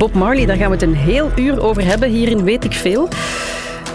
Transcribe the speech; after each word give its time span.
Bob 0.00 0.14
Marley, 0.14 0.46
daar 0.46 0.56
gaan 0.56 0.66
we 0.66 0.72
het 0.72 0.82
een 0.82 0.94
heel 0.94 1.30
uur 1.36 1.62
over 1.62 1.84
hebben. 1.84 2.10
Hierin 2.10 2.44
weet 2.44 2.64
ik 2.64 2.72
veel. 2.72 3.08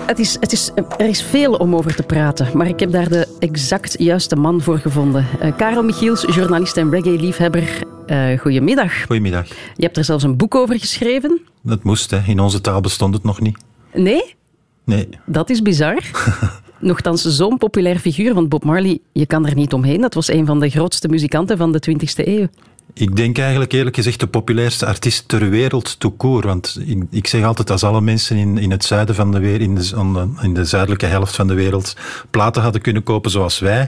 Het 0.06 0.20
is, 0.20 0.38
het 0.40 0.52
is, 0.52 0.72
er 0.98 1.08
is 1.08 1.22
veel 1.22 1.54
om 1.54 1.76
over 1.76 1.96
te 1.96 2.04
praten, 2.04 2.58
maar 2.58 2.68
ik 2.68 2.80
heb 2.80 2.92
daar 2.92 3.10
de 3.10 3.36
exact 3.40 3.96
juiste 4.00 4.36
man 4.36 4.62
voor 4.62 4.78
gevonden. 4.78 5.26
Uh, 5.42 5.56
Karel 5.58 5.84
Michiels, 5.84 6.22
journalist 6.22 6.78
en 6.78 6.90
reggae-liefhebber. 6.90 7.84
Uh, 8.08 8.40
goedemiddag. 8.40 9.06
Goedemiddag. 9.06 9.48
Je 9.48 9.84
hebt 9.84 9.98
er 9.98 10.04
zelfs 10.04 10.24
een 10.24 10.38
boek 10.38 10.56
over 10.56 10.80
geschreven. 10.80 11.42
Dat 11.62 11.84
moest, 11.84 12.12
hè. 12.12 12.20
in 12.28 12.40
onze 12.40 12.62
taal 12.62 12.82
bestond 12.82 13.14
het 13.14 13.24
nog 13.24 13.42
niet. 13.42 13.58
Nee? 13.94 14.36
Nee. 14.84 15.10
Dat 15.26 15.50
is 15.50 15.62
bizar. 15.62 16.04
Nochtans, 16.80 17.22
zo'n 17.22 17.58
populair 17.58 18.00
figuur, 18.00 18.34
want 18.34 18.50
Bob 18.50 18.64
Marley, 18.64 19.00
je 19.12 19.26
kan 19.26 19.46
er 19.46 19.56
niet 19.56 19.74
omheen. 19.74 20.02
Dat 20.02 20.14
was 20.14 20.32
een 20.32 20.46
van 20.46 20.60
de 20.60 20.70
grootste 20.70 21.08
muzikanten 21.08 21.58
van 21.58 21.72
de 21.72 21.82
20e 21.90 22.28
eeuw. 22.28 22.48
Ik 22.94 23.16
denk 23.16 23.38
eigenlijk 23.38 23.72
eerlijk 23.72 23.96
gezegd 23.96 24.20
de 24.20 24.28
populairste 24.28 24.86
artiest 24.86 25.28
ter 25.28 25.50
wereld 25.50 26.00
toekoor. 26.00 26.42
Want 26.46 26.80
ik, 26.86 27.04
ik, 27.10 27.28
zeg 27.28 27.44
altijd, 27.44 27.72
als 27.72 27.84
alle 27.84 28.02
mensen 28.02 28.38
in, 28.38 28.58
in 28.58 28.72
het 28.72 28.84
zuiden 28.84 29.16
van 29.16 29.32
de 29.32 29.40
wereld, 29.40 29.62
in 29.62 29.76
de, 30.14 30.28
in 30.42 30.54
de 30.54 30.66
zuidelijke 30.66 31.06
helft 31.06 31.36
van 31.36 31.48
de 31.48 31.54
wereld, 31.54 31.96
platen 32.30 32.62
hadden 32.62 32.82
kunnen 32.82 33.04
kopen 33.04 33.32
zoals 33.32 33.60
wij, 33.60 33.88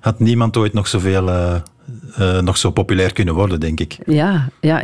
had 0.00 0.18
niemand 0.18 0.56
ooit 0.56 0.72
nog 0.72 0.88
zoveel... 0.88 1.28
Uh, 1.28 1.54
uh, 2.18 2.40
nog 2.40 2.56
zo 2.56 2.70
populair 2.70 3.12
kunnen 3.12 3.34
worden, 3.34 3.60
denk 3.60 3.80
ik. 3.80 3.98
Ja, 4.06 4.48
ja 4.60 4.82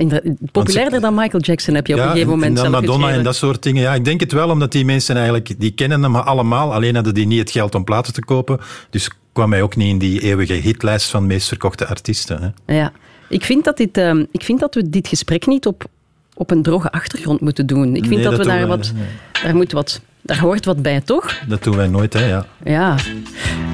populairder 0.52 1.00
dan 1.00 1.14
Michael 1.14 1.42
Jackson 1.42 1.74
heb 1.74 1.86
je 1.86 1.94
op 1.94 2.00
een 2.00 2.06
gegeven 2.06 2.28
moment 2.28 2.56
en 2.56 2.62
dan 2.62 2.70
Madonna 2.70 3.10
en 3.10 3.22
dat 3.22 3.36
soort 3.36 3.62
dingen. 3.62 3.82
Ja, 3.82 3.94
ik 3.94 4.04
denk 4.04 4.20
het 4.20 4.32
wel, 4.32 4.50
omdat 4.50 4.72
die 4.72 4.84
mensen 4.84 5.14
eigenlijk, 5.14 5.60
die 5.60 5.70
kennen 5.70 6.02
hem 6.02 6.16
allemaal, 6.16 6.74
alleen 6.74 6.94
hadden 6.94 7.14
die 7.14 7.26
niet 7.26 7.38
het 7.38 7.50
geld 7.50 7.74
om 7.74 7.84
platen 7.84 8.12
te 8.12 8.24
kopen. 8.24 8.60
Dus 8.90 9.10
kwam 9.32 9.52
hij 9.52 9.62
ook 9.62 9.76
niet 9.76 9.88
in 9.88 9.98
die 9.98 10.20
eeuwige 10.20 10.52
hitlijst 10.52 11.10
van 11.10 11.26
meest 11.26 11.48
verkochte 11.48 11.86
artiesten. 11.86 12.54
Hè. 12.66 12.74
Ja, 12.74 12.92
ik 13.28 13.44
vind, 13.44 13.64
dat 13.64 13.76
dit, 13.76 13.98
uh, 13.98 14.24
ik 14.30 14.42
vind 14.42 14.60
dat 14.60 14.74
we 14.74 14.90
dit 14.90 15.08
gesprek 15.08 15.46
niet 15.46 15.66
op, 15.66 15.84
op 16.34 16.50
een 16.50 16.62
droge 16.62 16.92
achtergrond 16.92 17.40
moeten 17.40 17.66
doen. 17.66 17.96
Ik 17.96 18.04
vind 18.04 18.22
dat, 18.22 18.36
we 18.36 18.44
daar 18.44 18.66
wat, 18.66 18.92
daar 19.42 19.56
moet 19.56 19.72
wat 19.72 20.00
daar 20.24 20.38
hoort 20.38 20.64
wat 20.64 20.82
bij, 20.82 21.00
toch? 21.00 21.38
Dat 21.48 21.62
doen 21.62 21.76
wij 21.76 21.86
nooit, 21.86 22.12
hè? 22.12 22.26
Ja. 22.26 22.46
Ja, 22.64 22.96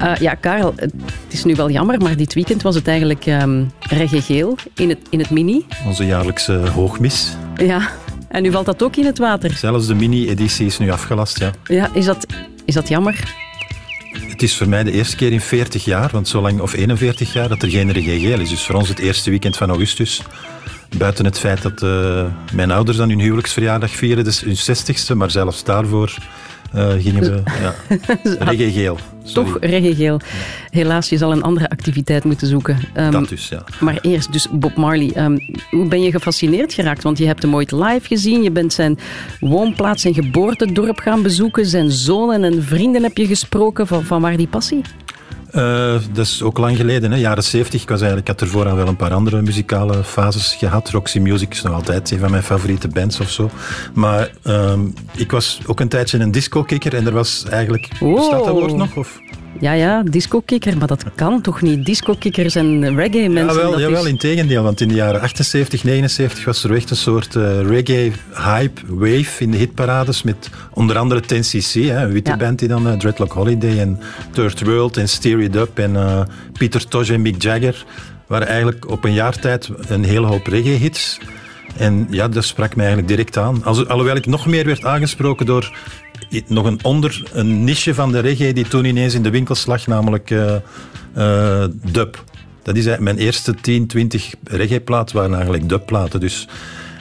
uh, 0.03 0.17
ja 0.17 0.35
Karel, 0.35 0.73
het 0.77 0.93
is 1.29 1.45
nu 1.45 1.55
wel 1.55 1.71
jammer, 1.71 2.01
maar 2.01 2.17
dit 2.17 2.35
weekend 2.35 2.63
was 2.63 2.75
het 2.75 2.89
eigenlijk 2.89 3.27
um, 3.27 3.71
geel 3.99 4.57
in 4.75 4.89
het, 4.89 4.99
in 5.11 5.19
het 5.19 5.31
mini. 5.31 5.67
Onze 5.87 6.07
jaarlijkse 6.07 6.53
hoogmis. 6.53 7.37
Ja, 7.57 7.89
en 8.29 8.43
nu 8.43 8.51
valt 8.51 8.67
dat 8.67 8.83
ook 8.83 8.97
in 8.97 9.05
het 9.05 9.19
water. 9.19 9.51
Zelfs 9.51 9.87
de 9.87 9.95
mini-editie 9.95 10.67
is 10.67 10.79
nu 10.79 10.91
afgelast, 10.91 11.39
ja. 11.39 11.51
Ja, 11.65 11.91
is 11.95 12.05
dat, 12.05 12.27
is 12.65 12.75
dat 12.75 12.89
jammer? 12.89 13.49
Het 14.13 14.43
is 14.43 14.57
voor 14.57 14.69
mij 14.69 14.85
de 14.85 14.93
eerste 14.93 15.17
keer 15.17 15.33
in 15.33 15.41
40 15.41 15.85
jaar, 15.85 16.11
want 16.13 16.29
zo 16.29 16.41
lang, 16.41 16.61
of 16.61 16.73
41 16.73 17.33
jaar, 17.33 17.49
dat 17.49 17.63
er 17.63 17.71
geen 17.71 17.95
geel 17.95 18.41
is. 18.41 18.49
Dus 18.49 18.63
voor 18.63 18.75
ons 18.75 18.89
het 18.89 18.99
eerste 18.99 19.31
weekend 19.31 19.57
van 19.57 19.69
augustus. 19.69 20.23
Buiten 20.99 21.25
het 21.25 21.39
feit 21.39 21.63
dat 21.63 21.83
uh, 21.83 22.25
mijn 22.53 22.71
ouders 22.71 22.97
dan 22.97 23.09
hun 23.09 23.21
huwelijksverjaardag 23.21 23.91
vieren, 23.91 24.25
dus 24.25 24.41
hun 24.41 24.57
60ste, 24.57 25.17
maar 25.17 25.31
zelfs 25.31 25.65
daarvoor 25.65 26.15
uh, 26.75 26.93
gingen 26.99 27.23
we 27.23 27.43
ja, 27.63 27.75
reggae 28.39 28.73
geel. 28.73 28.99
Toch 29.33 29.57
reggae 29.61 29.95
geel. 29.95 30.21
Helaas, 30.71 31.09
je 31.09 31.17
zal 31.17 31.33
een 31.33 31.43
andere 31.43 31.69
activiteit 31.69 32.25
moeten 32.25 32.47
zoeken. 32.47 32.79
Um, 32.97 33.11
dat 33.11 33.29
dus, 33.29 33.49
ja. 33.49 33.65
Maar 33.81 33.99
eerst 34.01 34.33
dus 34.33 34.47
Bob 34.51 34.77
Marley. 34.77 35.13
Um, 35.17 35.39
hoe 35.71 35.89
ben 35.89 36.03
je 36.03 36.11
gefascineerd 36.11 36.73
geraakt? 36.73 37.03
Want 37.03 37.19
je 37.19 37.27
hebt 37.27 37.43
hem 37.43 37.55
ooit 37.55 37.73
live 37.73 38.07
gezien. 38.07 38.43
Je 38.43 38.51
bent 38.51 38.73
zijn 38.73 38.99
woonplaats 39.41 40.05
en 40.05 40.15
geboortedorp 40.15 40.99
gaan 40.99 41.23
bezoeken. 41.23 41.67
Zijn 41.67 41.91
zonen 41.91 42.45
en 42.45 42.63
vrienden 42.63 43.03
heb 43.03 43.17
je 43.17 43.27
gesproken. 43.27 43.87
Van, 43.87 44.05
van 44.05 44.21
waar 44.21 44.37
die 44.37 44.47
passie? 44.47 44.81
Uh, 45.55 45.95
dat 46.13 46.27
is 46.27 46.43
ook 46.43 46.59
lang 46.59 46.77
geleden, 46.77 47.11
hè? 47.11 47.19
jaren 47.19 47.45
70. 47.45 47.83
Ik, 47.83 47.89
was 47.89 48.01
eigenlijk, 48.01 48.29
ik 48.29 48.35
had 48.39 48.49
ervoor 48.49 48.69
al 48.69 48.77
wel 48.77 48.89
een 48.89 48.97
paar 48.97 49.13
andere 49.13 49.43
muzikale 49.43 50.05
fases 50.05 50.55
gehad. 50.55 50.91
Roxy 50.91 51.19
Music 51.19 51.53
is 51.53 51.63
nog 51.63 51.75
altijd 51.75 52.11
een 52.11 52.19
van 52.19 52.31
mijn 52.31 52.43
favoriete 52.43 52.89
bands 52.89 53.21
of 53.21 53.31
zo. 53.31 53.51
Maar 53.95 54.31
uh, 54.47 54.73
ik 55.15 55.31
was 55.31 55.61
ook 55.67 55.81
een 55.81 55.89
tijdje 55.89 56.19
een 56.19 56.31
disco-kikker 56.31 56.95
en 56.95 57.07
er 57.07 57.13
was 57.13 57.45
eigenlijk... 57.49 57.89
Wow. 58.01 58.17
Bestaat 58.17 58.45
dat 58.45 58.53
woord 58.53 58.77
nog? 58.77 58.97
Of? 58.97 59.21
Ja, 59.61 59.73
ja, 59.73 60.03
disco-kikker, 60.03 60.79
maar 60.79 60.87
dat 60.87 61.05
kan 61.15 61.41
toch 61.41 61.63
niet? 61.63 61.87
Disco-kikkers 61.87 62.55
en 62.55 62.97
reggae-mensen. 62.97 63.63
Jawel, 63.63 63.81
jawel 63.81 64.05
is... 64.05 64.09
in 64.09 64.19
tegendeel, 64.19 64.63
want 64.63 64.81
in 64.81 64.89
de 64.89 64.95
jaren 64.95 65.21
78, 65.21 65.85
79 65.85 66.45
was 66.45 66.65
er 66.65 66.75
echt 66.75 66.91
een 66.91 66.97
soort 66.97 67.35
uh, 67.35 67.61
reggae-hype, 67.61 68.81
wave 68.87 69.43
in 69.43 69.51
de 69.51 69.57
hitparades 69.57 70.23
met 70.23 70.51
onder 70.75 70.99
andere 70.99 71.23
10cc, 71.23 71.73
hè, 71.73 72.05
een 72.05 72.13
witte 72.13 72.37
band 72.37 72.59
die 72.59 72.69
dan 72.69 72.87
uh, 72.87 72.93
Dreadlock 72.93 73.33
Holiday 73.33 73.79
en 73.79 74.01
Third 74.33 74.65
World 74.65 74.97
en 74.97 75.09
Steer 75.09 75.41
It 75.41 75.57
Up 75.57 75.79
en 75.79 75.93
uh, 75.93 76.21
Peter 76.53 76.89
Tosh 76.89 77.11
en 77.11 77.23
Mick 77.23 77.43
Jagger 77.43 77.85
waren 78.27 78.47
eigenlijk 78.47 78.91
op 78.91 79.05
een 79.05 79.13
jaar 79.13 79.39
tijd 79.39 79.71
een 79.89 80.05
hele 80.05 80.27
hoop 80.27 80.47
reggae-hits. 80.47 81.19
En 81.77 82.07
ja, 82.11 82.29
dat 82.29 82.45
sprak 82.45 82.77
mij 82.77 82.87
eigenlijk 82.87 83.17
direct 83.17 83.37
aan. 83.37 83.65
Alhoewel 83.65 84.17
ik 84.17 84.27
nog 84.27 84.47
meer 84.47 84.65
werd 84.65 84.85
aangesproken 84.85 85.47
door 85.47 85.73
nog 86.47 86.67
een 86.67 86.85
onder, 86.85 87.23
een 87.33 87.65
niche 87.65 87.95
van 87.95 88.13
de 88.13 88.19
reggae 88.19 88.53
die 88.53 88.69
toen 88.69 88.85
ineens 88.85 89.15
in 89.15 89.23
de 89.23 89.31
winkels 89.31 89.67
lag, 89.67 89.87
namelijk 89.87 90.31
uh, 90.31 90.55
uh, 91.17 91.65
dub. 91.93 92.25
Dat 92.63 92.77
is 92.77 92.99
mijn 92.99 93.19
eerste 93.19 93.55
10, 93.55 93.87
20 93.87 94.35
reggae-platen 94.45 95.17
waren 95.17 95.35
eigenlijk 95.35 95.69
dubplaten. 95.69 96.21
Dus 96.21 96.49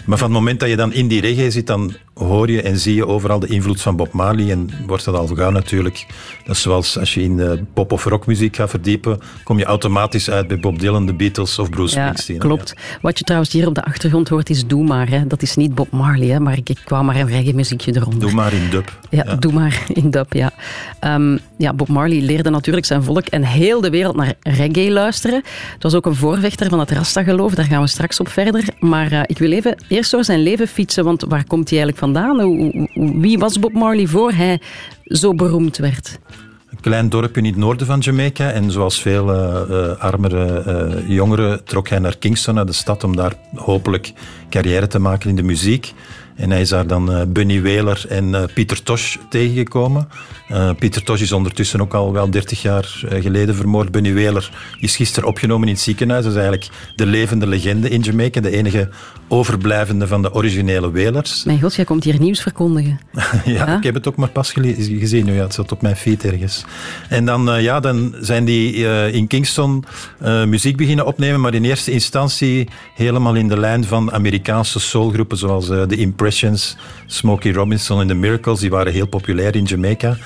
maar 0.05 0.17
van 0.17 0.27
het 0.27 0.37
moment 0.37 0.59
dat 0.59 0.69
je 0.69 0.75
dan 0.75 0.93
in 0.93 1.07
die 1.07 1.21
reggae 1.21 1.51
zit, 1.51 1.67
dan 1.67 1.93
hoor 2.19 2.51
je 2.51 2.61
en 2.61 2.79
zie 2.79 2.95
je 2.95 3.07
overal 3.07 3.39
de 3.39 3.47
invloed 3.47 3.81
van 3.81 3.95
Bob 3.95 4.11
Marley. 4.11 4.51
En 4.51 4.69
wordt 4.87 5.05
dat 5.05 5.15
al 5.15 5.27
gauw 5.27 5.51
natuurlijk. 5.51 6.05
Dat 6.45 6.55
is 6.55 6.61
zoals 6.61 6.97
als 6.99 7.13
je 7.13 7.21
in 7.21 7.37
de 7.37 7.63
pop- 7.73 7.91
of 7.91 8.03
rockmuziek 8.03 8.55
gaat 8.55 8.69
verdiepen, 8.69 9.19
kom 9.43 9.57
je 9.57 9.65
automatisch 9.65 10.29
uit 10.29 10.47
bij 10.47 10.59
Bob 10.59 10.79
Dylan, 10.79 11.05
de 11.05 11.13
Beatles 11.13 11.59
of 11.59 11.69
Bruce 11.69 11.95
ja, 11.95 12.01
Springsteen. 12.01 12.37
Klopt. 12.37 12.73
Wat 13.01 13.17
je 13.17 13.23
trouwens 13.23 13.51
hier 13.51 13.67
op 13.67 13.75
de 13.75 13.83
achtergrond 13.83 14.29
hoort 14.29 14.49
is 14.49 14.67
Doe 14.67 14.83
maar. 14.83 15.09
Hè. 15.09 15.27
Dat 15.27 15.41
is 15.41 15.55
niet 15.55 15.75
Bob 15.75 15.91
Marley, 15.91 16.27
hè, 16.27 16.39
maar 16.39 16.57
ik, 16.57 16.69
ik 16.69 16.79
kwam 16.83 17.05
maar 17.05 17.15
een 17.15 17.27
reggae 17.27 17.53
muziekje 17.53 17.95
eronder. 17.95 18.19
Doe 18.19 18.31
maar 18.31 18.53
in 18.53 18.69
dub. 18.69 18.99
Ja, 19.09 19.35
doe 19.35 19.53
maar 19.53 19.83
in 19.87 20.11
dub, 20.11 20.33
ja. 20.33 20.51
Um, 21.03 21.39
ja, 21.57 21.73
Bob 21.73 21.87
Marley 21.87 22.21
leerde 22.21 22.49
natuurlijk 22.49 22.85
zijn 22.85 23.03
volk 23.03 23.27
en 23.27 23.43
heel 23.43 23.81
de 23.81 23.89
wereld 23.89 24.15
naar 24.15 24.33
reggae 24.41 24.91
luisteren. 24.91 25.43
Het 25.73 25.83
was 25.83 25.93
ook 25.93 26.05
een 26.05 26.15
voorvechter 26.15 26.69
van 26.69 26.79
het 26.79 26.91
Rasta-geloof, 26.91 27.53
daar 27.53 27.65
gaan 27.65 27.81
we 27.81 27.87
straks 27.87 28.19
op 28.19 28.27
verder. 28.27 28.63
Maar 28.79 29.11
uh, 29.11 29.21
ik 29.25 29.37
wil 29.37 29.51
even 29.51 29.83
eerst 29.87 30.11
door 30.11 30.23
zijn 30.23 30.43
leven 30.43 30.67
fietsen, 30.67 31.03
want 31.03 31.25
waar 31.27 31.43
komt 31.47 31.69
hij 31.69 31.79
eigenlijk 31.79 31.97
Wie 32.93 33.37
was 33.37 33.59
Bob 33.59 33.73
Marley 33.73 34.07
voor 34.07 34.31
hij 34.31 34.61
zo 35.03 35.33
beroemd 35.33 35.77
werd? 35.77 36.19
Een 36.71 36.79
klein 36.81 37.09
dorpje 37.09 37.41
in 37.41 37.47
het 37.47 37.55
noorden 37.55 37.87
van 37.87 37.99
Jamaica. 37.99 38.51
En 38.51 38.71
zoals 38.71 39.01
veel 39.01 39.33
uh, 39.33 39.97
armere 39.97 40.63
uh, 40.67 41.09
jongeren 41.09 41.63
trok 41.63 41.89
hij 41.89 41.99
naar 41.99 42.17
Kingston, 42.17 42.55
naar 42.55 42.65
de 42.65 42.71
stad, 42.71 43.03
om 43.03 43.15
daar 43.15 43.33
hopelijk 43.55 44.13
carrière 44.49 44.87
te 44.87 44.99
maken 44.99 45.29
in 45.29 45.35
de 45.35 45.43
muziek. 45.43 45.93
En 46.35 46.49
hij 46.49 46.61
is 46.61 46.69
daar 46.69 46.87
dan 46.87 47.33
Bunny 47.33 47.61
Whaler 47.61 48.05
en 48.09 48.49
Pieter 48.53 48.83
Tosh 48.83 49.17
tegengekomen. 49.29 50.07
Uh, 50.51 50.69
Pieter 50.79 51.03
Tosh 51.03 51.21
is 51.21 51.31
ondertussen 51.31 51.81
ook 51.81 51.93
al 51.93 52.13
wel 52.13 52.29
30 52.29 52.61
jaar 52.61 53.05
geleden 53.09 53.55
vermoord. 53.55 53.91
Bunny 53.91 54.13
Whaler 54.13 54.51
is 54.79 54.95
gisteren 54.95 55.29
opgenomen 55.29 55.67
in 55.67 55.73
het 55.73 55.83
ziekenhuis. 55.83 56.23
Dat 56.23 56.33
is 56.33 56.39
eigenlijk 56.39 56.69
de 56.95 57.05
levende 57.05 57.47
legende 57.47 57.89
in 57.89 58.01
Jamaica. 58.01 58.41
De 58.41 58.51
enige 58.51 58.89
overblijvende 59.27 60.07
van 60.07 60.21
de 60.21 60.33
originele 60.33 60.91
Whalers. 60.91 61.43
Mijn 61.43 61.61
god, 61.61 61.75
jij 61.75 61.85
komt 61.85 62.03
hier 62.03 62.19
nieuws 62.19 62.41
verkondigen. 62.41 62.99
ja, 63.45 63.77
ik 63.77 63.83
heb 63.83 63.93
het 63.93 64.07
ook 64.07 64.15
maar 64.15 64.29
pas 64.29 64.51
gezien. 64.51 65.25
Nu, 65.25 65.33
ja, 65.33 65.41
het 65.41 65.53
zat 65.53 65.71
op 65.71 65.81
mijn 65.81 65.95
feed 65.95 66.25
ergens. 66.25 66.65
En 67.09 67.25
dan, 67.25 67.61
ja, 67.61 67.79
dan 67.79 68.15
zijn 68.19 68.45
die 68.45 68.73
in 69.11 69.27
Kingston 69.27 69.83
muziek 70.45 70.77
beginnen 70.77 71.05
opnemen. 71.05 71.41
Maar 71.41 71.53
in 71.53 71.63
eerste 71.63 71.91
instantie 71.91 72.67
helemaal 72.95 73.35
in 73.35 73.47
de 73.47 73.59
lijn 73.59 73.83
van 73.83 74.11
Amerikaanse 74.11 74.79
soulgroepen 74.79 75.37
zoals 75.37 75.67
de 75.67 75.95
Impress 75.95 76.75
Smokey 77.05 77.51
Robinson 77.51 78.01
en 78.01 78.07
The 78.07 78.13
Miracles, 78.13 78.59
die 78.59 78.69
waren 78.69 78.93
heel 78.93 79.07
populair 79.07 79.55
in 79.55 79.63
Jamaica. 79.63 80.17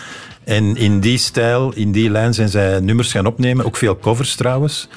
En 0.46 0.76
in 0.76 1.00
die 1.00 1.18
stijl, 1.18 1.74
in 1.74 1.92
die 1.92 2.10
lijn 2.10 2.34
zijn 2.34 2.50
zij 2.50 2.80
nummers 2.80 3.12
gaan 3.12 3.26
opnemen, 3.26 3.66
ook 3.66 3.78
veel 3.78 4.00
covers 4.00 4.36
trouwens. 4.36 4.88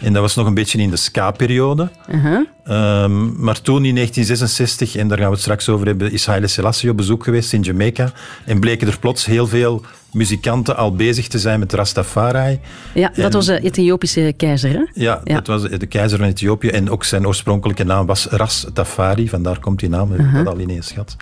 En 0.00 0.12
dat 0.12 0.22
was 0.22 0.34
nog 0.34 0.46
een 0.46 0.54
beetje 0.54 0.78
in 0.78 0.90
de 0.90 0.96
ska-periode. 0.96 1.88
Uh-huh. 2.10 3.02
Um, 3.02 3.34
maar 3.38 3.60
toen 3.60 3.84
in 3.84 3.94
1966, 3.94 4.96
en 4.96 5.08
daar 5.08 5.18
gaan 5.18 5.26
we 5.26 5.32
het 5.32 5.42
straks 5.42 5.68
over 5.68 5.86
hebben, 5.86 6.12
is 6.12 6.26
Haile 6.26 6.46
Selassie 6.46 6.90
op 6.90 6.96
bezoek 6.96 7.24
geweest 7.24 7.52
in 7.52 7.60
Jamaica. 7.60 8.12
En 8.44 8.60
bleken 8.60 8.88
er 8.88 8.98
plots 8.98 9.26
heel 9.26 9.46
veel 9.46 9.84
muzikanten 10.12 10.76
al 10.76 10.94
bezig 10.94 11.28
te 11.28 11.38
zijn 11.38 11.58
met 11.58 11.72
Rastafari. 11.72 12.60
Ja, 12.94 13.12
dat 13.14 13.32
was 13.32 13.46
de 13.46 13.60
Ethiopische 13.60 14.34
keizer, 14.36 14.70
hè? 14.70 14.84
Ja, 14.94 15.20
dat 15.24 15.46
was 15.46 15.62
de 15.62 15.86
keizer 15.86 16.18
van 16.18 16.28
Ethiopië. 16.28 16.68
En 16.68 16.90
ook 16.90 17.04
zijn 17.04 17.26
oorspronkelijke 17.26 17.84
naam 17.84 18.06
was 18.06 18.26
Rastafari. 18.26 19.28
Vandaar 19.28 19.60
komt 19.60 19.80
die 19.80 19.88
naam, 19.88 20.12
uh-huh. 20.12 20.34
dat 20.44 20.54
al 20.54 20.60
ineens 20.60 20.90
gehad. 20.90 21.16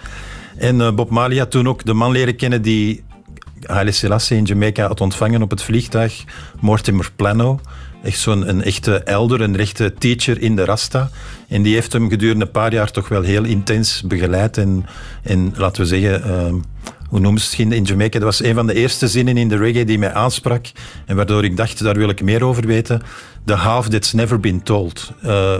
En 0.56 0.76
uh, 0.76 0.92
Bob 0.92 1.10
Marley 1.10 1.38
had 1.38 1.50
toen 1.50 1.68
ook 1.68 1.84
de 1.84 1.92
man 1.92 2.12
leren 2.12 2.36
kennen 2.36 2.62
die 2.62 3.04
Haile 3.66 3.92
Selassie 3.92 4.36
in 4.36 4.44
Jamaica 4.44 4.86
had 4.86 5.00
ontvangen 5.00 5.42
op 5.42 5.50
het 5.50 5.62
vliegtuig, 5.62 6.24
Mortimer 6.60 7.10
Plano. 7.16 7.60
Echt 8.02 8.18
zo'n 8.18 8.48
een 8.48 8.62
echte 8.62 8.98
elder, 8.98 9.40
een 9.40 9.58
echte 9.58 9.94
teacher 9.98 10.40
in 10.40 10.56
de 10.56 10.64
Rasta. 10.64 11.10
En 11.48 11.62
die 11.62 11.74
heeft 11.74 11.92
hem 11.92 12.08
gedurende 12.08 12.44
een 12.44 12.50
paar 12.50 12.72
jaar 12.72 12.90
toch 12.90 13.08
wel 13.08 13.22
heel 13.22 13.44
intens 13.44 14.02
begeleid. 14.02 14.58
En, 14.58 14.86
en 15.22 15.52
laten 15.56 15.82
we 15.82 15.88
zeggen, 15.88 16.30
uh, 16.30 16.62
hoe 17.08 17.20
noemen 17.20 17.40
ze 17.40 17.62
het 17.62 17.72
in 17.72 17.84
Jamaica? 17.84 18.18
Dat 18.18 18.28
was 18.28 18.42
een 18.42 18.54
van 18.54 18.66
de 18.66 18.74
eerste 18.74 19.08
zinnen 19.08 19.36
in 19.36 19.48
de 19.48 19.56
reggae 19.56 19.84
die 19.84 19.98
mij 19.98 20.12
aansprak. 20.12 20.66
En 21.06 21.16
waardoor 21.16 21.44
ik 21.44 21.56
dacht, 21.56 21.82
daar 21.82 21.96
wil 21.96 22.08
ik 22.08 22.22
meer 22.22 22.44
over 22.44 22.66
weten. 22.66 23.02
The 23.44 23.54
half 23.54 23.88
that's 23.88 24.12
never 24.12 24.40
been 24.40 24.62
told. 24.62 25.12
Uh, 25.24 25.56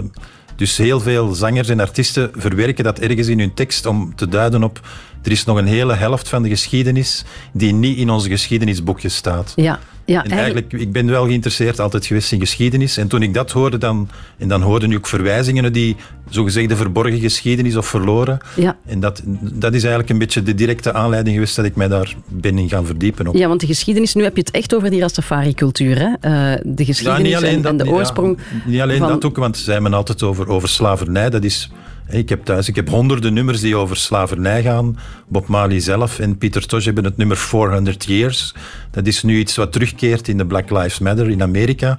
Dus 0.57 0.77
heel 0.77 0.99
veel 0.99 1.33
zangers 1.33 1.69
en 1.69 1.79
artiesten 1.79 2.31
verwerken 2.35 2.83
dat 2.83 2.99
ergens 2.99 3.27
in 3.27 3.39
hun 3.39 3.53
tekst 3.53 3.85
om 3.85 4.15
te 4.15 4.27
duiden 4.27 4.63
op 4.63 4.79
er 5.27 5.33
is 5.33 5.45
nog 5.45 5.57
een 5.57 5.67
hele 5.67 5.93
helft 5.93 6.29
van 6.29 6.43
de 6.43 6.49
geschiedenis 6.49 7.23
die 7.51 7.73
niet 7.73 7.97
in 7.97 8.09
onze 8.09 8.29
geschiedenisboekjes 8.29 9.15
staat. 9.15 9.53
Ja, 9.55 9.79
ja, 10.05 10.23
en 10.23 10.31
eigenlijk, 10.31 10.73
ik 10.73 10.91
ben 10.91 11.09
wel 11.09 11.25
geïnteresseerd 11.25 11.79
altijd 11.79 12.05
geweest 12.05 12.31
in 12.31 12.39
geschiedenis. 12.39 12.97
En 12.97 13.07
toen 13.07 13.21
ik 13.21 13.33
dat 13.33 13.51
hoorde, 13.51 13.77
dan, 13.77 14.09
en 14.37 14.47
dan 14.47 14.61
hoorde 14.61 14.87
ik 14.87 14.97
ook 14.97 15.07
verwijzingen 15.07 15.61
naar 15.61 15.71
die 15.71 15.95
zogezegde 16.29 16.75
verborgen 16.75 17.19
geschiedenis 17.19 17.75
of 17.75 17.87
verloren. 17.87 18.37
Ja. 18.55 18.77
En 18.85 18.99
dat, 18.99 19.21
dat 19.41 19.73
is 19.73 19.81
eigenlijk 19.81 20.09
een 20.09 20.17
beetje 20.17 20.43
de 20.43 20.55
directe 20.55 20.93
aanleiding 20.93 21.35
geweest 21.35 21.55
dat 21.55 21.65
ik 21.65 21.75
mij 21.75 21.87
daar 21.87 22.15
ben 22.27 22.57
in 22.57 22.69
gaan 22.69 22.85
verdiepen. 22.85 23.27
Ook. 23.27 23.35
Ja, 23.35 23.47
want 23.47 23.59
de 23.59 23.67
geschiedenis, 23.67 24.13
nu 24.13 24.23
heb 24.23 24.35
je 24.35 24.41
het 24.41 24.51
echt 24.51 24.75
over 24.75 24.89
die 24.89 24.99
Rastafari-cultuur. 24.99 25.97
Hè? 25.99 26.07
Uh, 26.07 26.61
de 26.63 26.85
geschiedenis 26.85 27.31
ja, 27.31 27.41
en, 27.41 27.65
en, 27.65 27.77
de 27.77 27.87
oorsprong. 27.87 28.37
Ja, 28.37 28.69
niet 28.69 28.81
alleen 28.81 28.99
dat 28.99 29.25
ook, 29.25 29.37
want 29.37 29.57
zij 29.57 29.73
hebben 29.73 29.93
altijd 29.93 30.23
over, 30.23 30.47
over 30.47 30.69
slavernij. 30.69 31.29
Dat 31.29 31.43
is 31.43 31.69
ik 32.09 32.29
heb 32.29 32.45
thuis 32.45 32.67
ik 32.67 32.75
heb 32.75 32.89
honderden 32.89 33.33
nummers 33.33 33.59
die 33.59 33.75
over 33.75 33.97
slavernij 33.97 34.61
gaan. 34.61 34.97
Bob 35.27 35.47
Marley 35.47 35.79
zelf 35.79 36.19
en 36.19 36.37
Peter 36.37 36.65
Tosh 36.65 36.85
hebben 36.85 37.03
het 37.03 37.17
nummer 37.17 37.37
400 37.37 38.05
Years. 38.05 38.53
Dat 38.91 39.07
is 39.07 39.23
nu 39.23 39.37
iets 39.37 39.55
wat 39.55 39.71
terugkeert 39.71 40.27
in 40.27 40.37
de 40.37 40.45
Black 40.45 40.69
Lives 40.69 40.99
Matter 40.99 41.29
in 41.29 41.41
Amerika. 41.41 41.97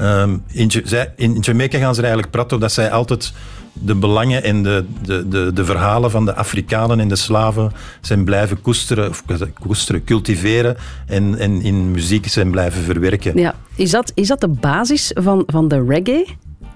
Um, 0.00 0.42
in, 0.46 0.70
in, 1.16 1.36
Jamaica 1.40 1.78
gaan 1.78 1.94
ze 1.94 2.00
er 2.00 2.06
eigenlijk 2.06 2.30
praten 2.30 2.60
dat 2.60 2.72
zij 2.72 2.90
altijd 2.90 3.32
de 3.72 3.94
belangen 3.94 4.42
en 4.42 4.62
de, 4.62 4.84
de, 5.02 5.28
de, 5.28 5.52
de, 5.52 5.64
verhalen 5.64 6.10
van 6.10 6.24
de 6.24 6.34
Afrikanen 6.34 7.00
en 7.00 7.08
de 7.08 7.16
slaven 7.16 7.72
zijn 8.00 8.24
blijven 8.24 8.60
koesteren, 8.60 9.08
of 9.08 9.22
koesteren, 9.60 10.04
cultiveren 10.04 10.76
en, 11.06 11.38
en 11.38 11.62
in 11.62 11.90
muziek 11.90 12.28
zijn 12.28 12.50
blijven 12.50 12.82
verwerken. 12.82 13.38
Ja. 13.38 13.54
Is, 13.74 13.90
dat, 13.90 14.12
is 14.14 14.28
dat 14.28 14.40
de 14.40 14.48
basis 14.48 15.10
van, 15.14 15.42
van 15.46 15.68
de 15.68 15.84
reggae? 15.88 16.26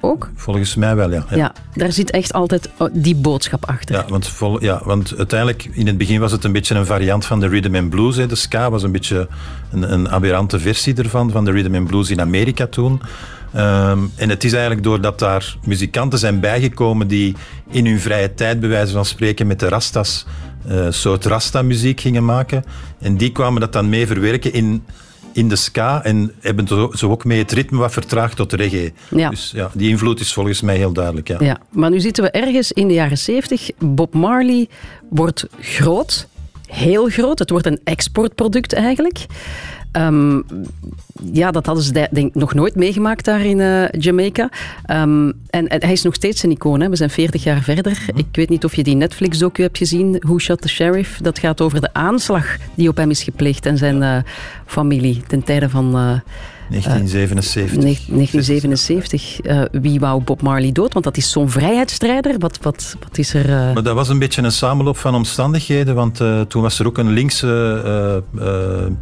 Ook? 0.01 0.31
Volgens 0.35 0.75
mij 0.75 0.97
wel, 0.97 1.11
ja. 1.11 1.25
Ja, 1.35 1.53
daar 1.75 1.93
zit 1.93 2.11
echt 2.11 2.33
altijd 2.33 2.71
oh, 2.77 2.89
die 2.93 3.17
boodschap 3.17 3.67
achter. 3.67 3.95
Ja 3.95 4.05
want, 4.09 4.29
vol, 4.29 4.63
ja, 4.63 4.81
want 4.85 5.15
uiteindelijk, 5.17 5.69
in 5.73 5.87
het 5.87 5.99
begin 5.99 6.21
was 6.21 6.33
het 6.33 6.45
een 6.45 6.53
beetje 6.53 6.75
een 6.75 6.87
variant 6.87 7.27
van 7.27 7.41
de 7.41 7.49
rhythm 7.49 7.75
and 7.75 7.91
blues. 7.91 8.17
Hè. 8.17 8.27
De 8.27 8.35
ska 8.35 8.71
was 8.71 8.83
een 8.83 8.93
beetje 8.93 9.29
een, 9.73 9.93
een 9.93 10.09
aberrante 10.11 10.59
versie 10.59 10.95
ervan, 10.95 11.31
van 11.31 11.45
de 11.45 11.51
rhythm 11.51 11.75
and 11.75 11.87
blues 11.87 12.11
in 12.11 12.21
Amerika 12.21 12.67
toen. 12.67 13.01
Ehm, 13.53 13.99
en 14.17 14.29
het 14.29 14.45
is 14.45 14.53
eigenlijk 14.53 14.83
doordat 14.83 15.19
daar 15.19 15.57
muzikanten 15.65 16.19
zijn 16.19 16.41
bijgekomen 16.41 17.09
die 17.09 17.37
in 17.71 17.87
hun 17.87 18.01
vrije 18.01 18.35
tijd, 18.35 18.61
bij 18.61 18.69
wijze 18.69 18.93
van 18.93 19.05
spreken, 19.05 19.47
met 19.47 19.61
de 19.61 19.69
rastas 19.69 20.27
uh, 20.69 20.85
een 20.85 20.93
soort 20.93 21.25
rasta-muziek 21.25 22.01
gingen 22.01 22.25
maken. 22.25 22.65
En 22.99 23.17
die 23.17 23.33
kwamen 23.33 23.61
dat 23.61 23.73
dan 23.73 23.89
mee 23.89 24.07
verwerken 24.07 24.53
in 24.53 24.85
in 25.33 25.49
de 25.49 25.57
ska 25.57 26.03
en 26.05 26.33
hebben 26.41 26.67
zo 26.93 27.11
ook 27.11 27.25
mee 27.25 27.39
het 27.39 27.53
ritme 27.53 27.79
wat 27.79 27.93
vertraagd 27.93 28.37
tot 28.37 28.53
reggae. 28.53 28.93
Ja. 29.11 29.31
Dus 29.31 29.51
ja, 29.55 29.71
die 29.75 29.89
invloed 29.89 30.21
is 30.21 30.33
volgens 30.33 30.61
mij 30.61 30.77
heel 30.77 30.93
duidelijk. 30.93 31.29
Ja. 31.29 31.37
ja, 31.41 31.59
maar 31.71 31.91
nu 31.91 32.01
zitten 32.01 32.25
we 32.25 32.31
ergens 32.31 32.73
in 32.73 32.89
de 32.89 32.95
jaren 32.95 33.19
70. 33.19 33.71
Bob 33.79 34.15
Marley 34.15 34.69
wordt 35.09 35.47
groot, 35.61 36.27
heel 36.67 37.09
groot. 37.09 37.39
Het 37.39 37.51
wordt 37.51 37.67
een 37.67 37.81
exportproduct 37.85 38.73
eigenlijk. 38.73 39.27
Um, 39.93 40.45
ja, 41.33 41.51
dat 41.51 41.67
hadden 41.67 41.85
ze 41.85 41.93
denk 41.93 42.29
ik 42.29 42.35
nog 42.35 42.55
nooit 42.55 42.75
meegemaakt 42.75 43.25
daar 43.25 43.45
in 43.45 43.59
uh, 43.59 43.89
Jamaica. 43.89 44.49
Um, 44.91 45.33
en, 45.51 45.69
en, 45.69 45.83
hij 45.83 45.93
is 45.93 46.03
nog 46.03 46.15
steeds 46.15 46.43
een 46.43 46.51
icoon. 46.51 46.81
Hè. 46.81 46.89
We 46.89 46.97
zijn 46.97 47.11
40 47.11 47.43
jaar 47.43 47.63
verder. 47.63 48.05
Mhm. 48.07 48.19
Ik 48.19 48.27
weet 48.33 48.49
niet 48.49 48.65
of 48.65 48.77
je 48.77 48.83
die 48.83 48.95
Netflix-docu 48.95 49.63
hebt 49.63 49.79
gezien, 49.79 50.17
Who 50.19 50.39
Shot 50.39 50.61
the 50.61 50.69
Sheriff. 50.69 51.19
Dat 51.19 51.39
gaat 51.39 51.61
over 51.61 51.81
de 51.81 51.93
aanslag 51.93 52.57
die 52.75 52.89
op 52.89 52.97
hem 52.97 53.11
is 53.11 53.23
gepleegd 53.23 53.67
en 53.67 53.77
zijn 53.77 54.03
uh, 54.03 54.17
familie 54.67 55.23
ten 55.27 55.43
tijde 55.43 55.69
van... 55.69 56.23
Uh, 56.71 56.83
1977. 56.83 58.07
1977. 58.09 59.45
Uh, 59.45 59.63
wie 59.73 60.01
wou 60.01 60.23
Bob 60.23 60.43
Marley 60.43 60.73
dood? 60.73 60.93
Want 60.93 61.05
dat 61.05 61.17
is 61.17 61.31
zo'n 61.31 61.51
vrijheidsstrijder. 61.51 62.39
Wat, 62.39 62.59
wat, 62.63 62.97
wat 63.01 63.19
is 63.19 63.35
er... 63.35 63.49
Uh... 63.49 63.73
Maar 63.73 63.83
dat 63.83 63.95
was 63.95 64.09
een 64.09 64.19
beetje 64.19 64.43
een 64.43 64.53
samenloop 64.53 64.97
van 64.97 65.15
omstandigheden. 65.15 65.95
Want 65.95 66.21
uh, 66.21 66.41
toen 66.41 66.63
was 66.63 66.79
er 66.79 66.87
ook 66.87 66.99
een 66.99 67.13
linkse 67.13 68.23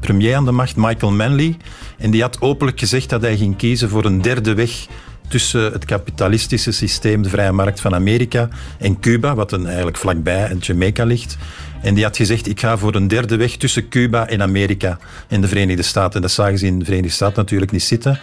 premier 0.00 0.37
aan 0.37 0.44
de 0.44 0.53
macht, 0.53 0.76
Michael 0.76 1.12
Manley. 1.12 1.56
En 1.99 2.11
die 2.11 2.23
had 2.23 2.41
openlijk 2.41 2.79
gezegd 2.79 3.11
dat 3.11 3.23
hij 3.23 3.37
ging 3.37 3.56
kiezen 3.56 3.88
voor 3.88 4.05
een 4.05 4.23
derde 4.23 4.55
weg 4.55 4.87
tussen 5.29 5.73
het 5.73 5.85
kapitalistische 5.85 6.73
systeem, 6.73 7.23
de 7.23 7.29
vrije 7.29 7.53
markt 7.53 7.81
van 7.81 7.95
Amerika, 7.95 8.49
en 8.79 9.01
Cuba, 9.01 9.35
wat 9.35 9.53
een, 9.53 9.67
eigenlijk 9.67 9.97
vlakbij 9.97 10.51
in 10.51 10.59
Jamaica 10.59 11.05
ligt. 11.05 11.37
En 11.83 11.95
die 11.95 12.05
had 12.05 12.17
gezegd, 12.17 12.49
ik 12.49 12.61
ga 12.61 12.79
voor 12.79 12.95
een 12.95 13.09
derde 13.09 13.37
weg 13.37 13.57
tussen 13.57 13.89
Cuba 13.89 14.29
en 14.29 14.43
Amerika 14.43 14.99
en 15.29 15.41
de 15.41 15.49
Verenigde 15.49 15.83
Staten. 15.83 16.21
Dat 16.21 16.31
zagen 16.31 16.59
ze 16.59 16.67
in 16.67 16.79
de 16.79 16.85
Verenigde 16.85 17.15
Staten 17.15 17.37
natuurlijk 17.37 17.73
niet 17.73 17.83
zitten. 17.83 18.21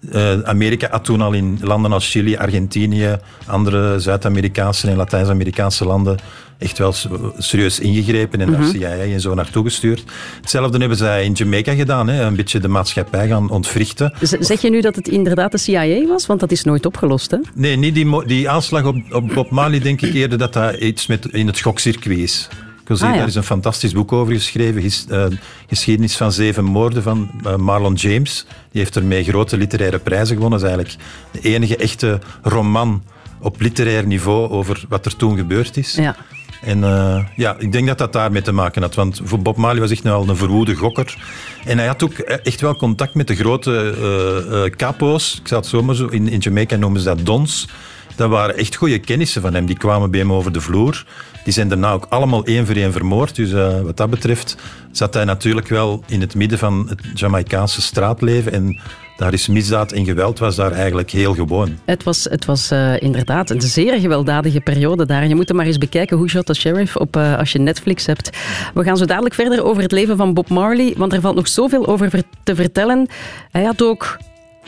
Uh, 0.00 0.42
Amerika 0.42 0.88
had 0.90 1.04
toen 1.04 1.20
al 1.20 1.32
in 1.32 1.58
landen 1.60 1.92
als 1.92 2.10
Chili, 2.10 2.36
Argentinië, 2.36 3.16
andere 3.46 4.00
Zuid-Amerikaanse 4.00 4.88
en 4.88 4.96
Latijns-Amerikaanse 4.96 5.84
landen 5.84 6.18
echt 6.58 6.78
wel 6.78 6.94
serieus 7.38 7.80
ingegrepen 7.80 8.40
en 8.40 8.50
daar 8.50 8.60
mm 8.60 8.64
-hmm. 8.64 8.80
CIA 8.80 8.88
en 8.88 9.20
zo 9.20 9.34
naartoe 9.34 9.64
gestuurd. 9.64 10.04
Hetzelfde 10.40 10.78
hebben 10.78 10.96
zij 10.96 11.24
in 11.24 11.32
Jamaica 11.32 11.74
gedaan, 11.74 12.08
hè, 12.08 12.24
een 12.24 12.36
beetje 12.36 12.60
de 12.60 12.68
maatschappij 12.68 13.28
gaan 13.28 13.50
ontwrichten. 13.50 14.12
zeg 14.20 14.60
je 14.60 14.70
nu 14.70 14.80
dat 14.80 14.96
het 14.96 15.08
inderdaad 15.08 15.52
de 15.52 15.58
CIA 15.58 16.06
was? 16.06 16.26
Want 16.26 16.40
dat 16.40 16.50
is 16.50 16.64
nooit 16.64 16.86
opgelost, 16.86 17.30
hè? 17.30 17.38
Nee, 17.54 17.76
niet 17.76 17.94
die, 17.94 18.26
die 18.26 18.50
aanslag 18.50 18.84
op, 18.84 18.96
op 19.10 19.28
Bob 19.34 19.50
Marley 19.50 19.80
denk 19.80 20.02
ik 20.02 20.14
eerder 20.14 20.38
dat 20.38 20.52
dat 20.52 20.74
iets 20.74 21.06
met, 21.06 21.26
in 21.26 21.46
het 21.46 21.60
gokcircuit 21.60 22.18
is. 22.18 22.48
Ik 22.84 22.90
ah, 22.90 23.00
Daar 23.00 23.26
is 23.26 23.34
een 23.34 23.42
fantastisch 23.42 23.92
boek 23.92 24.12
over 24.12 24.32
geschreven. 24.32 24.82
Uh, 25.10 25.24
geschiedenis 25.68 26.16
van 26.16 26.32
zeven 26.32 26.64
moorden 26.64 27.02
van 27.02 27.30
uh, 27.46 27.56
Marlon 27.56 27.94
James. 27.94 28.46
Die 28.70 28.80
heeft 28.80 28.96
ermee 28.96 29.24
grote 29.24 29.56
literaire 29.56 29.98
prijzen 29.98 30.36
gewonnen. 30.36 30.60
Dat 30.60 30.68
is 30.68 30.74
eigenlijk 30.74 31.04
de 31.30 31.48
enige 31.48 31.76
echte 31.76 32.18
roman 32.42 33.02
op 33.40 33.60
literair 33.60 34.06
niveau 34.06 34.50
over 34.50 34.84
wat 34.88 35.06
er 35.06 35.16
toen 35.16 35.36
gebeurd 35.36 35.76
is. 35.76 35.94
Ja. 35.94 36.16
En 36.62 36.78
uh, 36.78 37.24
ja, 37.36 37.56
ik 37.58 37.72
denk 37.72 37.86
dat 37.86 37.98
dat 37.98 38.12
daarmee 38.12 38.42
te 38.42 38.52
maken 38.52 38.82
had. 38.82 38.94
Want 38.94 39.20
voor 39.24 39.42
Bob 39.42 39.56
Marley 39.56 39.80
was 39.80 39.90
echt 39.90 40.02
nou 40.02 40.16
al 40.22 40.28
een 40.28 40.36
verwoede 40.36 40.74
gokker. 40.74 41.16
En 41.64 41.78
hij 41.78 41.86
had 41.86 42.02
ook 42.02 42.12
echt 42.18 42.60
wel 42.60 42.76
contact 42.76 43.14
met 43.14 43.26
de 43.26 43.34
grote 43.34 43.94
uh, 43.98 44.64
uh, 44.64 44.70
capo's. 44.70 45.38
Ik 45.40 45.48
zou 45.48 45.60
het 45.60 45.70
zomaar 45.70 45.94
zo... 45.94 46.06
In, 46.06 46.28
in 46.28 46.38
Jamaica 46.38 46.76
noemen 46.76 47.00
ze 47.00 47.06
dat 47.06 47.26
dons. 47.26 47.68
Dat 48.16 48.30
waren 48.30 48.56
echt 48.56 48.74
goede 48.74 48.98
kennissen 48.98 49.42
van 49.42 49.54
hem. 49.54 49.66
Die 49.66 49.76
kwamen 49.76 50.10
bij 50.10 50.20
hem 50.20 50.32
over 50.32 50.52
de 50.52 50.60
vloer. 50.60 51.04
Die 51.44 51.52
zijn 51.52 51.68
daarna 51.68 51.92
ook 51.92 52.06
allemaal 52.08 52.44
één 52.44 52.66
voor 52.66 52.74
één 52.74 52.92
vermoord. 52.92 53.36
Dus 53.36 53.50
uh, 53.50 53.80
wat 53.80 53.96
dat 53.96 54.10
betreft 54.10 54.56
zat 54.92 55.14
hij 55.14 55.24
natuurlijk 55.24 55.68
wel 55.68 56.02
in 56.06 56.20
het 56.20 56.34
midden 56.34 56.58
van 56.58 56.86
het 56.88 57.00
Jamaicaanse 57.14 57.82
straatleven. 57.82 58.52
En 58.52 58.78
daar 59.16 59.32
is 59.32 59.46
misdaad 59.46 59.92
en 59.92 60.04
geweld 60.04 60.38
was 60.38 60.56
daar 60.56 60.72
eigenlijk 60.72 61.10
heel 61.10 61.34
gewoon. 61.34 61.78
Het 61.84 62.02
was, 62.02 62.24
het 62.24 62.44
was 62.44 62.72
uh, 62.72 63.00
inderdaad 63.00 63.50
een 63.50 63.60
zeer 63.60 64.00
gewelddadige 64.00 64.60
periode 64.60 65.06
daar. 65.06 65.26
Je 65.28 65.34
moet 65.34 65.48
er 65.48 65.54
maar 65.54 65.66
eens 65.66 65.78
bekijken 65.78 66.16
hoe 66.16 66.28
Shot 66.28 66.46
the 66.46 66.54
Sheriff 66.54 66.96
op, 66.96 67.16
uh, 67.16 67.38
als 67.38 67.52
je 67.52 67.58
Netflix 67.58 68.06
hebt. 68.06 68.30
We 68.74 68.82
gaan 68.82 68.96
zo 68.96 69.04
dadelijk 69.04 69.34
verder 69.34 69.64
over 69.64 69.82
het 69.82 69.92
leven 69.92 70.16
van 70.16 70.34
Bob 70.34 70.48
Marley, 70.48 70.94
want 70.96 71.12
er 71.12 71.20
valt 71.20 71.34
nog 71.34 71.48
zoveel 71.48 71.86
over 71.86 72.10
te 72.42 72.54
vertellen. 72.54 73.08
Hij 73.50 73.62
had 73.62 73.82
ook 73.82 74.16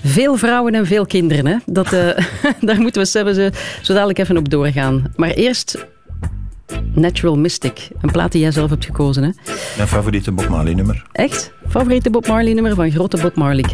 veel 0.03 0.37
vrouwen 0.37 0.75
en 0.75 0.87
veel 0.87 1.07
kinderen. 1.07 1.63
Dat, 1.67 1.91
daar 2.61 2.81
moeten 2.81 3.03
we 3.03 3.09
ze 3.09 3.53
zo 3.83 3.95
dadelijk 3.95 4.19
even 4.19 4.37
op 4.37 4.51
doorgaan. 4.51 5.13
Maar 5.17 5.31
eerst 5.31 5.87
Natural 6.95 7.39
Mystic. 7.39 7.89
Een 8.01 8.11
plaat 8.11 8.33
die 8.33 8.41
jij 8.41 8.51
zelf 8.51 8.71
hebt 8.71 8.85
gekozen, 8.85 9.23
hè? 9.23 9.31
Mijn 9.77 9.89
favoriete 9.89 10.33
Bob 10.33 10.49
Marley 10.49 10.75
nummer. 10.75 11.07
Echt? 11.13 11.53
Favoriete 11.69 12.11
Bob 12.11 12.27
Marley 12.27 12.53
nummer 12.53 12.75
van 12.75 12.91
grote 12.91 13.21
Bob 13.21 13.35
Marley 13.35 13.65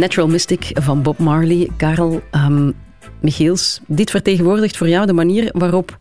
Natural 0.00 0.28
Mystic 0.28 0.70
van 0.74 1.02
Bob 1.02 1.18
Marley. 1.18 1.70
Karel 1.76 2.22
um, 2.32 2.74
Michiels, 3.20 3.80
dit 3.86 4.10
vertegenwoordigt 4.10 4.76
voor 4.76 4.88
jou 4.88 5.06
de 5.06 5.12
manier 5.12 5.48
waarop 5.52 5.98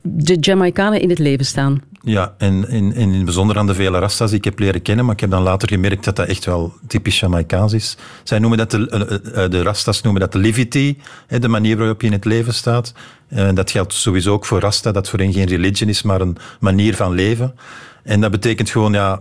de 0.00 0.36
Jamaicanen 0.40 1.00
in 1.00 1.08
het 1.08 1.18
leven 1.18 1.44
staan. 1.44 1.82
Ja, 2.04 2.34
en 2.38 2.68
in, 2.68 2.94
in 2.94 3.12
het 3.12 3.24
bijzonder 3.24 3.58
aan 3.58 3.66
de 3.66 3.74
vele 3.74 3.98
rastas 3.98 4.28
die 4.28 4.38
ik 4.38 4.44
heb 4.44 4.58
leren 4.58 4.82
kennen, 4.82 5.04
maar 5.04 5.14
ik 5.14 5.20
heb 5.20 5.30
dan 5.30 5.42
later 5.42 5.68
gemerkt 5.68 6.04
dat 6.04 6.16
dat 6.16 6.28
echt 6.28 6.44
wel 6.44 6.72
typisch 6.86 7.20
Jamaicaans 7.20 7.72
is. 7.72 7.96
Zij 8.22 8.38
noemen 8.38 8.58
dat 8.58 8.70
de, 8.70 8.88
eh, 8.88 9.44
eh, 9.44 9.50
de 9.50 9.62
rastas 9.62 10.02
noemen 10.02 10.20
dat 10.20 10.32
de 10.32 10.38
livity, 10.38 10.96
de 11.28 11.48
manier 11.48 11.76
waarop 11.76 12.00
je 12.00 12.06
in 12.06 12.12
het 12.12 12.24
leven 12.24 12.54
staat. 12.54 12.92
En 13.28 13.54
dat 13.54 13.70
geldt 13.70 13.94
sowieso 13.94 14.32
ook 14.32 14.44
voor 14.44 14.60
rasta, 14.60 14.92
dat 14.92 15.08
voor 15.08 15.18
hen 15.18 15.32
geen 15.32 15.46
religion 15.46 15.88
is, 15.88 16.02
maar 16.02 16.20
een 16.20 16.36
manier 16.60 16.96
van 16.96 17.12
leven. 17.12 17.54
En 18.02 18.20
dat 18.20 18.30
betekent 18.30 18.70
gewoon, 18.70 18.92
ja, 18.92 19.20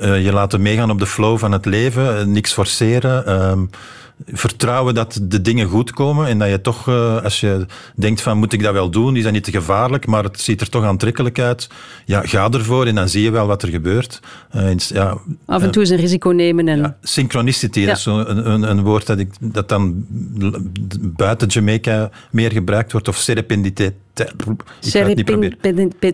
je 0.00 0.30
laten 0.32 0.62
meegaan 0.62 0.90
op 0.90 0.98
de 0.98 1.06
flow 1.06 1.38
van 1.38 1.52
het 1.52 1.64
leven, 1.64 2.32
niks 2.32 2.52
forceren. 2.52 3.26
Ehm, 3.26 3.64
vertrouwen 4.26 4.94
dat 4.94 5.20
de 5.22 5.40
dingen 5.40 5.68
goed 5.68 5.90
komen 5.90 6.26
en 6.26 6.38
dat 6.38 6.48
je 6.48 6.60
toch, 6.60 6.88
uh, 6.88 7.22
als 7.22 7.40
je 7.40 7.66
denkt 7.94 8.20
van 8.20 8.38
moet 8.38 8.52
ik 8.52 8.62
dat 8.62 8.72
wel 8.72 8.90
doen, 8.90 9.16
is 9.16 9.22
dat 9.22 9.32
niet 9.32 9.44
te 9.44 9.50
gevaarlijk, 9.50 10.06
maar 10.06 10.24
het 10.24 10.40
ziet 10.40 10.60
er 10.60 10.68
toch 10.68 10.84
aantrekkelijk 10.84 11.38
uit. 11.38 11.68
Ja, 12.04 12.22
ga 12.22 12.50
ervoor 12.50 12.86
en 12.86 12.94
dan 12.94 13.08
zie 13.08 13.22
je 13.22 13.30
wel 13.30 13.46
wat 13.46 13.62
er 13.62 13.68
gebeurt. 13.68 14.20
Uh, 14.56 14.76
ja, 14.76 15.18
Af 15.46 15.62
en 15.62 15.70
toe 15.70 15.82
eens 15.82 15.90
een 15.90 15.96
risico 15.96 16.30
nemen. 16.30 16.68
En... 16.68 16.78
Ja, 16.78 16.96
synchronicity, 17.02 17.86
dat 17.86 17.96
is 17.96 18.02
zo 18.02 18.18
een, 18.18 18.50
een, 18.50 18.62
een, 18.62 18.82
woord 18.82 19.06
dat, 19.06 19.18
ik, 19.18 19.32
dat 19.40 19.68
dan 19.68 20.04
buiten 21.00 21.48
Jamaica 21.48 22.10
meer 22.30 22.52
gebruikt 22.52 22.92
wordt, 22.92 23.08
of 23.08 23.16
serendipiteit 23.16 23.94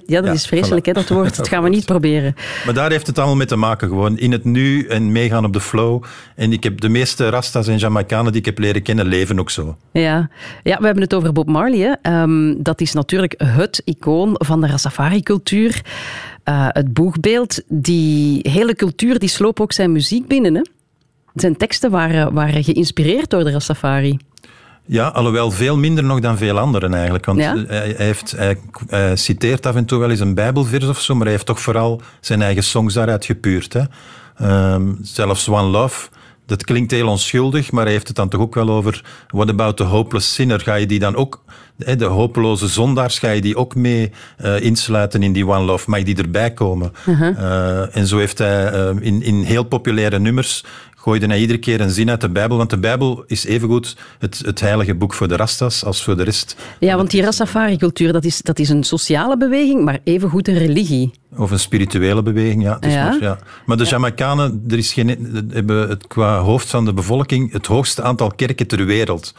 ja, 0.07 0.21
dat 0.21 0.35
is 0.35 0.47
vreselijk, 0.47 0.87
hè, 0.87 0.93
dat 0.93 1.09
woord. 1.09 1.37
Dat 1.47 1.49
gaan 1.49 1.63
we 1.63 1.69
niet 1.69 1.85
proberen. 1.85 2.35
Maar 2.65 2.75
daar 2.75 2.91
heeft 2.91 3.07
het 3.07 3.19
allemaal 3.19 3.37
mee 3.37 3.47
te 3.47 3.57
maken. 3.57 3.89
Gewoon 3.89 4.19
in 4.19 4.33
het 4.33 4.45
nu 4.45 4.87
en 4.87 5.13
meegaan 5.13 5.45
op 5.45 5.53
de 5.53 5.61
flow. 5.61 6.03
En 6.35 6.53
ik 6.53 6.63
heb 6.63 6.81
de 6.81 6.89
meeste 6.89 7.29
Rastas 7.29 7.69
en 7.69 7.79
Jamaicanen 7.97 8.33
die 8.33 8.41
ik 8.41 8.47
heb 8.47 8.59
leren 8.59 8.83
kennen, 8.83 9.07
leven 9.07 9.39
ook 9.39 9.51
zo. 9.51 9.77
Ja, 9.93 10.29
ja 10.63 10.79
we 10.79 10.85
hebben 10.85 11.03
het 11.03 11.15
over 11.15 11.33
Bob 11.33 11.49
Marley. 11.49 11.97
Hè. 12.01 12.27
dat 12.63 12.81
is 12.81 12.93
natuurlijk 12.93 13.35
het 13.45 13.83
icoon 13.85 14.31
van 14.33 14.61
de 14.61 14.67
Rastafari-cultuur. 14.67 15.81
Uh, 16.45 16.67
het 16.69 16.93
boegbeeld. 16.93 17.63
Die 17.69 18.41
hele 18.43 18.75
cultuur 18.75 19.19
die 19.19 19.29
sloop 19.29 19.61
ook 19.61 19.73
zijn 19.73 19.93
muziek 19.93 20.29
binnen. 20.29 20.55
Hè. 20.55 20.61
Zijn 21.35 21.57
teksten 21.57 21.91
waren, 21.91 22.33
waren 22.33 22.65
geïnspireerd 22.65 23.31
door 23.31 23.45
de 23.45 23.51
Rastafari. 23.51 24.19
Ja, 24.87 25.09
alhoewel 25.09 25.51
veel 25.51 25.77
minder 25.77 26.05
nog 26.05 26.21
dan 26.21 26.39
veel 26.39 26.59
anderen 26.59 26.95
eigenlijk. 26.95 27.25
Want 27.25 27.39
hij, 27.39 27.95
heeft, 27.97 28.35
hij, 28.37 29.17
citeert 29.17 29.67
af 29.67 29.75
en 29.75 29.85
toe 29.85 29.99
wel 29.99 30.11
eens 30.11 30.21
een 30.21 30.35
bijbelvers 30.35 30.87
of 30.87 31.01
zo, 31.01 31.15
maar 31.15 31.23
hij 31.23 31.33
heeft 31.33 31.47
toch 31.47 31.61
vooral 31.61 32.01
zijn 32.21 32.43
eigen 32.43 32.63
songs 32.63 32.95
daaruit 32.95 33.25
gepuurd. 33.25 33.73
Hè. 33.73 33.83
Ehm, 34.37 34.93
zelfs 35.03 35.49
One 35.49 35.69
Love, 35.69 36.09
dat 36.47 36.65
klinkt 36.65 36.91
heel 36.91 37.09
onschuldig, 37.09 37.73
maar 37.73 37.85
hij 37.85 37.93
heeft 37.93 38.07
het 38.07 38.17
dan 38.17 38.29
toch 38.29 38.41
ook 38.41 38.55
wel 38.55 38.71
over 38.71 39.05
What 39.29 39.49
about 39.49 39.77
the 39.77 39.83
hopeless 39.83 40.35
sinner? 40.35 40.61
Ga 40.61 40.75
je 40.75 40.87
die 40.87 40.99
dan 40.99 41.17
ook, 41.17 41.43
de 41.77 42.05
hopeloze 42.05 42.69
zondaars, 42.69 43.19
ga 43.19 43.31
je 43.31 43.41
die 43.41 43.57
ook 43.57 43.75
mee 43.75 44.13
uh, 44.45 44.61
insluiten 44.61 45.23
in 45.23 45.33
die 45.33 45.47
One 45.47 45.65
Love? 45.65 45.91
Mag 45.91 46.03
die 46.03 46.17
erbij 46.17 46.53
komen? 46.53 46.93
Uh-huh. 47.07 47.39
Uh, 47.39 47.97
en 47.97 48.07
zo 48.07 48.19
heeft 48.19 48.39
hij 48.39 48.73
uh, 48.73 48.89
in, 49.01 49.23
in 49.23 49.43
heel 49.43 49.65
populaire 49.65 50.19
nummers 50.19 50.65
gooide 51.07 51.27
hij 51.27 51.41
iedere 51.41 51.59
keer 51.59 51.81
een 51.81 51.91
zin 51.91 52.11
uit 52.11 52.21
de 52.21 52.29
Bijbel. 52.29 52.57
Want 52.57 52.71
de 52.71 52.79
Bijbel 52.79 53.25
is 53.27 53.45
evengoed 53.45 53.97
het, 54.19 54.43
het 54.45 54.61
heilige 54.61 54.95
boek 54.95 55.15
voor 55.15 55.29
de 55.29 55.37
Rastas 55.37 55.85
als 55.85 56.05
voor 56.05 56.17
de 56.17 56.23
rest. 56.23 56.57
Ja, 56.81 56.97
want 56.97 57.11
die 57.11 57.23
Rastafari-cultuur, 57.23 58.13
dat 58.13 58.25
is, 58.25 58.43
dat 58.43 58.59
is 58.59 58.69
een 58.69 58.85
sociale 58.85 59.37
beweging, 59.37 59.85
maar 59.85 59.99
evengoed 60.05 60.49
een 60.49 60.59
religie. 60.59 61.11
Of 61.37 61.51
een 61.51 61.59
spirituele 61.59 62.23
beweging, 62.23 62.63
ja. 62.63 62.79
ja. 62.81 63.09
Maar, 63.09 63.21
ja. 63.21 63.39
maar 63.67 63.77
de 63.77 63.85
ja. 63.85 63.91
Jamaicanen 63.91 64.65
er 64.69 64.79
is 64.79 64.93
geen, 64.93 65.09
hebben 65.53 65.89
het, 65.89 66.07
qua 66.07 66.39
hoofd 66.39 66.71
van 66.71 66.85
de 66.85 66.93
bevolking 66.93 67.53
het 67.53 67.67
hoogste 67.67 68.03
aantal 68.03 68.31
kerken 68.31 68.67
ter 68.67 68.85
wereld. 68.85 69.35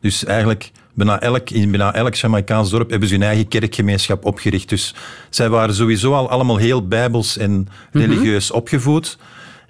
Dus 0.00 0.24
eigenlijk 0.24 0.70
bijna 0.94 1.20
elk, 1.20 1.50
in 1.50 1.70
bijna 1.70 1.94
elk 1.94 2.14
Jamaicaans 2.14 2.70
dorp 2.70 2.90
hebben 2.90 3.08
ze 3.08 3.14
hun 3.14 3.22
eigen 3.22 3.48
kerkgemeenschap 3.48 4.24
opgericht. 4.24 4.68
Dus 4.68 4.94
zij 5.30 5.48
waren 5.48 5.74
sowieso 5.74 6.12
al 6.12 6.28
allemaal 6.28 6.56
heel 6.56 6.88
bijbels 6.88 7.36
en 7.36 7.68
mhm. 7.92 8.04
religieus 8.04 8.50
opgevoed. 8.50 9.18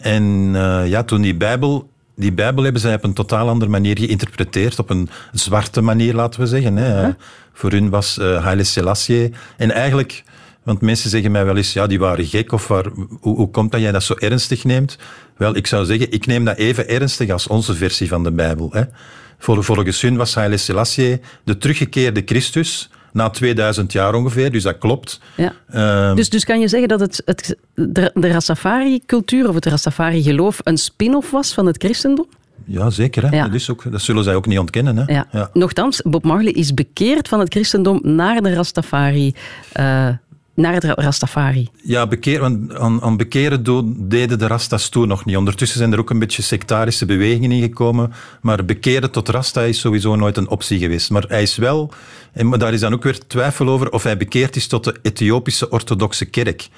En 0.01 0.23
uh, 0.55 0.89
ja, 0.89 1.03
toen 1.03 1.23
die 1.23 1.35
Bijbel 1.35 1.91
die 2.21 2.33
Bijbel 2.33 2.63
hebben 2.65 2.81
zij 2.81 2.95
op 2.95 3.05
een 3.05 3.13
totaal 3.13 3.49
andere 3.49 3.71
manier 3.71 3.99
geïnterpreteerd, 3.99 4.79
op 4.79 4.91
een 4.91 5.09
zwarte 5.33 5.81
manier, 5.81 6.15
laten 6.15 6.41
we 6.41 6.47
zeggen. 6.47 6.77
Hè. 6.77 7.11
Voor 7.53 7.71
hun 7.71 7.91
was 7.91 8.19
uh, 8.19 8.43
Haile 8.45 8.65
Selassie. 8.65 9.33
En 9.57 9.71
eigenlijk, 9.71 10.25
want 10.63 10.81
mensen 10.81 11.11
zeggen 11.11 11.31
mij 11.31 11.45
wel 11.45 11.57
eens, 11.57 11.73
ja, 11.73 11.87
die 11.87 11.99
waren 11.99 12.25
gek, 12.25 12.53
of 12.53 12.69
waar, 12.69 12.85
hoe, 13.21 13.37
hoe 13.37 13.51
komt 13.51 13.73
dat 13.73 13.81
jij 13.81 13.93
dat 13.93 14.03
zo 14.03 14.15
ernstig 14.19 14.65
neemt? 14.65 14.99
Wel, 15.37 15.57
ik 15.57 15.67
zou 15.67 15.85
zeggen, 15.85 16.13
ik 16.13 16.27
neem 16.27 16.45
dat 16.45 16.57
even 16.57 16.89
ernstig 16.89 17.31
als 17.31 17.47
onze 17.47 17.75
versie 17.75 18.09
van 18.09 18.25
de 18.25 18.33
Bijbel. 18.33 18.69
Hè. 18.73 18.83
Volgens 19.39 20.01
hun 20.01 20.17
was 20.17 20.35
Haile 20.35 20.57
Selassie 20.57 21.21
de 21.45 21.59
teruggekeerde 21.59 22.23
Christus, 22.25 22.91
na 23.13 23.31
2000 23.31 23.93
jaar 23.93 24.15
ongeveer, 24.15 24.53
dus 24.53 24.63
dat 24.63 24.79
klopt. 24.79 25.21
Ja. 25.37 25.53
Ehm, 25.71 26.17
dus, 26.17 26.31
dus 26.31 26.45
kan 26.45 26.61
je 26.61 26.69
zeggen 26.69 26.89
dat 26.89 27.01
het, 27.01 27.23
het, 27.25 27.57
de, 27.75 28.11
de 28.15 28.29
Rastafari-cultuur 28.29 29.49
of 29.49 29.55
het 29.55 29.67
Rastafari-geloof 29.67 30.59
een 30.63 30.79
spin-off 30.79 31.31
was 31.31 31.55
van 31.55 31.67
het 31.67 31.77
christendom? 31.77 32.27
Ja, 32.65 32.91
zeker. 32.91 33.31
Hè. 33.31 33.43
Dat, 33.43 33.55
is 33.55 33.71
ook, 33.71 33.93
dat 33.93 34.01
zullen 34.01 34.25
zij 34.25 34.35
ook 34.35 34.47
niet 34.47 34.59
ontkennen. 34.59 34.97
Hè. 34.97 35.13
Ja. 35.13 35.27
Ja. 35.33 35.51
Nochtans, 35.53 36.03
Bob 36.03 36.25
Marley 36.25 36.53
is 36.53 36.75
bekeerd 36.75 37.29
van 37.29 37.41
het 37.41 37.53
christendom 37.53 38.01
naar 38.03 38.43
de 38.43 38.55
Rastafari. 38.55 39.35
Uh, 39.81 40.09
naar 40.61 40.73
het 40.73 40.85
Rastafari. 40.85 41.69
Ja, 41.83 42.07
bekeer, 42.07 42.41
want 42.41 42.75
aan, 42.75 43.03
aan 43.03 43.17
bekeren 43.17 43.65
deden 44.09 44.39
de 44.39 44.47
Rastas 44.47 44.89
toen 44.89 45.09
nog 45.09 45.25
niet. 45.25 45.37
Ondertussen 45.37 45.79
zijn 45.79 45.93
er 45.93 45.99
ook 45.99 46.11
een 46.11 46.19
beetje 46.19 46.43
sectarische 46.43 47.07
bewegingen 47.07 47.53
ingekomen. 47.53 48.13
Maar 48.41 48.65
bekeren 48.65 49.11
tot 49.11 49.29
Rasta 49.29 49.63
is 49.63 49.81
sowieso 49.81 50.17
nooit 50.17 50.37
een 50.37 50.49
optie 50.49 50.79
geweest. 50.79 51.11
Maar 51.11 51.25
hij 51.29 51.43
is 51.43 51.57
wel, 51.57 51.93
en 52.33 52.51
daar 52.51 52.73
is 52.73 52.81
dan 52.81 52.93
ook 52.93 53.03
weer 53.03 53.27
twijfel 53.27 53.69
over 53.69 53.91
of 53.91 54.03
hij 54.03 54.17
bekeerd 54.17 54.57
is 54.57 54.67
tot 54.67 54.85
de 54.85 54.97
Ethiopische 55.03 55.71
orthodoxe 55.71 56.25
kerk. 56.25 56.69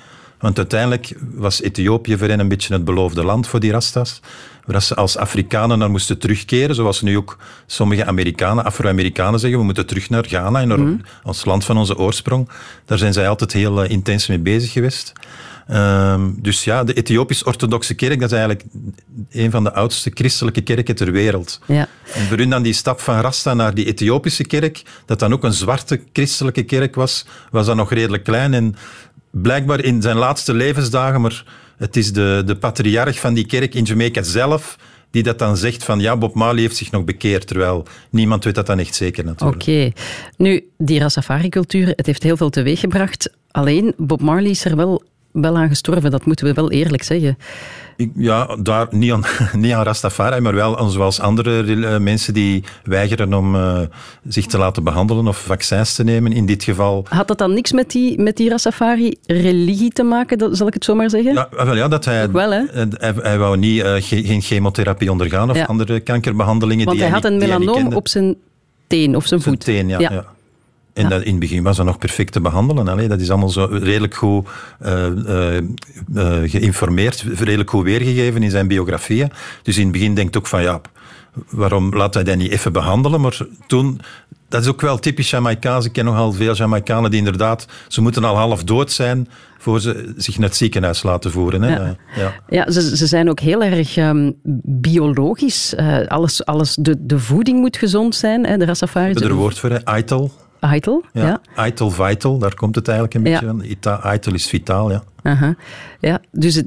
Want 0.43 0.59
uiteindelijk 0.59 1.15
was 1.35 1.63
Ethiopië 1.63 2.19
voor 2.19 2.29
hen 2.29 2.41
een 2.41 2.49
beetje 2.49 2.73
het 2.73 2.85
beloofde 2.85 3.25
land 3.25 3.47
voor 3.47 3.61
die 3.61 3.71
Rastas. 3.71 4.21
Waar 4.65 4.83
ze 4.83 4.95
als 4.95 5.17
Afrikanen 5.17 5.79
naar 5.79 5.91
moesten 5.91 6.19
terugkeren, 6.19 6.75
zoals 6.75 7.01
nu 7.01 7.17
ook 7.17 7.39
sommige 7.67 8.05
Amerikanen, 8.05 8.65
Afro-Amerikanen 8.65 9.41
zeggen, 9.41 9.59
we 9.59 9.65
moeten 9.65 9.87
terug 9.87 10.11
naar 10.11 10.25
Ghana, 10.25 10.61
en 10.61 10.69
naar 10.69 10.79
mm. 10.79 11.01
ons 11.23 11.45
land 11.45 11.65
van 11.65 11.77
onze 11.77 11.97
oorsprong. 11.97 12.49
Daar 12.85 12.99
zijn 12.99 13.13
zij 13.13 13.29
altijd 13.29 13.53
heel 13.53 13.85
uh, 13.85 13.91
intens 13.91 14.27
mee 14.27 14.39
bezig 14.39 14.73
geweest. 14.73 15.13
Um, 15.71 16.39
dus 16.39 16.65
ja, 16.65 16.85
de 16.85 16.93
Ethiopisch-orthodoxe 16.93 17.95
kerk, 17.95 18.21
dat 18.21 18.33
is 18.33 18.39
eigenlijk 18.39 18.65
een 19.31 19.51
van 19.51 19.65
de 19.65 19.73
oudste 19.73 20.11
christelijke 20.15 20.61
kerken 20.61 20.95
ter 20.95 21.13
wereld. 21.13 21.61
Ja. 21.67 21.89
En 22.15 22.27
voor 22.27 22.37
hun 22.37 22.51
dan 22.51 22.63
die 22.63 22.73
stap 22.73 23.01
van 23.01 23.21
Rasta 23.21 23.55
naar 23.55 23.75
die 23.75 23.87
Ethiopische 23.87 24.45
kerk, 24.45 24.83
dat 25.07 25.19
dan 25.19 25.33
ook 25.33 25.45
een 25.45 25.53
zwarte 25.53 26.01
christelijke 26.13 26.63
kerk 26.63 26.95
was, 26.95 27.27
was 27.51 27.67
dat 27.67 27.77
nog 27.77 27.93
redelijk 27.93 28.25
klein. 28.25 28.55
En 28.55 28.75
blijkbaar 29.33 29.85
in 29.85 30.03
zijn 30.03 30.17
laatste 30.17 30.55
levensdagen, 30.55 31.21
maar 31.21 31.45
het 31.77 31.97
is 31.97 32.13
de, 32.13 32.43
de 32.47 32.57
patriarch 32.57 33.21
van 33.21 33.35
die 33.35 33.47
kerk 33.47 33.75
in 33.75 33.85
Jamaica 33.85 34.23
zelf 34.23 34.77
die 35.11 35.23
dat 35.23 35.39
dan 35.39 35.57
zegt 35.57 35.85
van 35.85 36.01
ja, 36.01 36.17
Bob 36.17 36.35
Marley 36.35 36.61
heeft 36.61 36.77
zich 36.77 36.91
nog 36.91 37.05
bekeerd, 37.05 37.47
terwijl 37.47 37.87
niemand 38.11 38.45
weet 38.45 38.55
dat 38.55 38.67
dan 38.67 38.79
echt 38.79 38.95
zeker 38.95 39.25
natuurlijk. 39.25 39.63
Oké. 39.63 39.93
Nu, 40.37 40.65
die 40.79 40.99
Rastafari-cultuur, 40.99 41.93
het 41.97 42.07
heeft 42.07 42.23
heel 42.23 42.37
veel 42.37 42.51
teweeggebracht. 42.51 43.31
Alleen, 43.51 43.95
Bob 43.97 44.21
Marley 44.21 44.51
is 44.51 44.65
er 44.65 44.77
wel 44.77 45.03
wel 45.33 45.57
aan 45.57 45.69
gestorven, 45.69 46.11
dat 46.11 46.25
moeten 46.25 46.47
we 46.47 46.53
wel 46.53 46.71
eerlijk 46.71 47.03
zeggen. 47.03 47.39
Ja, 48.15 48.57
daar, 48.63 48.87
niet, 48.91 49.13
aan, 49.13 49.25
niet 49.61 49.73
aan 49.73 49.85
Rastafari, 49.85 50.41
maar 50.41 50.55
wel 50.55 50.79
aan 50.79 50.91
zoals 50.91 51.21
andere 51.21 51.87
eh, 51.87 51.99
mensen 51.99 52.35
die 52.35 52.65
weigeren 52.85 53.35
om 53.35 53.55
uh, 53.55 53.81
zich 54.29 54.47
te 54.47 54.59
laten 54.59 54.85
behandelen 54.85 55.29
of 55.29 55.39
vaccins 55.39 55.95
te 55.95 56.05
nemen. 56.05 56.33
In 56.33 56.47
dit 56.47 56.65
geval... 56.65 57.07
Had 57.09 57.29
dat 57.29 57.39
dan 57.39 57.55
niks 57.55 57.73
met 57.73 57.91
die, 57.91 58.21
met 58.21 58.37
die 58.37 58.49
Rastafari-religie 58.49 59.91
te 59.91 60.03
maken, 60.03 60.39
dat, 60.39 60.57
zal 60.57 60.67
ik 60.67 60.75
het 60.75 60.85
zo 60.85 60.95
maar 60.95 61.11
zeggen? 61.11 61.35
Ja, 61.35 61.49
wel, 61.51 61.77
ja 61.77 61.89
dat 61.89 62.05
hij, 62.05 62.31
wel, 62.31 62.51
hè? 62.51 62.63
Hij, 62.73 63.15
hij 63.17 63.39
wou 63.39 63.57
niet, 63.57 63.85
uh, 63.85 63.95
geen 63.99 64.41
chemotherapie 64.41 65.11
ondergaan 65.11 65.51
of 65.51 65.67
andere 65.67 66.01
kankerbehandelingen. 66.01 66.85
Want 66.85 66.97
die 66.97 67.07
hij, 67.07 67.15
had 67.15 67.25
een 67.25 67.39
melanoom 67.39 67.95
op 67.95 68.09
zijn 68.09 68.37
teen 68.87 69.17
of 69.17 69.27
zijn 69.27 69.41
voet. 69.41 69.65
Zijn 69.65 69.87
teen, 69.87 69.89
ja. 69.89 69.99
ja. 69.99 70.25
En 70.93 71.09
dat, 71.09 71.23
in 71.23 71.31
het 71.31 71.41
begin 71.41 71.63
was 71.63 71.77
dat 71.77 71.87
nog 71.87 71.99
perfect 71.99 72.33
te 72.33 72.41
behandelen. 72.41 72.89
Allee, 72.89 73.09
dat 73.09 73.21
is 73.21 73.31
allemaal 73.31 73.49
zo 73.49 73.69
redelijk 73.71 74.15
goed 74.15 74.49
uh, 74.83 75.07
uh, 75.07 75.57
uh, 76.15 76.51
geïnformeerd, 76.51 77.25
redelijk 77.39 77.71
goed 77.71 77.85
weergegeven 77.85 78.43
in 78.43 78.51
zijn 78.51 78.69
biografieën. 78.69 79.33
Dus 79.63 79.77
in 79.77 79.83
het 79.83 79.93
begin 79.93 80.15
denkt 80.15 80.37
ook 80.37 80.47
van 80.47 80.63
ja, 80.63 80.81
waarom 81.51 81.97
laat 81.97 82.15
hij 82.15 82.25
dat 82.25 82.37
niet 82.37 82.51
even 82.51 82.73
behandelen? 82.73 83.21
Maar 83.21 83.39
toen, 83.67 84.01
dat 84.49 84.63
is 84.63 84.69
ook 84.69 84.81
wel 84.81 84.99
typisch 84.99 85.31
Jamaicaans. 85.31 85.85
Ik 85.85 85.93
ken 85.93 86.05
nogal 86.05 86.33
veel 86.33 86.55
Jamaicanen 86.55 87.11
die 87.11 87.19
inderdaad, 87.19 87.67
ze 87.89 88.01
moeten 88.01 88.25
al 88.25 88.37
half 88.37 88.65
dood 88.65 88.93
zijn 88.93 89.29
voor 89.59 89.81
ze 89.81 90.13
zich 90.17 90.39
naar 90.39 90.49
het 90.49 90.57
ziekenhuis 90.57 91.03
laten 91.03 91.31
voeren. 91.31 91.63
Hè? 91.63 91.75
Ja, 91.75 91.97
ja. 92.17 92.33
ja 92.49 92.71
ze, 92.71 92.97
ze, 92.97 93.07
zijn 93.07 93.31
ook 93.31 93.41
heel 93.41 93.63
erg 93.63 93.97
um, 93.97 94.35
biologisch. 94.65 95.75
alles, 96.09 96.45
alles 96.45 96.75
de, 96.75 97.07
de 97.07 97.19
voeding 97.19 97.59
moet 97.59 97.77
gezond 97.77 98.15
zijn, 98.15 98.47
hè, 98.47 98.57
de 98.57 98.65
Rastafari. 98.65 99.13
Er 99.13 99.33
woord 99.33 99.59
voor, 99.59 99.71
hè? 99.71 99.85
Aital. 99.85 100.31
Eitel. 100.63 101.05
Ja, 101.13 101.41
Eitel 101.57 101.91
Vital, 101.91 102.39
daar 102.39 102.55
komt 102.55 102.75
het 102.75 102.89
eigenlijk 102.89 103.17
een 103.17 103.23
beetje 103.23 103.47
van. 103.47 103.63
Ita, 103.63 104.03
Eitel 104.03 104.35
is 104.35 104.47
vitaal, 104.47 104.91
ja. 104.91 105.03
Aha. 105.23 105.55
ja. 106.01 106.21
Dus 106.31 106.63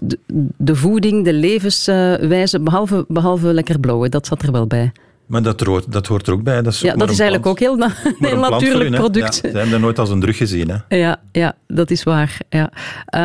de, 0.58 0.76
voeding, 0.76 1.24
de 1.24 1.34
levenswijze, 1.34 2.60
behalve, 2.60 3.06
behalve 3.08 3.54
lekker 3.54 3.80
blauwe, 3.80 4.10
dat 4.10 4.26
zat 4.26 4.42
er 4.42 4.52
wel 4.52 4.68
bij. 4.68 4.92
Maar 5.26 5.42
dat 5.42 5.62
hoort, 5.62 5.92
dat 5.92 6.08
hoort 6.08 6.28
er 6.28 6.34
ook 6.34 6.44
bij. 6.44 6.62
Dat 6.62 6.74
is, 6.74 6.80
ja, 6.80 6.96
dat 6.96 7.10
is 7.10 7.20
eigenlijk 7.20 7.50
ook 7.50 7.60
heel, 7.60 7.76
na, 7.76 7.92
heel 8.20 8.40
natuurlijk 8.40 8.96
product. 8.96 9.36
Ja, 9.36 9.50
ze 9.50 9.58
hebben 9.58 9.72
dat 9.72 9.80
nooit 9.80 10.00
als 10.00 10.10
een 10.10 10.20
drug 10.20 10.38
gezien. 10.38 10.70
Hè? 10.70 10.98
Ja, 10.98 11.22
ja, 11.32 11.56
dat 11.68 11.92
is 11.92 12.04
waar. 12.04 12.38
Ja. 12.50 12.72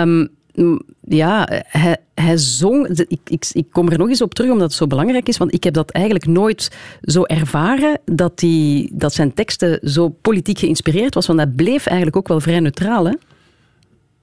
Um, 0.03 0.29
ja, 1.01 1.49
hij, 2.15 2.37
zong. 2.37 2.89
Ik, 2.89 3.21
ik, 3.25 3.49
ik, 3.53 3.67
kom 3.71 3.89
er 3.89 3.99
nog 3.99 4.09
eens 4.09 4.23
op 4.23 4.35
terug 4.35 4.51
omdat 4.51 4.67
het 4.67 4.77
zo 4.77 4.87
belangrijk 4.87 5.29
is, 5.29 5.37
want 5.37 5.55
ik 5.55 5.65
heb 5.65 5.75
dat 5.75 5.91
eigenlijk 5.91 6.27
nooit 6.27 6.71
zo 7.03 7.23
ervaren 7.23 8.01
dat, 8.05 8.39
die, 8.39 8.91
dat 8.93 9.15
zijn 9.15 9.35
teksten 9.35 9.79
zo 9.83 10.09
politiek 10.09 10.59
geïnspireerd 10.59 11.15
was, 11.15 11.27
want 11.27 11.39
hij 11.39 11.49
bleef 11.49 11.87
eigenlijk 11.87 12.17
ook 12.17 12.29
wel 12.29 12.41
vrij 12.41 12.61
neutraal. 12.61 13.05
Hè? 13.05 13.15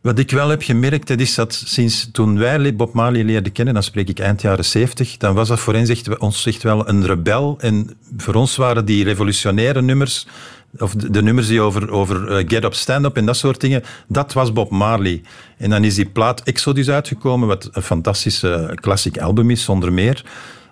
Wat 0.01 0.19
ik 0.19 0.32
wel 0.32 0.49
heb 0.49 0.62
gemerkt, 0.62 1.08
dat 1.08 1.19
is 1.19 1.36
dat 1.36 1.54
sinds 1.65 2.10
toen 2.12 2.38
wij 2.38 2.75
Bob 2.75 2.93
Marley 2.93 3.23
leerden 3.23 3.51
kennen, 3.51 3.73
dan 3.73 3.84
spreek 3.84 4.10
ik 4.10 4.19
eind 4.19 4.41
jaren 4.41 4.65
70, 4.65 5.17
dan 5.17 5.36
was 5.36 5.47
dat 5.47 5.60
voor 5.60 5.75
ons 6.17 6.45
echt 6.45 6.63
wel 6.63 6.89
een 6.89 7.06
rebel. 7.06 7.58
En 7.60 7.97
voor 8.17 8.34
ons 8.34 8.56
waren 8.56 8.86
die 8.86 9.04
revolutionaire 9.04 9.82
nummers 9.82 10.28
of 10.79 10.95
de, 10.95 11.21
nummers 11.21 11.47
die 11.47 11.61
over, 11.61 11.91
over 11.91 12.31
eh, 12.31 12.43
Get 12.47 12.63
Up, 12.63 12.73
Stand 12.73 13.05
Up 13.05 13.17
en 13.17 13.25
dat 13.25 13.37
soort 13.37 13.61
dingen, 13.61 13.83
dat 14.07 14.33
was 14.33 14.53
Bob 14.53 14.71
Marley. 14.71 15.21
En 15.57 15.69
dan 15.69 15.83
is 15.83 15.95
die 15.95 16.09
plaat 16.09 16.41
Exodus 16.41 16.89
uitgekomen, 16.89 17.47
wat 17.47 17.69
een 17.71 17.81
fantastische 17.81 18.77
classic 18.81 19.17
album 19.17 19.49
is, 19.49 19.63
zonder 19.63 19.93
meer. 19.93 20.25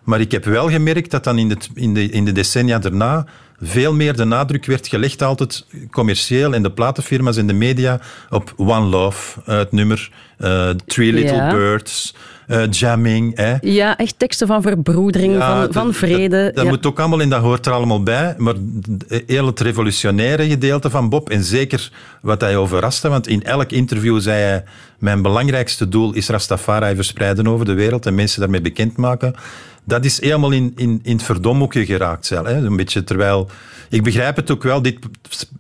Maar 0.03 0.19
ik 0.19 0.31
heb 0.31 0.45
wel 0.45 0.69
gemerkt 0.69 1.11
dat 1.11 1.23
dan 1.23 1.37
in 1.37 1.49
de, 1.49 1.57
in 1.73 1.93
de, 1.93 2.09
in 2.09 2.25
de 2.25 2.31
decennia 2.31 2.79
daarna 2.79 3.25
veel 3.61 3.93
meer 3.93 4.15
de 4.15 4.25
nadruk 4.25 4.65
werd 4.65 4.87
gelegd 4.87 5.21
altijd 5.21 5.65
commercieel 5.91 6.53
in 6.53 6.63
de 6.63 6.71
platenfirma's 6.71 7.37
en 7.37 7.47
de 7.47 7.53
media 7.53 7.99
op 8.29 8.53
One 8.57 8.85
Love, 8.85 9.39
het 9.43 9.71
nummer 9.71 10.09
uh, 10.39 10.69
Three 10.69 11.13
Little 11.13 11.49
Birds 11.49 12.13
uh, 12.47 12.69
jamming. 12.69 13.37
Hè. 13.37 13.55
Ja, 13.61 13.97
echt 13.97 14.19
teksten 14.19 14.47
van 14.47 14.61
verbroedering, 14.61 15.43
van, 15.43 15.67
van 15.71 15.93
vrede. 15.93 16.43
Dat, 16.43 16.55
dat 16.55 16.65
moet 16.65 16.85
ook 16.85 16.99
allemaal 16.99 17.19
in, 17.19 17.29
dat 17.29 17.41
hoort 17.41 17.65
er 17.65 17.71
allemaal 17.71 18.03
bij. 18.03 18.35
Maar 18.37 18.55
heel 19.25 19.45
het 19.45 19.59
revolutionaire 19.59 20.47
gedeelte 20.47 20.89
van 20.89 21.09
Bob, 21.09 21.29
en 21.29 21.43
zeker 21.43 21.91
wat 22.21 22.41
hij 22.41 22.57
over 22.57 22.79
Rasta, 22.79 23.09
want 23.09 23.27
in 23.27 23.43
elk 23.43 23.71
interview 23.71 24.19
zei 24.19 24.41
hij, 24.41 24.63
mijn 24.99 25.21
belangrijkste 25.21 25.89
doel 25.89 26.13
is 26.13 26.29
Rastafari 26.29 26.95
verspreiden 26.95 27.47
over 27.47 27.65
de 27.65 27.73
wereld 27.73 28.05
en 28.05 28.15
mensen 28.15 28.39
daarmee 28.39 28.61
bekendmaken. 28.61 29.35
Dat 29.85 30.05
is 30.05 30.21
helemaal 30.21 30.51
in, 30.51 30.73
in, 30.75 30.99
in 31.03 31.15
het 31.15 31.23
verdomhoekje 31.23 31.85
geraakt. 31.85 32.29
Hè. 32.29 32.55
Een 32.55 32.75
beetje 32.75 33.03
terwijl 33.03 33.49
ik 33.89 34.03
begrijp 34.03 34.35
het 34.35 34.51
ook 34.51 34.63
wel. 34.63 34.81
Dit, 34.81 34.99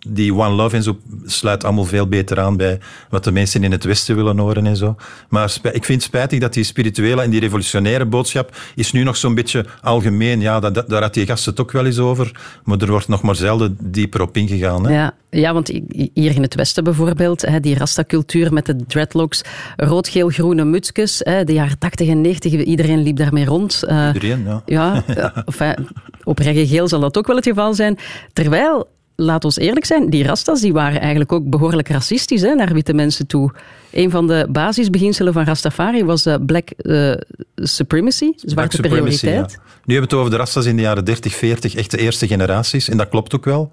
die 0.07 0.33
One 0.33 0.55
Love 0.55 0.75
en 0.75 0.83
zo 0.83 0.99
sluit 1.25 1.63
allemaal 1.63 1.85
veel 1.85 2.07
beter 2.07 2.39
aan 2.39 2.57
bij 2.57 2.79
wat 3.09 3.23
de 3.23 3.31
mensen 3.31 3.63
in 3.63 3.71
het 3.71 3.83
Westen 3.83 4.15
willen 4.15 4.37
horen 4.37 4.65
en 4.65 4.75
zo. 4.75 4.95
Maar 5.29 5.57
ik 5.63 5.85
vind 5.85 5.87
het 5.87 6.01
spijtig 6.01 6.39
dat 6.39 6.53
die 6.53 6.63
spirituele 6.63 7.21
en 7.21 7.29
die 7.29 7.39
revolutionaire 7.39 8.05
boodschap 8.05 8.55
is 8.75 8.91
nu 8.91 9.03
nog 9.03 9.17
zo'n 9.17 9.35
beetje 9.35 9.65
algemeen. 9.81 10.41
Ja, 10.41 10.59
dat, 10.59 10.89
daar 10.89 11.01
had 11.01 11.13
die 11.13 11.25
gast 11.25 11.45
het 11.45 11.59
ook 11.59 11.71
wel 11.71 11.85
eens 11.85 11.99
over. 11.99 12.31
Maar 12.63 12.79
er 12.79 12.89
wordt 12.89 13.07
nog 13.07 13.21
maar 13.21 13.35
zelden 13.35 13.77
dieper 13.79 14.21
op 14.21 14.37
ingegaan. 14.37 14.85
Hè? 14.85 14.93
Ja, 14.93 15.13
ja, 15.29 15.53
want 15.53 15.67
hier 16.13 16.35
in 16.35 16.41
het 16.41 16.55
Westen 16.55 16.83
bijvoorbeeld, 16.83 17.47
die 17.61 17.77
Rasta-cultuur 17.77 18.53
met 18.53 18.65
de 18.65 18.75
dreadlocks, 18.87 19.41
rood-geel-groene 19.75 20.63
mutsjes, 20.65 21.17
de 21.17 21.53
jaren 21.53 21.77
80 21.77 22.07
en 22.07 22.21
90, 22.21 22.51
iedereen 22.63 23.01
liep 23.01 23.17
daarmee 23.17 23.45
rond. 23.45 23.83
Eh, 23.83 24.09
iedereen, 24.15 24.43
ja. 24.45 24.61
Ja, 24.65 25.03
enfin, 25.45 25.87
op 26.23 26.39
geel 26.43 26.87
zal 26.87 26.99
dat 26.99 27.17
ook 27.17 27.27
wel 27.27 27.35
het 27.35 27.45
geval 27.45 27.73
zijn. 27.73 27.97
Terwijl, 28.33 28.87
laat 29.15 29.45
ons 29.45 29.57
eerlijk 29.57 29.85
zijn, 29.85 30.09
die 30.09 30.23
Rastas 30.23 30.61
die 30.61 30.73
waren 30.73 30.99
eigenlijk 30.99 31.31
ook 31.31 31.49
behoorlijk 31.49 31.89
racistisch 31.89 32.41
hè, 32.41 32.53
naar 32.53 32.73
witte 32.73 32.93
mensen 32.93 33.27
toe. 33.27 33.51
Een 33.91 34.09
van 34.09 34.27
de 34.27 34.47
basisbeginselen 34.49 35.33
van 35.33 35.43
Rastafari 35.43 36.03
was 36.03 36.27
uh, 36.27 36.35
black 36.45 36.69
uh, 36.77 37.13
supremacy, 37.55 38.31
zwarte 38.35 38.81
prioriteit. 38.81 39.57
Nu 39.85 39.93
hebben 39.93 40.09
we 40.09 40.15
het 40.15 40.25
over 40.25 40.31
de 40.31 40.37
Rastas 40.37 40.65
in 40.65 40.75
de 40.75 40.81
jaren 40.81 41.05
30, 41.05 41.35
40, 41.35 41.75
echt 41.75 41.91
de 41.91 41.97
eerste 41.97 42.27
generaties. 42.27 42.89
En 42.89 42.97
dat 42.97 43.09
klopt 43.09 43.35
ook 43.35 43.45
wel. 43.45 43.71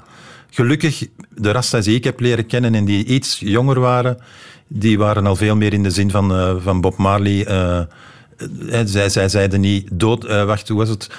Gelukkig, 0.50 1.08
de 1.34 1.50
Rastas 1.50 1.84
die 1.84 1.96
ik 1.96 2.04
heb 2.04 2.20
leren 2.20 2.46
kennen 2.46 2.74
en 2.74 2.84
die 2.84 3.04
iets 3.04 3.40
jonger 3.40 3.80
waren, 3.80 4.18
die 4.68 4.98
waren 4.98 5.26
al 5.26 5.36
veel 5.36 5.56
meer 5.56 5.72
in 5.72 5.82
de 5.82 5.90
zin 5.90 6.10
van, 6.10 6.32
uh, 6.32 6.54
van 6.58 6.80
Bob 6.80 6.96
Marley 6.96 7.46
eh, 7.46 7.80
zij, 8.84 9.28
zeiden 9.28 9.60
niet 9.60 9.88
dood, 9.92 10.24
uh, 10.24 10.44
wacht, 10.44 10.68
hoe 10.68 10.78
was 10.78 10.88
het? 10.88 11.10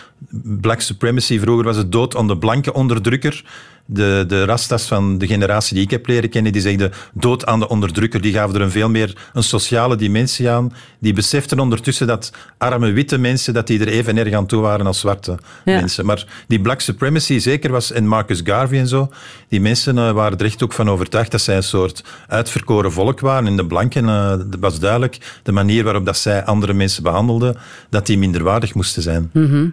Black 0.43 0.81
supremacy, 0.81 1.39
vroeger 1.39 1.65
was 1.65 1.77
het 1.77 1.91
dood 1.91 2.15
aan 2.15 2.27
de 2.27 2.37
blanke 2.37 2.73
onderdrukker 2.73 3.43
de, 3.85 4.23
de 4.27 4.45
rastas 4.45 4.85
van 4.85 5.17
de 5.17 5.27
generatie 5.27 5.75
die 5.75 5.83
ik 5.83 5.91
heb 5.91 6.07
leren 6.07 6.29
kennen, 6.29 6.51
die 6.51 6.61
zegden 6.61 6.91
dood 7.13 7.45
aan 7.45 7.59
de 7.59 7.67
onderdrukker. 7.67 8.21
Die 8.21 8.33
gaven 8.33 8.55
er 8.55 8.61
een 8.61 8.71
veel 8.71 8.89
meer 8.89 9.29
een 9.33 9.43
sociale 9.43 9.95
dimensie 9.95 10.49
aan. 10.49 10.73
Die 10.99 11.13
beseften 11.13 11.59
ondertussen 11.59 12.07
dat 12.07 12.31
arme 12.57 12.91
witte 12.91 13.17
mensen 13.17 13.53
dat 13.53 13.67
die 13.67 13.79
er 13.79 13.87
even 13.87 14.17
erg 14.17 14.33
aan 14.33 14.45
toe 14.45 14.61
waren 14.61 14.85
als 14.85 14.99
zwarte 14.99 15.37
mensen. 15.65 16.05
Maar 16.05 16.25
die 16.47 16.61
black 16.61 16.81
supremacy 16.81 17.39
zeker 17.39 17.71
was, 17.71 17.91
en 17.91 18.07
Marcus 18.07 18.41
Garvey 18.43 18.79
en 18.79 18.87
zo, 18.87 19.09
die 19.47 19.61
mensen 19.61 19.97
uh, 19.97 20.11
waren 20.11 20.37
er 20.37 20.45
echt 20.45 20.63
ook 20.63 20.73
van 20.73 20.89
overtuigd 20.89 21.31
dat 21.31 21.41
zij 21.41 21.55
een 21.55 21.63
soort 21.63 22.03
uitverkoren 22.27 22.91
volk 22.91 23.19
waren. 23.19 23.47
En 23.47 23.55
de 23.55 23.65
blanken, 23.65 24.03
uh, 24.03 24.29
dat 24.29 24.59
was 24.59 24.79
duidelijk, 24.79 25.39
de 25.43 25.51
manier 25.51 25.83
waarop 25.83 26.05
dat 26.05 26.17
zij 26.17 26.45
andere 26.45 26.73
mensen 26.73 27.03
behandelden, 27.03 27.57
dat 27.89 28.05
die 28.05 28.17
minderwaardig 28.17 28.73
moesten 28.73 29.01
zijn. 29.01 29.29
Mhm. 29.33 29.69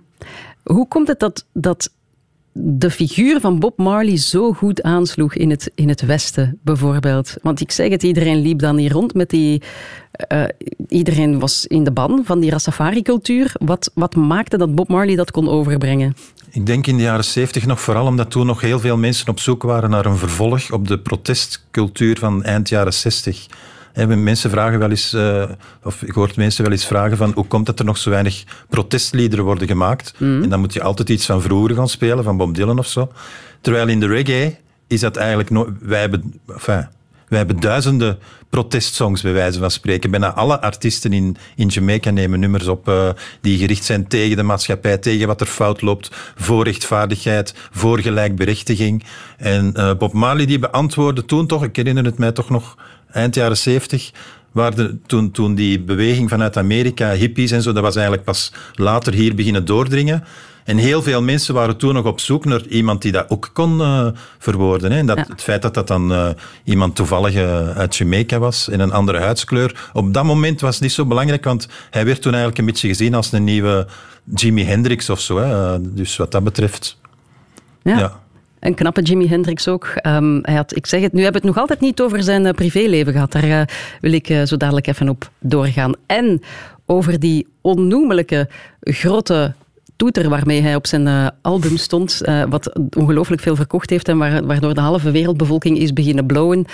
Hoe 0.63 0.89
komt 0.89 1.09
het 1.09 1.19
dat, 1.19 1.47
dat 1.53 1.91
de 2.63 2.91
figuur 2.91 3.41
van 3.41 3.59
Bob 3.59 3.79
Marley 3.79 4.17
zo 4.17 4.53
goed 4.53 4.83
aansloeg 4.83 5.35
in 5.35 5.51
het, 5.51 5.71
in 5.75 5.89
het 5.89 6.01
Westen, 6.01 6.59
bijvoorbeeld. 6.63 7.35
Want 7.43 7.61
ik 7.61 7.71
zeg 7.71 7.91
het, 7.91 8.03
iedereen 8.03 8.43
liep 8.43 8.59
dan 8.59 8.77
hier 8.77 8.93
rond 8.93 9.15
met 9.15 9.31
die... 9.31 9.63
Uh, 10.33 10.45
iedereen 10.89 11.39
was 11.39 11.67
in 11.67 11.85
de 11.85 11.93
ban 11.93 12.23
van 12.25 12.41
die 12.41 12.51
Rastafari-cultuur. 12.51 13.53
Wat, 13.59 13.91
wat 13.95 14.15
maakte 14.15 14.59
dat 14.59 14.75
Bob 14.75 14.89
Marley 14.89 15.17
dat 15.17 15.31
kon 15.31 15.49
overbrengen? 15.49 16.15
Ik 16.51 16.67
denk 16.67 16.87
in 16.87 16.97
de 16.97 17.03
jaren 17.03 17.25
zeventig 17.25 17.67
nog 17.67 17.81
vooral 17.81 18.07
omdat 18.07 18.31
toen 18.31 18.47
nog 18.47 18.61
heel 18.61 18.81
veel 18.81 18.97
mensen 18.97 19.29
op 19.29 19.41
zoek 19.41 19.63
waren 19.63 19.91
naar 19.91 20.07
een 20.07 20.17
vervolg 20.17 20.73
op 20.73 20.89
de 20.89 20.99
protestcultuur 20.99 22.19
van 22.19 22.45
eind 22.45 22.69
jaren 22.69 22.95
zestig 22.95 23.47
mensen 23.95 24.51
vragen 24.51 24.79
wel 24.79 24.91
eens, 24.91 25.15
uh, 25.15 25.45
of 25.83 26.03
ik 26.03 26.13
hoor 26.13 26.31
mensen 26.37 26.63
wel 26.63 26.73
eens 26.73 26.87
vragen 26.87 27.17
van 27.17 27.33
hoe 27.35 27.47
komt 27.47 27.67
het 27.67 27.79
er 27.79 27.85
nog 27.85 27.97
zo 27.97 28.11
weinig 28.11 28.45
protestliederen 28.69 29.45
worden 29.45 29.69
gemaakt? 29.69 30.15
Mm. 30.19 30.43
En 30.43 30.49
dan 30.49 30.61
moet 30.61 30.73
je 30.73 30.83
altijd 30.83 31.09
iets 31.09 31.27
van 31.27 31.43
vroeger 31.43 31.75
gaan 31.77 31.89
spelen, 31.89 32.25
van 32.25 32.37
Bob 32.37 32.55
Dylan 32.55 32.79
of 32.79 32.87
zo. 32.87 33.13
Terwijl 33.61 33.89
in 33.89 34.01
de 34.01 34.07
reggae 34.07 34.57
is 34.87 35.01
dat 35.01 35.17
eigenlijk 35.17 35.51
nooit... 35.51 35.71
Wij 35.81 36.01
hebben, 36.01 36.41
enfin, 36.47 36.89
wij 37.29 37.39
hebben 37.39 37.61
duizenden 37.61 38.19
protestsongs, 38.49 39.23
bij 39.23 39.33
wijze 39.33 39.59
van 39.59 39.71
spreken. 39.71 40.11
Bijna 40.11 40.33
alle 40.33 40.61
artiesten 40.61 41.13
in, 41.13 41.37
in 41.57 41.67
Jamaica 41.67 42.11
nemen 42.11 42.41
nummers 42.41 42.67
op 42.67 42.89
uh, 42.89 43.09
die 43.41 43.59
gericht 43.59 43.85
zijn 43.85 44.09
tegen 44.09 44.37
de 44.37 44.43
maatschappij, 44.43 44.99
tegen 44.99 45.27
wat 45.27 45.41
er 45.41 45.47
fout 45.47 45.83
loopt, 45.83 46.11
voor 46.37 46.65
rechtvaardigheid, 46.65 47.55
voor 47.71 47.99
gelijkberechtiging. 47.99 49.05
En 49.37 49.73
uh, 49.77 49.95
Bob 49.95 50.13
Marley 50.13 50.47
die 50.47 50.59
beantwoordde 50.59 51.25
toen 51.25 51.47
toch, 51.47 51.65
ik 51.65 51.77
herinner 51.77 52.05
het 52.05 52.19
mij 52.19 52.33
toch 52.33 52.51
nog, 52.51 52.77
eind 53.13 53.35
jaren 53.35 53.57
zeventig, 53.57 54.11
waar 54.53 54.75
de, 54.75 54.97
toen, 55.07 55.31
toen 55.31 55.55
die 55.55 55.81
beweging 55.81 56.29
vanuit 56.29 56.57
Amerika, 56.57 57.13
hippies 57.13 57.51
en 57.51 57.63
zo, 57.63 57.73
dat 57.73 57.83
was 57.83 57.95
eigenlijk 57.95 58.25
pas 58.25 58.53
later 58.75 59.13
hier 59.13 59.35
beginnen 59.35 59.65
doordringen. 59.65 60.25
En 60.65 60.77
heel 60.77 61.03
veel 61.03 61.23
mensen 61.23 61.55
waren 61.55 61.77
toen 61.77 61.95
nog 61.95 62.05
op 62.05 62.21
zoek 62.21 62.45
naar 62.45 62.67
iemand 62.67 63.03
die 63.03 63.13
dat 63.13 63.31
ook 63.31 63.51
kon 63.53 63.79
uh, 63.79 64.07
verwoorden. 64.39 64.93
Hè. 64.93 64.99
En 64.99 65.07
dat, 65.07 65.19
Het 65.29 65.43
feit 65.43 65.63
dat 65.63 65.75
dat 65.75 65.87
dan 65.87 66.13
uh, 66.13 66.29
iemand 66.65 66.97
toevallig 66.97 67.35
uh, 67.35 67.71
uit 67.71 67.97
Jamaica 67.97 68.39
was 68.39 68.69
in 68.69 68.81
een 68.81 68.93
andere 68.93 69.19
huidskleur, 69.19 69.91
op 69.93 70.15
dat 70.15 70.25
moment 70.25 70.61
was 70.61 70.81
niet 70.81 70.93
zo 70.93 71.07
belangrijk, 71.07 71.45
want 71.45 71.69
hij 71.91 72.05
werd 72.05 72.23
toen 72.23 72.33
eigenlijk 72.33 72.61
een 72.61 72.67
beetje 72.67 72.89
gezien 72.89 73.15
als 73.15 73.33
een 73.33 73.45
nieuwe 73.45 73.87
Jimi 74.35 74.65
Hendrix 74.65 75.11
of 75.11 75.21
zo. 75.21 75.39
Hè. 75.39 75.81
dus 75.95 76.17
wat 76.17 76.33
dat 76.33 76.45
betreft. 76.45 76.99
ja. 77.83 77.99
ja. 77.99 78.21
Een 78.61 78.75
knappe 78.75 79.03
Jimi 79.03 79.29
Hendrix 79.29 79.69
ook. 79.69 79.93
Um, 80.07 80.39
hij 80.43 80.55
had, 80.55 80.77
ik 80.77 80.87
zeg 80.87 81.01
het, 81.01 81.13
nu 81.13 81.23
hebben 81.23 81.41
we 81.41 81.47
het 81.47 81.57
nog 81.57 81.63
altijd 81.63 81.81
niet 81.81 82.01
over 82.01 82.23
zijn 82.23 82.45
uh, 82.45 82.51
privéleven 82.51 83.13
gehad. 83.13 83.33
Daar 83.33 83.45
uh, 83.45 83.61
wil 84.01 84.13
ik 84.13 84.29
uh, 84.29 84.43
zo 84.43 84.57
dadelijk 84.57 84.87
even 84.87 85.09
op 85.09 85.31
doorgaan. 85.39 85.93
En 86.07 86.43
over 86.87 87.21
die 87.21 87.47
onnoemelijke 87.61 88.49
grote 88.81 89.55
toeter 89.97 90.29
waarmee 90.29 90.63
hij 90.63 90.75
op 90.75 90.87
zijn 90.87 91.33
album 91.43 91.77
stond, 91.77 92.21
wat 92.49 92.79
ongelooflijk 92.97 93.43
veel 93.43 93.57
verkocht 93.57 93.91
heeft 93.91 94.09
en 94.09 94.47
waardoor 94.47 94.75
de 94.75 94.81
halve 94.81 95.11
wereldbevolking 95.11 95.79
is 95.79 95.93
beginnen 95.93 96.27
blowen. 96.27 96.65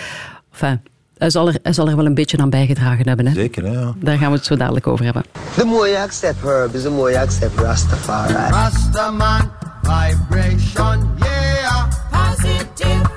Enfin, 0.53 0.81
hij 1.19 1.31
zal, 1.31 1.49
er, 1.49 1.59
hij 1.63 1.73
zal 1.73 1.89
er 1.89 1.97
wel 1.97 2.07
een 2.07 2.15
beetje 2.15 2.39
aan 2.39 2.51
bijgedragen 2.51 3.09
hebben. 3.09 3.27
Hè? 3.27 3.33
Zeker, 3.33 3.73
ja. 3.73 3.95
Daar 4.01 4.19
gaan 4.19 4.31
we 4.31 4.37
het 4.37 4.47
zo 4.47 4.57
dadelijk 4.57 4.87
over 4.87 5.05
hebben. 5.05 5.25
The 5.57 5.65
more 5.65 5.89
you 5.89 6.05
accept 6.05 6.43
herb 6.43 6.75
is 6.75 6.83
the 6.83 6.91
more 6.91 7.11
you 7.11 7.25
accept 7.25 7.61
Rastafari. 7.61 8.33
Rastaman 8.33 9.51
vibration, 9.87 11.17
yeah. 11.21 11.91
Positive. 12.11 13.16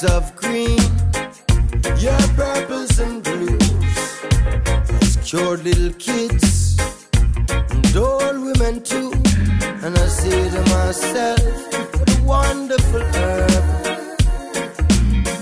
Your 0.00 0.12
of 0.12 0.34
green, 0.34 0.78
your 1.98 2.18
purples 2.34 2.98
and 2.98 3.22
blues. 3.22 4.20
Has 4.88 5.18
cured 5.22 5.64
little 5.64 5.92
kids 5.98 6.78
and 7.48 7.96
old 7.96 8.40
women 8.40 8.82
too. 8.82 9.12
And 9.84 9.96
I 9.98 10.06
say 10.06 10.48
to 10.48 10.60
myself, 10.70 11.40
what 11.98 12.18
a 12.18 12.22
wonderful 12.22 13.00
herb. 13.00 13.64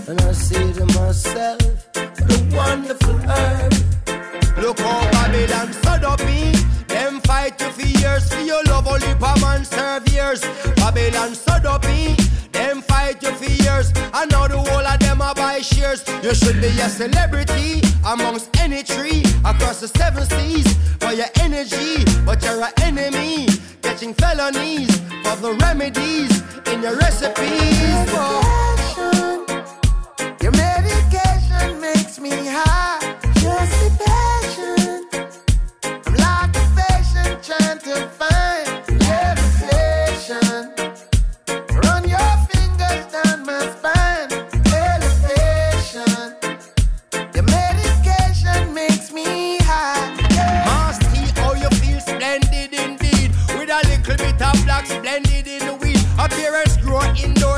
And 0.08 0.20
I 0.20 0.32
say 0.32 0.72
to 0.72 0.86
myself, 0.98 1.88
what 1.94 2.30
a 2.32 2.56
wonderful 2.56 3.18
herb. 3.18 3.72
Look 4.58 4.80
how 4.80 5.10
Babylon 5.12 5.72
stood 5.72 6.04
up 6.04 6.20
in. 6.22 6.56
Them 6.88 7.20
fight 7.20 7.60
you 7.60 7.70
for 7.70 7.86
years 7.86 8.28
for 8.34 8.40
your 8.40 8.64
love, 8.64 8.88
only 8.88 9.14
per 9.14 9.36
man 9.40 9.64
serve 9.64 10.08
years. 10.08 10.40
Babylon 10.76 11.34
stood 11.36 11.66
up 11.66 11.79
shares. 15.62 16.04
You 16.22 16.34
should 16.34 16.60
be 16.60 16.68
a 16.68 16.88
celebrity 16.88 17.82
amongst 18.06 18.48
any 18.60 18.82
tree 18.82 19.22
across 19.44 19.80
the 19.80 19.88
seven 19.88 20.24
seas 20.26 20.76
for 20.98 21.12
your 21.12 21.26
energy. 21.40 22.04
But 22.24 22.42
you're 22.44 22.62
an 22.62 22.72
enemy, 22.82 23.48
catching 23.82 24.14
felonies 24.14 24.94
for 25.24 25.36
the 25.36 25.56
remedies 25.60 26.42
in 26.72 26.82
your 26.82 26.96
recipes. 26.96 28.06
Medication. 28.98 29.46
Your 30.42 30.52
medication 30.52 31.80
makes 31.80 32.18
me 32.18 32.30
high. 32.30 32.99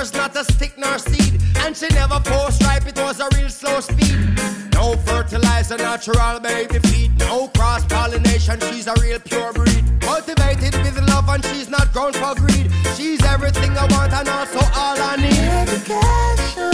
Indoors, 0.03 0.15
not 0.15 0.37
a 0.37 0.45
stick 0.53 0.75
nor 0.79 0.99
seed. 0.99 1.41
And 1.59 1.77
she 1.77 1.89
never 1.95 2.21
post 2.21 2.57
stripe, 2.57 2.87
it 2.87 2.97
was 2.97 3.21
a 3.21 3.29
real 3.37 3.49
slow 3.49 3.81
speed. 3.81 4.17
No 4.75 4.97
fertilizer, 4.97 5.77
natural 5.77 6.41
baby 6.41 6.79
feed. 6.81 7.19
No 7.19 7.49
cross 7.49 7.85
pollination, 7.87 8.61
she's 8.61 8.87
a 8.87 8.95
real 9.01 9.21
pure 9.21 9.53
breed. 9.53 9.85
Cultivated 10.01 10.75
with 10.83 10.99
love, 11.09 11.29
and 11.29 11.45
she's 11.47 11.69
not 11.69 11.93
grown 11.93 12.13
for 12.13 12.35
greed. 12.35 12.71
She's 12.97 13.23
everything 13.25 13.77
I 13.77 13.87
want, 13.91 14.13
and 14.13 14.29
also 14.29 14.59
all 14.75 14.97
I 14.99 15.17
need. 15.17 15.91
Medication. 15.91 16.72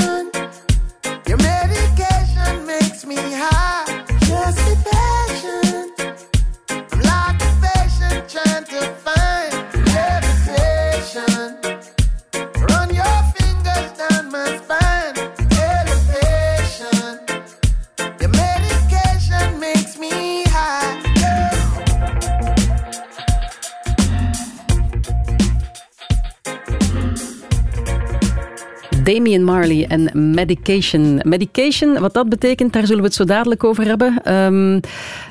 Damian 29.29 29.45
Marley 29.45 29.87
en 29.87 30.33
Medication. 30.35 31.21
Medication, 31.25 31.99
wat 32.01 32.15
dat 32.15 32.29
betekent, 32.29 32.73
daar 32.73 32.87
zullen 32.87 33.01
we 33.03 33.07
het 33.07 33.17
zo 33.17 33.25
dadelijk 33.25 33.65
over 33.65 33.85
hebben. 33.85 34.21
Ehm 34.25 34.81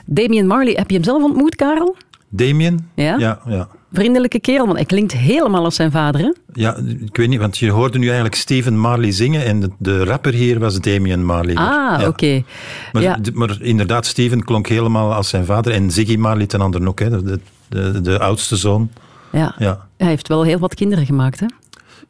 Damian 0.06 0.48
Marley, 0.48 0.74
heb 0.74 0.90
je 0.90 0.96
hem 0.96 1.04
zelf 1.04 1.24
ontmoet, 1.24 1.56
Karel? 1.56 1.96
Damien? 2.30 2.90
Ja? 2.96 3.16
Ja, 3.18 3.40
ja. 3.48 3.68
Vriendelijke 3.94 4.40
kerel, 4.40 4.66
want 4.66 4.78
hij 4.78 4.86
klinkt 4.86 5.12
helemaal 5.14 5.64
als 5.64 5.76
zijn 5.76 5.92
vader, 5.92 6.22
hè? 6.22 6.34
Ja, 6.54 6.76
ik 7.02 7.18
weet 7.18 7.28
niet, 7.28 7.40
want 7.40 7.58
je 7.58 7.72
hoorde 7.72 7.98
nu 7.98 8.06
eigenlijk 8.06 8.36
Steven 8.36 8.78
Marley 8.80 9.12
zingen 9.12 9.46
en 9.46 9.60
de, 9.60 9.70
de 9.78 10.04
rapper 10.04 10.34
hier 10.34 10.60
was 10.60 10.80
Damien 10.80 11.26
Marley. 11.26 11.56
Ah, 11.56 12.00
Ja. 12.02 12.08
oké. 12.08 12.44
Maar, 12.92 13.02
Ja. 13.02 13.18
maar 13.34 13.58
inderdaad, 13.62 14.06
Steven 14.06 14.44
klonk 14.44 14.68
helemaal 14.68 15.14
als 15.14 15.30
zijn 15.30 15.46
vader 15.46 15.74
en 15.74 15.92
Ziggy 15.92 16.16
Marley 16.16 16.46
ten 16.46 16.62
andere 16.62 16.88
ook, 16.88 17.00
hè, 17.00 17.24
de, 17.24 17.40
de, 17.70 18.02
de 18.02 18.20
oudste 18.20 18.56
zoon. 18.56 18.90
Ja. 19.32 19.56
Ja. 19.58 19.88
Hij 19.98 20.08
heeft 20.08 20.28
wel 20.28 20.44
heel 20.44 20.60
wat 20.60 20.74
kinderen 20.74 21.06
gemaakt, 21.06 21.40
hè? 21.40 21.46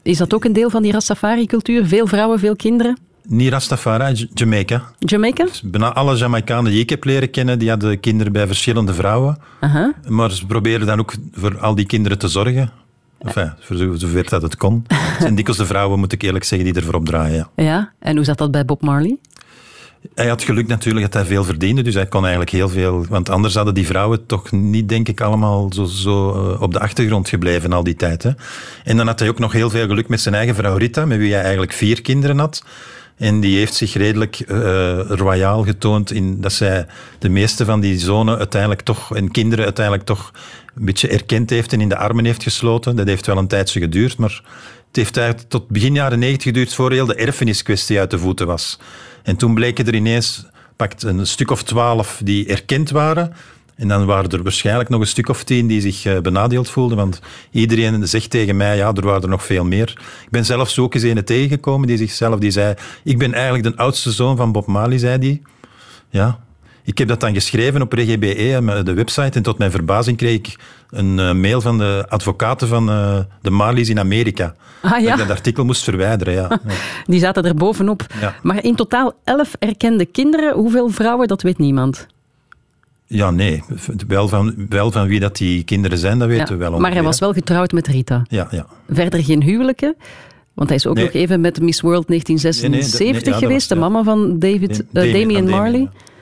Is 0.08 0.18
dat 0.18 0.34
ook 0.34 0.46
een 0.46 0.54
deel 0.54 0.70
van 0.70 0.82
die 0.82 0.92
Rastafari-cultuur? 0.92 1.86
Veel 1.86 2.08
vrouwen, 2.08 2.40
veel 2.40 2.56
kinderen? 2.56 2.98
Niet 3.24 3.50
Rastafari, 3.52 4.30
Jamaica. 4.34 4.84
Jamaica? 5.00 5.46
Bijna 5.64 5.94
alle 5.94 6.16
Jamaicanen 6.16 6.72
die 6.72 6.82
ik 6.82 6.90
heb 6.90 7.04
leren 7.04 7.30
kennen, 7.30 7.60
die 7.60 7.70
hadden 7.70 8.00
kinderen 8.00 8.34
bij 8.34 8.48
verschillende 8.48 8.94
vrouwen. 8.94 9.38
Maar 10.08 10.32
ze 10.32 10.46
probeerden 10.46 10.88
dan 10.88 11.00
ook 11.00 11.14
voor 11.34 11.60
al 11.60 11.76
die 11.76 11.86
kinderen 11.86 12.18
te 12.18 12.28
zorgen. 12.28 12.72
Enfin, 13.20 13.54
voor 13.60 13.76
zo- 13.76 13.96
zover 13.96 14.30
dat 14.30 14.42
het 14.42 14.58
kon. 14.58 14.86
Het 14.94 15.22
zijn 15.22 15.36
dikwijls 15.36 15.62
de 15.62 15.66
vrouwen, 15.68 16.00
moet 16.00 16.12
ik 16.14 16.22
eerlijk 16.22 16.44
zeggen, 16.44 16.68
die 16.74 16.78
ervoor 16.82 16.94
opdraaien. 16.96 17.48
Ja. 17.56 17.64
Ja. 17.64 17.92
En 18.00 18.16
hoe 18.16 18.26
zat 18.26 18.38
dat 18.38 18.52
bij 18.52 18.66
Bob 18.66 18.82
Marley? 18.82 19.18
Hij 20.16 20.28
had 20.28 20.44
geluk 20.44 20.68
natuurlijk 20.68 21.06
dat 21.06 21.14
hij 21.14 21.26
veel 21.26 21.44
verdiende, 21.44 21.82
dus 21.82 21.94
hij 21.94 22.06
kon 22.06 22.22
eigenlijk 22.22 22.52
heel 22.52 22.70
veel... 22.70 23.06
Want 23.10 23.30
anders 23.30 23.56
hadden 23.56 23.74
die 23.74 23.86
vrouwen 23.86 24.26
toch 24.26 24.52
niet, 24.52 24.90
denk 24.90 25.08
ik, 25.08 25.22
allemaal 25.22 25.74
zo, 25.74 25.84
zo 25.84 26.32
eh, 26.32 26.62
op 26.62 26.74
de 26.74 26.80
achtergrond 26.80 27.30
gebleven 27.30 27.74
al 27.74 27.84
die 27.84 27.96
tijd. 27.96 28.24
Hè. 28.24 28.32
En 28.84 28.98
dan 28.98 29.08
had 29.08 29.20
hij 29.20 29.30
ook 29.30 29.40
nog 29.40 29.52
heel 29.52 29.70
veel 29.70 29.88
geluk 29.88 30.08
met 30.08 30.22
zijn 30.22 30.36
eigen 30.36 30.56
vrouw 30.56 30.78
Rita, 30.78 31.06
met 31.06 31.18
wie 31.18 31.34
hij 31.34 31.42
eigenlijk 31.42 31.74
vier 31.74 32.02
kinderen 32.02 32.40
had. 32.40 32.64
En 33.18 33.40
die 33.40 33.58
heeft 33.58 33.74
zich 33.74 33.94
redelijk 33.94 34.40
eh, 34.40 35.00
royaal 35.08 35.64
getoond 35.64 36.12
in 36.12 36.42
dat 36.42 36.54
zij 36.54 36.86
de 37.20 37.30
meeste 37.30 37.66
van 37.66 37.80
die 37.80 38.00
zonen 38.00 38.38
uiteindelijk 38.38 38.82
toch, 38.82 39.16
en 39.16 39.32
kinderen 39.32 39.66
uiteindelijk 39.66 40.06
toch 40.06 40.32
een 40.76 40.86
beetje 40.86 41.08
erkend 41.08 41.50
heeft 41.50 41.74
en 41.74 41.82
in 41.82 41.90
de 41.90 41.98
armen 41.98 42.26
heeft 42.26 42.44
gesloten. 42.44 42.96
Dat 42.96 43.08
heeft 43.08 43.26
wel 43.26 43.38
een 43.38 43.48
tijdje 43.48 43.80
geduurd, 43.80 44.18
maar 44.18 44.42
het 44.88 44.96
heeft 44.96 45.18
eigenlijk 45.18 45.50
tot 45.50 45.68
begin 45.68 45.94
jaren 45.94 46.20
negentig 46.20 46.44
geduurd 46.44 46.74
voor 46.74 46.92
heel 46.92 47.06
de 47.06 47.16
erfeniskwestie 47.16 48.00
uit 48.00 48.12
de 48.12 48.20
voeten 48.20 48.48
was. 48.48 48.80
En 49.28 49.36
toen 49.36 49.54
bleken 49.54 49.86
er 49.88 49.96
ineens 49.96 50.46
pakt 50.76 51.04
een 51.04 51.28
stuk 51.28 51.52
of 51.52 51.64
twaalf 51.64 52.22
die 52.24 52.48
erkend 52.48 52.90
waren. 52.90 53.34
En 53.76 53.88
dan 53.88 54.06
waren 54.06 54.30
er 54.30 54.44
waarschijnlijk 54.44 54.90
nog 54.90 55.02
een 55.02 55.08
stuk 55.08 55.30
of 55.30 55.44
tien 55.44 55.68
die 55.68 55.82
zich 55.82 56.06
eh, 56.06 56.20
benadeeld 56.20 56.70
voelden. 56.70 56.98
Want 56.98 57.22
iedereen 57.52 58.08
zegt 58.08 58.30
tegen 58.30 58.58
mij, 58.58 58.78
ja, 58.78 58.94
er 58.94 59.06
waren 59.06 59.22
er 59.22 59.30
nog 59.30 59.44
veel 59.44 59.66
meer. 59.66 59.90
Ik 60.24 60.30
ben 60.30 60.46
zelfs 60.46 60.80
ook 60.80 60.94
eens 60.94 61.04
een 61.04 61.24
tegengekomen 61.24 61.88
die 61.88 61.98
zichzelf 61.98 62.40
die 62.40 62.52
zei... 62.52 62.74
Ik 63.04 63.18
ben 63.18 63.34
eigenlijk 63.34 63.64
de 63.64 63.76
oudste 63.76 64.12
zoon 64.12 64.38
van 64.38 64.52
Bob 64.52 64.66
Marley, 64.66 64.98
zei 64.98 65.18
die. 65.18 65.42
Ja. 66.10 66.40
Ik 66.88 66.98
heb 66.98 67.08
dat 67.08 67.20
dan 67.20 67.34
geschreven 67.34 67.82
op 67.82 67.94
RegBE, 67.94 68.82
de 68.84 68.94
website. 68.94 69.38
En 69.38 69.44
tot 69.44 69.58
mijn 69.58 69.72
verbazing 69.72 70.18
kreeg 70.18 70.34
ik 70.36 70.56
een 70.90 71.20
eh, 71.20 71.34
mail 71.34 71.62
van 71.62 71.78
de 71.78 72.06
advocaten 72.10 72.68
van 72.68 72.90
eh, 72.90 73.20
de 73.42 73.50
Marleys 73.50 73.90
in 73.90 74.00
Amerika. 74.00 74.56
Ah 74.82 74.92
Dat 74.92 75.02
ja, 75.02 75.12
ik 75.12 75.18
dat 75.18 75.30
artikel 75.30 75.66
moest 75.66 75.84
verwijderen, 75.84 76.34
ja. 76.34 76.60
die 77.06 77.20
zaten 77.20 77.44
er 77.44 77.56
bovenop. 77.56 78.06
Ja. 78.22 78.36
Maar 78.44 78.64
in 78.64 78.76
totaal 78.76 79.14
elf 79.24 79.56
erkende 79.60 80.06
kinderen. 80.06 80.54
Hoeveel 80.54 80.90
vrouwen, 80.90 81.28
dat 81.28 81.42
weet 81.42 81.58
niemand. 81.58 82.08
Ja, 83.06 83.32
nee. 83.32 83.64
Wel 84.08 84.28
van, 84.28 84.56
wel 84.70 84.92
van 84.92 85.08
wie 85.08 85.20
dat 85.20 85.38
die 85.38 85.64
kinderen 85.64 85.98
zijn, 85.98 86.20
dat 86.20 86.28
weten 86.28 86.46
Ja, 86.46 86.52
we 86.64 86.70
wel 86.70 86.80
Maar 86.80 86.94
hij 86.94 87.04
was 87.04 87.20
wel 87.20 87.34
getrouwd 87.34 87.72
met 87.72 87.88
Rita. 87.88 88.24
Ja, 88.30 88.48
ja. 88.52 88.66
Verder 88.90 89.24
geen 89.24 89.44
huwelijken. 89.44 89.96
Want 90.54 90.70
hij 90.70 90.78
is 90.78 90.88
ook 90.88 90.96
Nee. 90.96 91.04
nog 91.06 91.14
even 91.14 91.42
met 91.42 91.62
Miss 91.62 91.82
World 91.82 92.08
1976 92.08 92.62
Nee, 92.70 93.10
nee, 93.10 93.14
dat- 93.14 93.24
nee, 93.24 93.24
ja, 93.24 93.32
dat 93.32 93.48
geweest, 93.50 93.70
was- 93.70 93.78
de 93.78 93.84
mama 93.84 94.04
van 94.04 94.40
David, 94.40 94.84
Da- 94.92 95.02
eh, 95.02 95.14
Damien, 95.14 95.50
Marley. 95.50 95.72
Damien, 95.72 95.90
Ja. 95.94 96.16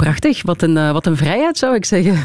Prachtig, 0.00 0.42
wat 0.42 0.62
een, 0.62 0.76
eh, 0.76 0.92
wat 0.92 1.06
een 1.06 1.16
vrijheid 1.16 1.58
zou 1.58 1.74
ik 1.74 1.84
zeggen. 1.84 2.18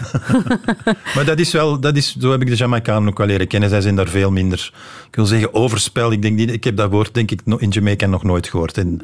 Maar 1.15 1.25
dat 1.25 1.39
is 1.39 1.51
wel, 1.51 1.79
dat 1.79 1.95
is, 1.95 2.15
zo 2.19 2.31
heb 2.31 2.41
ik 2.41 2.47
de 2.47 2.55
Jamaicanen 2.55 3.09
ook 3.09 3.17
wel 3.17 3.27
leren 3.27 3.47
kennen. 3.47 3.69
Zij 3.69 3.81
zijn 3.81 3.95
daar 3.95 4.07
veel 4.07 4.31
minder, 4.31 4.71
ik 5.07 5.15
wil 5.15 5.25
zeggen, 5.25 5.53
overspel. 5.53 6.11
Ik, 6.11 6.21
denk 6.21 6.35
niet, 6.35 6.51
ik 6.51 6.63
heb 6.63 6.77
dat 6.77 6.91
woord 6.91 7.13
denk 7.13 7.31
ik 7.31 7.41
in 7.57 7.69
Jamaica 7.69 8.05
nog 8.05 8.23
nooit 8.23 8.47
gehoord. 8.47 8.77
En 8.77 9.01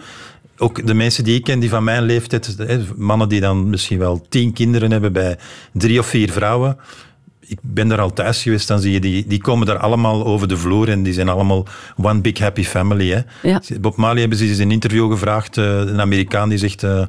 ook 0.58 0.88
de 0.88 0.94
mensen 0.94 1.24
die 1.24 1.36
ik 1.36 1.44
ken, 1.44 1.60
die 1.60 1.70
van 1.70 1.84
mijn 1.84 2.04
leeftijd, 2.04 2.56
mannen 2.96 3.30
die 3.30 3.40
dan 3.40 3.70
misschien 3.70 4.00
wel 4.00 4.26
tien 4.30 4.54
kinderen 4.54 4.92
hebben 4.92 5.14
bij 5.14 5.38
drie 5.74 6.00
of 6.00 6.06
vier 6.06 6.32
vrouwen. 6.32 6.78
Ik 7.40 7.60
ben 7.62 7.88
daar 7.88 8.02
al 8.02 8.14
thuis 8.14 8.42
geweest, 8.42 8.68
dan 8.68 8.80
zie 8.80 8.92
je 8.92 9.00
die, 9.00 9.28
die 9.28 9.42
komen 9.42 9.68
daar 9.68 9.78
allemaal 9.78 10.26
over 10.26 10.48
de 10.48 10.58
vloer 10.58 10.90
en 10.90 11.04
die 11.04 11.14
zijn 11.14 11.30
allemaal 11.30 11.68
one 11.98 12.22
big 12.22 12.38
happy 12.38 12.64
family. 12.64 13.10
Hè. 13.10 13.50
Ja. 13.50 13.62
Bob 13.82 13.96
Marley 13.96 14.20
hebben 14.20 14.38
ze 14.38 14.46
eens 14.46 14.58
in 14.58 14.66
een 14.66 14.72
interview 14.72 15.12
gevraagd, 15.12 15.58
eh, 15.58 15.78
een 15.80 16.02
Amerikaan 16.02 16.50
die 16.50 16.58
zegt... 16.58 16.84
eh, 16.84 17.04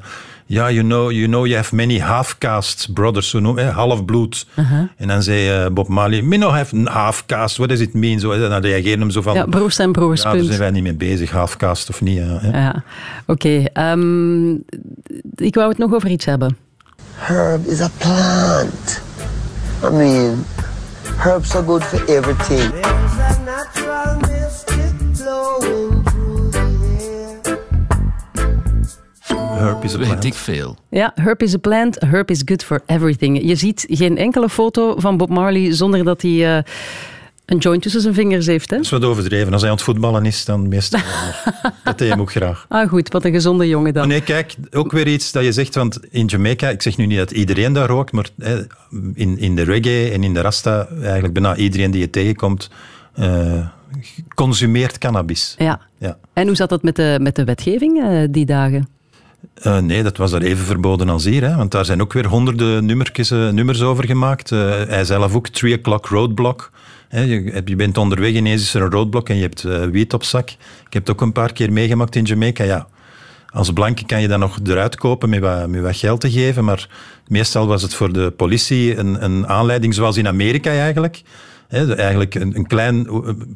ja, 0.47 0.71
you 0.71 0.83
know, 0.83 1.11
you 1.11 1.27
know 1.27 1.47
you 1.47 1.57
have 1.57 1.75
many 1.75 1.99
half-caste 1.99 2.93
brothers, 2.93 3.29
zo 3.29 3.41
noem, 3.41 3.59
hè, 3.59 3.71
half-bloed. 3.71 4.47
En 4.97 5.09
dan 5.09 5.23
zei 5.23 5.65
eh, 5.65 5.71
Bob 5.73 5.89
Marley, 5.89 6.23
me 6.23 6.37
no 6.37 6.51
have 6.51 6.77
half-caste, 6.85 7.57
what 7.57 7.69
does 7.69 7.81
it 7.81 7.95
mean? 7.95 8.21
Zo, 8.21 8.31
hè, 8.31 8.49
dan 8.49 8.61
reageerde 8.61 9.03
hem 9.03 9.11
zo 9.11 9.23
van... 9.23 9.35
Ja, 9.35 9.45
broers 9.45 9.77
zijn 9.77 9.93
broers, 9.93 10.23
ja, 10.23 10.33
daar 10.33 10.43
zijn 10.43 10.59
wij 10.59 10.71
niet 10.71 10.83
mee 10.83 10.95
bezig, 10.95 11.31
half-caste 11.31 11.93
of 11.93 12.01
niet. 12.01 12.17
ja, 12.17 12.39
hè. 12.41 12.59
Ja, 12.63 12.83
oké. 13.27 13.65
ehm, 13.73 14.51
ik 15.35 15.55
wou 15.55 15.69
het 15.69 15.79
nog 15.79 15.95
over 15.95 16.09
iets 16.09 16.25
hebben. 16.25 16.57
Herb 17.15 17.67
is 17.67 17.81
a 17.81 17.91
plant. 17.99 19.03
I 19.85 19.91
mean, 19.91 20.45
herbs 21.17 21.55
are 21.55 21.65
good 21.65 21.85
for 21.85 22.05
everything. 22.09 22.71
There's 22.71 23.19
a 23.19 23.39
natural 23.45 24.19
mystic 24.21 25.17
Herb 29.63 29.85
is 29.85 29.95
a 29.95 29.99
Weet 29.99 30.07
plant. 30.07 30.25
ik 30.25 30.35
veel. 30.35 30.77
Ja, 30.91 31.13
herb 31.15 31.43
is 31.43 31.55
a 31.55 31.59
plant, 31.59 32.01
herb 32.01 32.31
is 32.31 32.43
good 32.45 32.65
for 32.65 32.83
everything. 32.87 33.41
Je 33.49 33.55
ziet 33.55 33.87
geen 33.91 34.19
enkele 34.19 34.49
foto 34.49 34.95
van 34.99 35.17
Bob 35.17 35.29
Marley 35.29 35.73
zonder 35.75 36.05
dat 36.05 36.23
hij 36.23 36.57
eh, 36.57 36.63
een 37.47 37.59
joint 37.59 37.83
tussen 37.83 38.01
zijn 38.01 38.15
vingers 38.15 38.47
heeft. 38.47 38.71
Hè? 38.71 38.77
Dat 38.77 38.85
is 38.85 38.91
wat 38.91 39.05
overdreven. 39.05 39.53
Als 39.53 39.61
hij 39.61 39.71
aan 39.71 39.77
het 39.77 39.85
voetballen 39.85 40.27
is, 40.27 40.45
dan 40.45 40.69
meestal 40.69 41.01
dat 41.85 41.99
deed 41.99 42.09
hem 42.09 42.21
ook 42.21 42.31
graag. 42.31 42.67
Ah 42.69 42.89
goed, 42.89 43.13
wat 43.13 43.25
een 43.25 43.33
gezonde 43.33 43.69
jongen 43.69 43.93
dan. 43.93 44.03
Oh, 44.03 44.09
nee, 44.09 44.21
kijk, 44.23 44.55
ook 44.71 44.93
weer 44.93 45.07
iets 45.09 45.33
dat 45.33 45.45
je 45.45 45.53
zegt, 45.53 45.75
want 45.75 46.01
in 46.11 46.27
Jamaica, 46.27 46.69
ik 46.69 46.83
zeg 46.83 46.97
nu 46.97 47.07
niet 47.07 47.19
dat 47.19 47.31
iedereen 47.31 47.73
daar 47.73 47.89
rookt, 47.89 48.13
maar 48.13 48.29
hè, 48.39 48.59
in, 49.15 49.39
in 49.39 49.57
de 49.57 49.63
reggae 49.63 50.11
en 50.13 50.23
in 50.25 50.35
de 50.35 50.41
rasta, 50.41 50.89
eigenlijk 51.03 51.33
bijna 51.35 51.57
iedereen 51.57 51.91
die 51.91 52.01
je 52.01 52.11
tegenkomt, 52.11 52.71
eh, 53.15 53.67
consumeert 54.35 54.99
cannabis. 54.99 55.55
Ja. 55.59 55.81
Ja. 55.99 56.19
En 56.33 56.47
hoe 56.47 56.57
zat 56.57 56.69
dat 56.69 56.83
met 56.83 56.97
de, 56.97 57.19
met 57.21 57.37
de 57.37 57.45
wetgeving 57.45 58.03
eh, 58.03 58.23
die 58.31 58.47
dagen? 58.47 58.89
Eh, 59.55 59.79
nee, 59.79 60.03
dat 60.03 60.17
was 60.17 60.31
daar 60.31 60.43
even 60.43 60.65
verboden 60.65 61.09
als 61.09 61.25
hier, 61.25 61.43
hè, 61.43 61.57
want 61.57 61.71
daar 61.71 61.85
zijn 61.85 62.01
ook 62.01 62.13
weer 62.13 62.27
honderden 62.27 62.91
eh, 62.91 63.49
nummers 63.49 63.83
over 63.83 64.07
gemaakt. 64.07 64.53
Eh, 64.53 64.71
hij 64.87 65.05
zelf 65.05 65.35
ook, 65.35 65.49
3 65.49 65.79
o'clock 65.79 66.07
roadblock. 66.07 66.71
Hè, 67.09 67.21
je, 67.21 67.77
bent 67.77 67.99
onderweg, 67.99 68.33
ineens 68.33 68.63
is 68.63 68.75
er 68.75 68.83
een 68.83 68.91
roadblock 68.91 69.29
en 69.29 69.37
je 69.37 69.43
hebt 69.43 69.63
wiet 69.91 70.15
op 70.15 70.25
zak. 70.25 70.51
Ik 70.51 70.93
heb 70.93 71.07
het 71.07 71.11
ook 71.11 71.21
een 71.21 71.33
paar 71.33 71.53
keer 71.53 71.73
meegemaakt 71.73 72.17
in 72.17 72.25
Jamaica, 72.25 72.65
ja. 72.65 72.87
Als 73.49 73.73
blanke 73.73 74.07
kan 74.07 74.21
je 74.21 74.29
dat 74.29 74.39
nog 74.39 74.59
eruit 74.65 74.97
kopen 74.97 75.29
met 75.29 75.41
wat, 75.41 75.69
met 75.69 75.83
wat 75.83 75.97
geld 75.97 76.21
te 76.21 76.31
geven, 76.31 76.65
maar 76.65 76.89
meestal 77.27 77.67
was 77.67 77.83
het 77.83 77.95
voor 77.95 78.13
de 78.13 78.31
politie 78.31 78.97
een, 78.97 79.25
een 79.25 79.47
aanleiding, 79.47 79.95
zoals 79.95 80.17
in 80.17 80.29
Amerika 80.29 80.71
eigenlijk. 80.71 81.23
Eigenlijk 81.73 82.35
een, 82.35 82.57
een, 82.57 82.67
klein, 82.67 83.07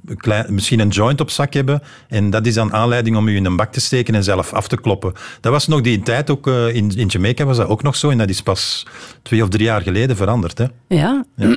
een 0.06 0.16
klein, 0.16 0.54
misschien 0.54 0.80
een 0.80 0.88
joint 0.88 1.20
op 1.20 1.30
zak 1.30 1.52
hebben. 1.52 1.82
En 2.08 2.30
dat 2.30 2.46
is 2.46 2.54
dan 2.54 2.72
aanleiding 2.72 3.16
om 3.16 3.28
u 3.28 3.36
in 3.36 3.44
een 3.44 3.56
bak 3.56 3.72
te 3.72 3.80
steken 3.80 4.14
en 4.14 4.24
zelf 4.24 4.52
af 4.52 4.68
te 4.68 4.80
kloppen. 4.80 5.12
Dat 5.40 5.52
was 5.52 5.66
nog 5.66 5.80
die 5.80 6.02
tijd 6.02 6.30
ook 6.30 6.46
eh, 6.46 6.74
in, 6.74 6.96
in 6.96 7.06
Jamaica 7.06 7.44
was 7.44 7.56
dat 7.56 7.68
ook 7.68 7.82
nog 7.82 7.96
zo. 7.96 8.10
En 8.10 8.18
dat 8.18 8.28
is 8.28 8.42
pas 8.42 8.86
twee 9.22 9.42
of 9.42 9.48
drie 9.48 9.64
jaar 9.64 9.80
geleden 9.82 10.16
veranderd. 10.16 10.58
Hè. 10.58 10.64
Ja. 10.88 11.24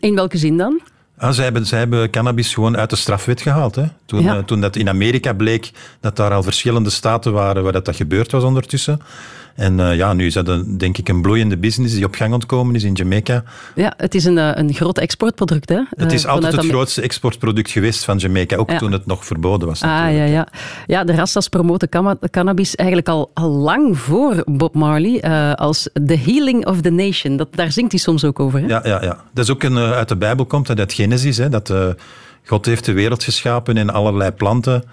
In 0.00 0.14
welke 0.14 0.38
zin 0.38 0.56
dan? 0.56 0.80
Ah, 1.18 1.30
zij, 1.32 1.44
hebben, 1.44 1.66
zij 1.66 1.78
hebben 1.78 2.10
cannabis 2.10 2.54
gewoon 2.54 2.76
uit 2.76 2.90
de 2.90 2.96
strafwet 2.96 3.40
gehaald. 3.40 3.74
Hè. 3.74 3.84
Toen, 4.06 4.22
Ja. 4.22 4.36
eh, 4.36 4.42
toen 4.44 4.60
dat 4.60 4.76
in 4.76 4.88
Amerika 4.88 5.32
bleek 5.32 5.70
dat 6.00 6.16
daar 6.16 6.32
al 6.32 6.42
verschillende 6.42 6.90
staten 6.90 7.32
waren 7.32 7.62
waar 7.62 7.72
dat, 7.72 7.84
dat 7.84 7.96
gebeurd 7.96 8.32
was 8.32 8.42
ondertussen. 8.44 9.00
En 9.54 9.80
eh, 9.80 9.96
ja, 9.96 10.12
nu 10.12 10.26
is 10.26 10.34
dat 10.34 10.48
een, 10.48 10.78
denk 10.78 10.98
ik 10.98 11.08
een 11.08 11.22
bloeiende 11.22 11.56
business 11.58 11.94
die 11.94 12.04
op 12.04 12.14
gang 12.14 12.32
ontkomen 12.32 12.74
is 12.74 12.82
in 12.84 12.92
Jamaica. 12.92 13.44
Ja, 13.74 13.92
het 13.96 14.14
is 14.14 14.24
een, 14.24 14.38
eh, 14.38 14.50
een 14.54 14.74
groot 14.74 14.98
exportproduct. 14.98 15.68
Hè? 15.68 15.80
Het 15.90 16.12
is 16.12 16.24
Eh, 16.24 16.30
altijd 16.30 16.56
het 16.56 16.64
grootste 16.64 17.02
exportproduct 17.02 17.70
geweest 17.70 18.04
van 18.04 18.16
Jamaica, 18.16 18.56
ook 18.56 18.70
Ja. 18.70 18.78
toen 18.78 18.92
het 18.92 19.06
nog 19.06 19.26
verboden 19.26 19.68
was. 19.68 19.82
Ah, 19.82 19.88
natuurlijk. 19.90 20.28
ja, 20.28 20.34
ja. 20.34 20.46
ja, 20.86 21.04
de 21.04 21.14
Rastas 21.14 21.48
promoten 21.48 21.88
cannabis 22.30 22.74
eigenlijk 22.76 23.08
al, 23.08 23.30
al 23.34 23.48
lang 23.50 23.98
voor 23.98 24.42
Bob 24.46 24.74
Marley 24.74 25.22
als 25.54 25.88
the 26.06 26.18
healing 26.24 26.66
of 26.66 26.80
the 26.80 26.90
nation. 26.90 27.36
Dat, 27.36 27.48
daar 27.54 27.72
zingt 27.72 27.92
hij 27.92 28.00
soms 28.00 28.24
ook 28.24 28.40
over. 28.40 28.60
Hè? 28.60 28.66
Ja, 28.66 28.80
ja, 28.84 29.02
ja. 29.02 29.16
Dat 29.34 29.44
is 29.44 29.50
ook 29.50 29.62
een, 29.62 29.78
uit 29.78 30.08
de 30.08 30.16
Bijbel 30.16 30.44
komt, 30.46 30.66
dat 30.66 30.78
uit 30.78 30.92
Genesis, 30.92 31.36
hè, 31.36 31.48
dat 31.48 31.72
God 32.44 32.66
heeft 32.66 32.84
de 32.84 32.92
wereld 32.92 33.24
geschapen 33.24 33.76
en 33.76 33.90
allerlei 33.90 34.30
planten. 34.30 34.84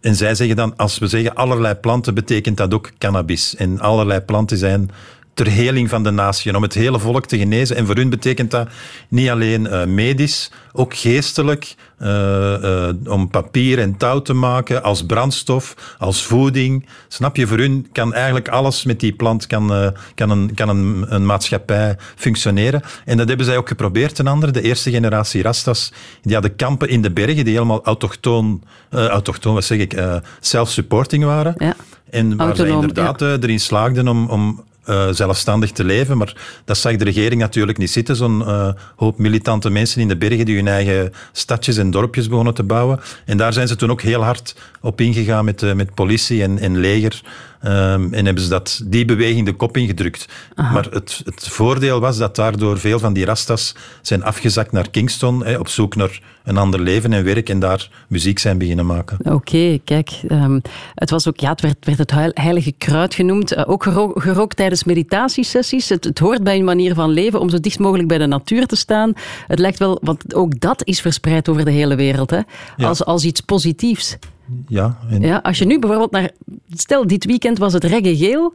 En 0.00 0.16
zij 0.16 0.34
zeggen 0.34 0.56
dan, 0.56 0.76
als 0.76 0.98
we 0.98 1.06
zeggen 1.06 1.34
allerlei 1.34 1.74
planten, 1.74 2.14
betekent 2.14 2.56
dat 2.56 2.74
ook 2.74 2.90
cannabis. 2.98 3.56
En 3.56 3.80
allerlei 3.80 4.20
planten 4.20 4.58
zijn 4.58 4.90
ter 5.34 5.46
heling 5.46 5.88
van 5.88 6.02
de 6.02 6.10
natie, 6.10 6.56
om 6.56 6.62
het 6.62 6.74
hele 6.74 6.98
volk 6.98 7.26
te 7.26 7.38
genezen. 7.38 7.76
En 7.76 7.86
voor 7.86 7.96
hun 7.96 8.10
betekent 8.10 8.50
dat 8.50 8.68
niet 9.08 9.28
alleen 9.28 9.66
eh, 9.66 9.84
medisch, 9.84 10.50
ook 10.72 10.94
geestelijk, 10.94 11.74
om 13.06 13.28
papier 13.30 13.78
en 13.78 13.96
touw 13.96 14.20
te 14.20 14.32
maken, 14.32 14.82
als 14.82 15.06
brandstof, 15.06 15.94
als 15.98 16.24
voeding. 16.24 16.86
Snap 17.08 17.36
je, 17.36 17.46
voor 17.46 17.58
hun 17.58 17.88
kan 17.92 18.14
eigenlijk 18.14 18.48
alles 18.48 18.84
met 18.84 19.00
die 19.00 19.12
plant, 19.12 19.46
kan, 19.46 19.72
eh, 19.72 19.88
kan, 20.14 20.30
een, 20.30 20.54
kan 20.54 20.68
een, 20.68 21.04
een 21.08 21.26
maatschappij 21.26 21.96
functioneren. 22.16 22.82
En 23.04 23.16
dat 23.16 23.28
hebben 23.28 23.46
zij 23.46 23.56
ook 23.56 23.68
geprobeerd 23.68 24.14
ten 24.14 24.26
andere. 24.26 24.52
De 24.52 24.62
eerste 24.62 24.90
generatie 24.90 25.42
Rastas, 25.42 25.92
die 26.22 26.32
hadden 26.32 26.56
kampen 26.56 26.88
in 26.88 27.02
de 27.02 27.10
bergen, 27.10 27.44
die 27.44 27.54
helemaal 27.54 27.84
autochtoon, 27.84 28.62
eh, 28.90 29.06
autochtoon 29.06 29.54
wat 29.54 29.64
zeg 29.64 29.78
ik, 29.78 29.92
eh, 29.92 30.16
self-supporting 30.40 31.24
waren. 31.24 31.54
Ja. 31.58 31.76
En 32.10 32.36
waar 32.36 32.46
Autonoom, 32.46 32.80
inderdaad 32.80 33.22
eh, 33.22 33.32
erin 33.32 33.60
slaagden 33.60 34.08
om, 34.08 34.28
om 34.28 34.64
eh, 34.84 35.08
zelfstandig 35.10 35.70
te 35.70 35.84
leven. 35.84 36.16
Maar 36.18 36.36
dat 36.64 36.78
zag 36.78 36.96
de 36.96 37.04
regering 37.04 37.40
natuurlijk 37.40 37.78
niet 37.78 37.90
zitten. 37.90 38.16
Zo'n 38.16 38.46
eh, 38.46 38.68
hoop 38.96 39.18
militante 39.18 39.70
mensen 39.70 40.00
in 40.00 40.08
de 40.08 40.16
bergen 40.16 40.44
die 40.44 40.56
hun 40.56 40.68
eigen 40.68 41.12
stadjes 41.32 41.76
en 41.76 41.90
dorpjes 41.90 42.28
begonnen 42.28 42.54
te 42.54 42.62
bouwen. 42.62 43.00
En 43.24 43.36
daar 43.36 43.52
zijn 43.52 43.68
ze 43.68 43.76
toen 43.76 43.90
ook 43.90 44.02
heel 44.02 44.22
hard 44.22 44.56
op 44.80 45.00
ingegaan 45.00 45.44
met, 45.44 45.62
eh, 45.62 45.72
met 45.72 45.94
politie 45.94 46.42
en, 46.42 46.58
en 46.58 46.76
leger. 46.76 47.22
Ehm, 47.60 48.12
en 48.14 48.24
hebben 48.24 48.42
ze 48.42 48.48
dat, 48.48 48.80
die 48.84 49.04
beweging 49.04 49.46
de 49.46 49.52
kop 49.52 49.76
ingedrukt. 49.76 50.26
Maar 50.56 50.86
het, 50.90 51.20
het 51.24 51.48
voordeel 51.48 52.00
was 52.00 52.18
dat 52.18 52.36
daardoor 52.36 52.78
veel 52.78 52.98
van 52.98 53.12
die 53.12 53.24
rastas 53.24 53.74
zijn 54.02 54.24
afgezakt 54.24 54.72
naar 54.72 54.90
Kingston, 54.90 55.44
hè, 55.44 55.58
op 55.58 55.68
zoek 55.68 55.96
naar 55.96 56.20
een 56.44 56.56
ander 56.56 56.80
leven 56.80 57.12
en 57.12 57.24
werk 57.24 57.48
en 57.48 57.58
daar 57.60 57.90
muziek 58.08 58.38
zijn 58.38 58.58
beginnen 58.58 58.86
maken. 58.86 59.32
Oké, 59.32 59.78
kijk. 59.84 60.10
ehm, 60.28 60.58
het, 60.94 61.10
was 61.10 61.28
ook, 61.28 61.40
ja, 61.40 61.50
het 61.50 61.60
werd, 61.60 61.76
werd 61.84 61.98
het 61.98 62.10
heil- 62.10 62.30
heilige 62.34 62.72
kruid 62.78 63.14
genoemd. 63.14 63.52
Eh, 63.52 63.64
ook 63.66 63.82
gero- 63.82 64.12
gerookt 64.14 64.56
tijdens 64.56 64.84
meditatiesessies. 64.84 65.88
Het, 65.88 66.04
het 66.04 66.18
hoort 66.18 66.42
bij 66.42 66.56
een 66.58 66.64
manier 66.64 66.94
van 66.94 67.10
leven 67.10 67.40
om 67.40 67.48
zo 67.50 67.60
dicht 67.60 67.78
mogelijk 67.78 68.08
bij 68.08 68.18
de 68.18 68.26
natuur 68.26 68.66
te 68.66 68.76
staan. 68.76 69.12
Het 69.46 69.58
lijkt 69.58 69.78
wel, 69.78 69.98
want 70.02 70.34
ook 70.34 70.60
dat 70.60 70.84
is 70.86 71.00
verspreid 71.00 71.48
over 71.48 71.64
de 71.64 71.70
hele 71.70 71.94
wereld. 71.94 72.30
Hè? 72.30 72.40
Ja. 72.76 72.88
Als, 72.88 73.04
als 73.04 73.24
iets 73.24 73.40
positiefs. 73.40 74.16
Ja, 74.68 74.98
en 75.10 75.20
Ja, 75.20 75.36
als 75.42 75.58
je 75.58 75.64
nu 75.64 75.78
bijvoorbeeld 75.78 76.10
naar... 76.10 76.30
Stel, 76.68 77.06
dit 77.06 77.24
weekend 77.24 77.58
was 77.58 77.72
het 77.72 77.84
reggae 77.84 78.16
geel. 78.16 78.54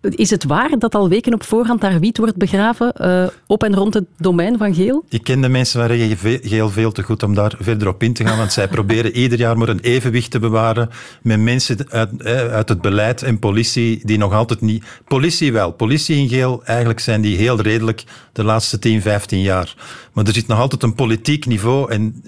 Is 0.00 0.30
het 0.30 0.44
waar 0.44 0.78
dat 0.78 0.94
al 0.94 1.08
weken 1.08 1.34
op 1.34 1.42
voorhand 1.42 1.80
daar 1.80 2.00
wiet 2.00 2.18
wordt 2.18 2.36
begraven 2.36 2.92
eh, 2.92 3.26
op 3.46 3.62
en 3.62 3.74
rond 3.74 3.94
het 3.94 4.04
domein 4.18 4.58
van 4.58 4.74
geel? 4.74 5.04
Ik 5.08 5.22
ken 5.22 5.40
de 5.40 5.48
mensen 5.48 5.88
van 5.88 6.16
Ve- 6.16 6.40
Geel 6.42 6.70
veel 6.70 6.92
te 6.92 7.02
goed 7.02 7.22
om 7.22 7.34
daar 7.34 7.54
verder 7.60 7.88
op 7.88 8.02
in 8.02 8.12
te 8.12 8.26
gaan, 8.26 8.38
want 8.38 8.52
zij 8.52 8.68
proberen 8.68 9.16
ieder 9.22 9.38
jaar 9.38 9.58
maar 9.58 9.68
een 9.68 9.80
evenwicht 9.80 10.30
te 10.30 10.38
bewaren 10.38 10.88
met 11.22 11.40
mensen 11.40 11.76
uit, 11.90 12.22
eh, 12.22 12.32
uit 12.32 12.68
het 12.68 12.80
beleid 12.80 13.22
en 13.22 13.38
politie 13.38 14.00
die 14.02 14.18
nog 14.18 14.32
altijd 14.32 14.60
niet... 14.60 14.84
Politie 15.04 15.52
wel. 15.52 15.72
Politie 15.72 16.16
in 16.16 16.28
Geel, 16.28 16.64
eigenlijk 16.64 17.00
zijn 17.00 17.20
die 17.20 17.36
heel 17.36 17.60
redelijk 17.60 18.04
de 18.32 18.44
laatste 18.44 18.78
10, 18.78 19.02
15 19.02 19.40
jaar. 19.40 19.74
Maar 20.12 20.26
er 20.26 20.32
zit 20.34 20.46
nog 20.46 20.58
altijd 20.58 20.82
een 20.82 20.94
politiek 20.94 21.46
niveau 21.46 21.90
en 21.90 22.22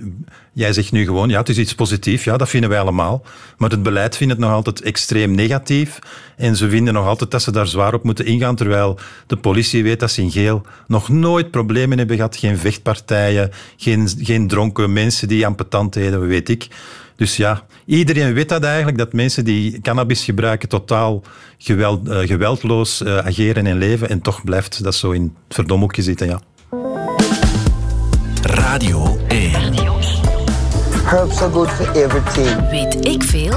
jij 0.59 0.73
zegt 0.73 0.93
nu 0.93 1.05
gewoon, 1.05 1.29
ja, 1.29 1.39
het 1.39 1.49
is 1.49 1.59
iets 1.59 1.75
positiefs, 1.75 2.25
ja, 2.25 2.37
dat 2.37 2.49
vinden 2.49 2.71
wij 2.71 2.81
allemaal. 2.81 3.23
Maar 3.57 3.71
het 3.71 3.83
beleid 3.83 4.17
vindt 4.17 4.33
het 4.33 4.43
nog 4.43 4.53
altijd 4.53 4.83
extreem 4.83 5.31
negatief 5.31 5.99
en 6.37 6.57
ze 6.57 6.69
vinden 6.69 6.95
nog 6.95 7.07
altijd 7.07 7.31
dat 7.31 7.43
ze 7.43 7.53
daar 7.53 7.67
zwaar 7.67 7.95
op 7.95 8.05
moeten 8.05 8.27
ingaan, 8.27 8.57
terwijl 8.57 8.99
de 9.27 9.37
politie 9.37 9.83
weet 9.83 10.01
dat 10.01 10.11
ze 10.11 10.23
in 10.23 10.31
Geel 10.31 10.63
nog 10.87 11.09
nooit 11.09 11.51
problemen 11.51 11.99
hebben 11.99 12.17
gehad, 12.17 12.37
geen 12.37 12.59
vechtpartijen, 12.59 13.51
geen, 13.77 14.09
geen 14.19 14.49
dronken 14.49 14.93
mensen 14.93 15.29
die 15.29 15.47
ampetant 15.47 15.93
deden, 15.93 16.27
weet 16.27 16.49
ik. 16.49 16.67
Dus 17.17 17.37
ja, 17.37 17.63
iedereen 17.85 18.35
weet 18.35 18.49
dat 18.49 18.63
eigenlijk, 18.63 18.99
dat 18.99 19.13
mensen 19.13 19.45
die 19.45 19.81
cannabis 19.81 20.25
gebruiken 20.25 20.69
totaal 20.69 21.23
geweld, 21.59 22.09
eh, 22.09 22.19
geweldloos 22.19 23.03
eh, 23.03 23.19
ageren 23.19 23.67
en 23.67 23.79
leven. 23.79 24.09
En 24.09 24.21
toch 24.21 24.45
blijft 24.45 24.83
dat 24.83 24.95
zo 24.95 25.11
in 25.11 25.23
het 25.23 25.55
verdomhoekje 25.55 26.03
zitten, 26.03 26.27
ja. 26.27 26.41
Radio 28.43 29.19
1. 29.29 29.38
Herbs 31.11 31.41
are 31.41 31.49
good 31.49 31.71
for 31.71 31.89
everything. 31.97 32.71
Weet 32.71 33.07
ik 33.07 33.23
veel? 33.23 33.55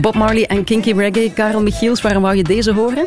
Bob 0.00 0.14
Marley 0.14 0.46
en 0.46 0.64
Kinky 0.64 0.92
Reggae. 0.92 1.32
Karel 1.32 1.62
Michiels, 1.62 2.00
waarom 2.00 2.22
wou 2.22 2.36
je 2.36 2.42
deze 2.42 2.72
horen? 2.72 3.06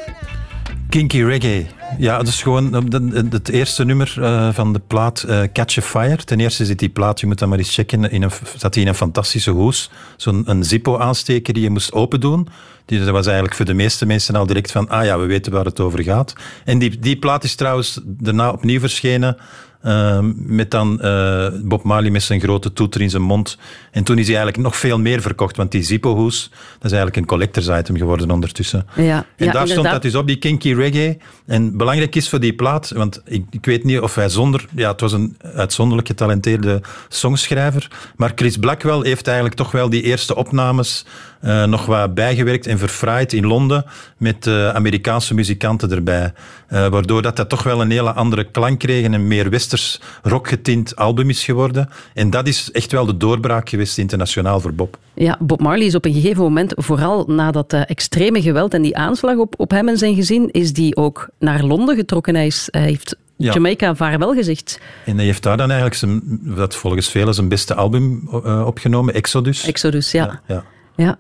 Kinky 0.90 1.24
Reggae. 1.24 1.66
Ja, 1.98 2.18
dat 2.18 2.28
is 2.28 2.42
gewoon 2.42 2.94
eh, 2.94 3.32
het 3.32 3.50
eerste 3.50 3.86
nummer 3.86 4.14
eh, 4.22 4.54
van 4.54 4.74
de 4.74 4.82
plaat 4.88 5.24
eh, 5.24 5.42
Catch 5.54 5.78
a 5.78 5.82
Fire. 5.82 6.24
Ten 6.24 6.40
eerste 6.40 6.66
zit 6.66 6.80
die 6.80 6.90
plaat, 6.90 7.20
je 7.20 7.28
moet 7.28 7.40
dat 7.40 7.50
maar 7.50 7.58
eens 7.58 7.76
checken, 7.76 8.12
in 8.12 8.22
een, 8.22 8.32
zat 8.58 8.74
die 8.74 8.82
in 8.82 8.88
een 8.88 8.96
fantastische 8.96 9.52
hoes. 9.52 9.92
Zo'n 10.18 10.64
Zippo-aansteker 10.64 11.54
die 11.54 11.64
je 11.64 11.70
moest 11.70 11.94
open 11.94 12.20
doen. 12.20 12.48
Die, 12.86 13.00
dat 13.00 13.10
was 13.10 13.26
eigenlijk 13.26 13.56
voor 13.56 13.66
de 13.66 13.74
meeste 13.74 14.06
mensen 14.06 14.36
al 14.36 14.46
direct 14.46 14.72
van, 14.72 14.90
ah 14.90 15.06
ja, 15.06 15.20
we 15.20 15.26
weten 15.26 15.52
waar 15.52 15.66
het 15.66 15.80
over 15.80 16.04
gaat. 16.04 16.34
En 16.66 16.80
die, 16.80 17.00
die 17.00 17.18
plaat 17.18 17.44
is 17.44 17.56
trouwens 17.56 18.00
daarna 18.04 18.52
opnieuw 18.52 18.80
verschenen. 18.80 19.38
Eh, 19.84 20.20
met 20.36 20.72
dan 20.72 21.02
eh, 21.02 21.48
Bob 21.62 21.84
Marley 21.84 22.10
met 22.10 22.24
zijn 22.24 22.40
grote 22.40 22.74
toeter 22.74 23.02
in 23.02 23.10
zijn 23.10 23.22
mond. 23.22 23.58
En 23.92 24.04
toen 24.04 24.18
is 24.18 24.28
hij 24.28 24.36
eigenlijk 24.36 24.66
nog 24.66 24.76
veel 24.76 25.00
meer 25.00 25.22
verkocht, 25.22 25.58
want 25.58 25.72
die 25.72 25.84
Zippo-hoes, 25.84 26.50
dat 26.50 26.92
is 26.92 26.92
eigenlijk 26.92 27.16
een 27.16 27.26
collectors 27.26 27.68
item 27.68 27.98
geworden 27.98 28.32
ondertussen. 28.32 28.86
Ja, 28.96 29.26
En 29.36 29.46
ja, 29.46 29.52
daar 29.52 29.68
stond 29.68 29.90
dat 29.90 30.02
dus 30.02 30.16
op, 30.16 30.28
die 30.28 30.36
kinky 30.36 30.74
reggae. 30.74 31.18
En 31.46 31.78
belangrijk 31.78 32.16
is 32.16 32.30
voor 32.30 32.40
die 32.40 32.54
plaat, 32.54 32.92
want 32.96 33.22
ik, 33.26 33.46
ik 33.50 33.66
weet 33.66 33.84
niet 33.84 34.00
of 34.00 34.16
hij 34.16 34.30
zonder... 34.30 34.66
Ja, 34.76 34.92
het 34.92 35.02
was 35.02 35.12
een 35.12 35.38
uitzonderlijk 35.42 36.08
getalenteerde 36.08 36.82
songschrijver. 37.08 37.88
Maar 38.16 38.32
Chris 38.36 38.58
Blackwell 38.58 39.00
heeft 39.02 39.26
eigenlijk 39.26 39.58
toch 39.58 39.72
wel 39.72 39.90
die 39.90 40.02
eerste 40.02 40.36
opnames 40.36 41.06
eh, 41.44 41.64
nog 41.64 41.86
wat 41.86 42.14
bijgewerkt 42.14 42.68
en 42.68 42.78
verfraaid 42.78 43.34
in 43.34 43.46
Londen 43.46 43.86
met 44.18 44.48
eh, 44.48 44.70
Amerikaanse 44.70 45.34
muzikanten 45.34 45.92
erbij. 45.92 46.34
Eh, 46.68 46.88
waardoor 46.88 47.22
dat, 47.22 47.36
dat 47.36 47.50
toch 47.50 47.64
wel 47.64 47.82
een 47.82 47.92
hele 47.92 48.14
andere 48.14 48.44
klank 48.44 48.80
kreeg 48.80 49.06
en 49.06 49.14
een 49.14 49.28
meer 49.28 49.50
westers 49.50 50.00
rockgetint 50.22 50.96
album 50.96 51.30
is 51.30 51.44
geworden. 51.44 51.90
En 52.14 52.30
dat 52.30 52.48
is 52.48 52.72
echt 52.72 52.92
wel 52.92 53.06
de 53.06 53.18
doorbraak 53.18 53.70
geweest 53.70 53.98
internationaal 53.98 54.60
voor 54.60 54.74
Bob. 54.74 54.98
Ja, 55.14 55.38
Bob 55.40 55.62
Marley 55.62 55.86
is 55.86 55.96
op 55.96 56.06
een 56.06 56.14
gegeven 56.14 56.44
moment, 56.44 56.74
vooral 56.76 57.26
na 57.28 57.52
dat 57.52 57.74
extreme 57.74 58.42
geweld 58.42 58.74
en 58.74 58.82
die 58.82 58.98
aanslag 58.98 59.38
op, 59.38 59.54
op 59.58 59.72
hem 59.72 59.88
en 59.88 59.98
zijn 59.98 60.16
gezin, 60.16 60.50
is 60.52 60.74
die 60.74 60.96
ook 60.96 61.30
naar 61.40 61.64
Londen 61.64 61.96
getrokken. 61.96 62.36
Hij, 62.36 62.46
is, 62.46 62.68
hij 62.72 62.82
heeft 62.82 63.16
Ja. 63.38 63.54
Jamaica 63.54 63.96
vaarwel 63.96 64.34
gezegd. 64.34 64.80
En 65.06 65.16
hij 65.16 65.26
heeft 65.26 65.44
daar 65.44 65.58
dan 65.58 65.68
eigenlijk 65.68 66.00
zijn, 66.00 66.40
wat 66.44 66.76
volgens 66.76 67.10
velen 67.10 67.34
zijn 67.34 67.48
beste 67.48 67.76
album 67.76 68.28
opgenomen, 68.66 69.14
Exodus. 69.14 69.66
Exodus, 69.66 70.12
ja. 70.12 70.42
ja. 70.48 70.54
Ja, 70.56 70.64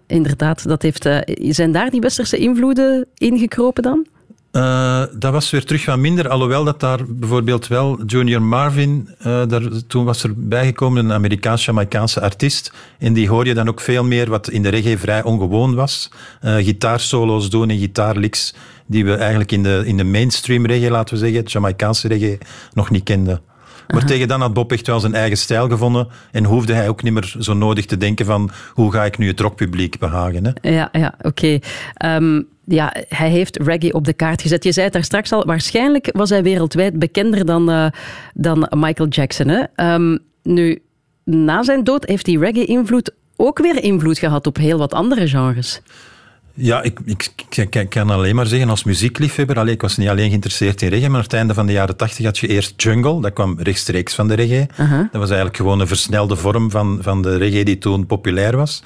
inderdaad. 0.07 0.67
Dat 0.67 0.82
heeft, 0.82 1.05
eh, 1.05 1.51
zijn 1.51 1.71
daar 1.71 1.89
die 1.89 2.01
westerse 2.01 2.38
invloeden 2.38 3.05
ingekropen 3.13 3.84
dan? 3.84 4.05
Uh, 4.51 5.03
dat 5.17 5.32
was 5.32 5.49
weer 5.49 5.65
terug 5.65 5.86
wat 5.86 5.97
minder, 5.97 6.30
alhoewel 6.30 6.63
dat 6.63 6.80
daar 6.80 6.99
bijvoorbeeld 7.07 7.67
wel 7.67 8.03
Junior 8.05 8.41
Marvin, 8.41 9.09
uh, 9.19 9.47
daar, 9.47 9.61
toen 9.88 10.05
was 10.05 10.24
er 10.24 10.34
bijgekomen 10.36 11.05
een 11.05 11.13
Amerikaans-Jamaicaanse 11.13 12.21
artiest, 12.21 12.74
en 12.99 13.13
die 13.13 13.30
hoor 13.30 13.45
je 13.45 13.53
dan 13.53 13.67
ook 13.67 13.82
veel 13.82 14.03
meer 14.03 14.30
wat 14.30 14.49
in 14.49 14.63
de 14.63 14.69
reggae 14.69 14.97
vrij 14.97 15.24
ongewoon 15.24 15.76
was. 15.76 16.11
Gitaarsolo's 16.41 17.49
doen 17.49 17.69
en 17.69 17.78
gitaarlicks 17.78 18.53
die 18.86 19.05
we 19.05 19.15
eigenlijk 19.15 19.51
in 19.51 19.63
de, 19.63 19.82
in 19.86 19.97
de 19.97 20.03
mainstream 20.03 20.65
reggae, 20.65 20.91
laten 20.91 21.13
we 21.13 21.19
zeggen, 21.19 21.43
Jamaicaanse 21.43 22.07
reggae, 22.07 22.38
nog 22.74 22.89
niet 22.89 23.03
kenden. 23.03 23.41
Maar 23.88 24.05
tegen 24.05 24.27
dan 24.27 24.41
had 24.41 24.53
Bob 24.53 24.71
echt 24.71 24.88
wel 24.88 24.99
zijn 24.99 25.13
eigen 25.13 25.38
stijl 25.38 25.69
gevonden 25.69 26.07
en 26.31 26.43
hoefde 26.43 26.73
hij 26.73 26.89
ook 26.89 27.03
niet 27.03 27.13
meer 27.13 27.36
zo 27.39 27.53
nodig 27.53 27.86
te 27.86 27.97
denken 27.97 28.25
van 28.25 28.51
hoe 28.73 28.91
ga 28.91 29.05
ik 29.05 29.17
nu 29.17 29.27
het 29.27 29.39
rockpubliek 29.39 29.99
behagen. 29.99 30.45
Hè? 30.45 30.69
Ja, 30.69 30.89
ja 30.91 31.13
oké. 31.17 31.27
Okay. 31.27 31.53
Um, 31.53 31.61
ehm, 31.95 32.41
ja, 32.65 32.93
hij 33.07 33.29
heeft 33.29 33.57
reggae 33.57 33.93
op 33.93 34.05
de 34.05 34.13
kaart 34.13 34.41
gezet. 34.41 34.63
Je 34.63 34.71
zei 34.71 34.86
het 34.86 34.93
daar 34.93 35.03
straks 35.03 35.31
al, 35.31 35.45
waarschijnlijk 35.45 36.09
was 36.13 36.29
hij 36.29 36.43
wereldwijd 36.43 36.99
bekender 36.99 37.45
dan, 37.45 37.69
uh, 37.69 37.88
dan 38.34 38.67
Michael 38.69 39.09
Jackson. 39.09 39.47
Hè? 39.47 39.93
Um, 39.93 40.19
nu, 40.43 40.81
na 41.23 41.63
zijn 41.63 41.84
dood 41.84 42.05
heeft 42.05 42.25
die 42.25 42.39
reggae-invloed 42.39 43.11
ook 43.36 43.59
weer 43.59 43.84
invloed 43.84 44.17
gehad 44.17 44.47
op 44.47 44.57
heel 44.57 44.77
wat 44.77 44.93
andere 44.93 45.27
genres. 45.27 45.81
Ja, 46.56 46.82
ik, 46.82 46.99
ik, 47.06 47.30
ik, 47.49 47.89
kan 47.89 48.10
alleen 48.10 48.36
maar 48.36 48.45
zeggen 48.45 48.70
als 48.70 48.84
muziekliefhebber. 48.84 49.60
Allee, 49.60 49.74
ik 49.74 49.82
was 49.82 49.97
niet 49.97 50.10
alleen 50.10 50.30
geïnteresseerd 50.30 50.82
in 50.82 50.89
reggae, 50.89 51.08
maar 51.08 51.18
aan 51.18 51.24
het 51.24 51.34
einde 51.34 51.54
van 51.54 51.66
de 51.66 51.72
jaren 51.72 51.97
tachtig 51.97 52.26
had 52.26 52.38
je 52.38 52.47
eerst 52.47 52.82
jungle. 52.82 53.22
Dat 53.22 53.34
kwam 53.34 53.60
rechtstreeks 53.60 54.16
van 54.16 54.28
de 54.28 54.34
reggae. 54.34 54.68
Dat 55.12 55.22
was 55.22 55.28
eigenlijk 55.28 55.58
gewoon 55.58 55.80
een 55.80 55.88
versnelde 55.88 56.36
vorm 56.36 56.72
van, 56.72 56.99
van 57.01 57.22
de 57.22 57.38
reggae 57.38 57.64
die 57.64 57.78
toen 57.78 58.06
populair 58.06 58.58
was. 58.58 58.84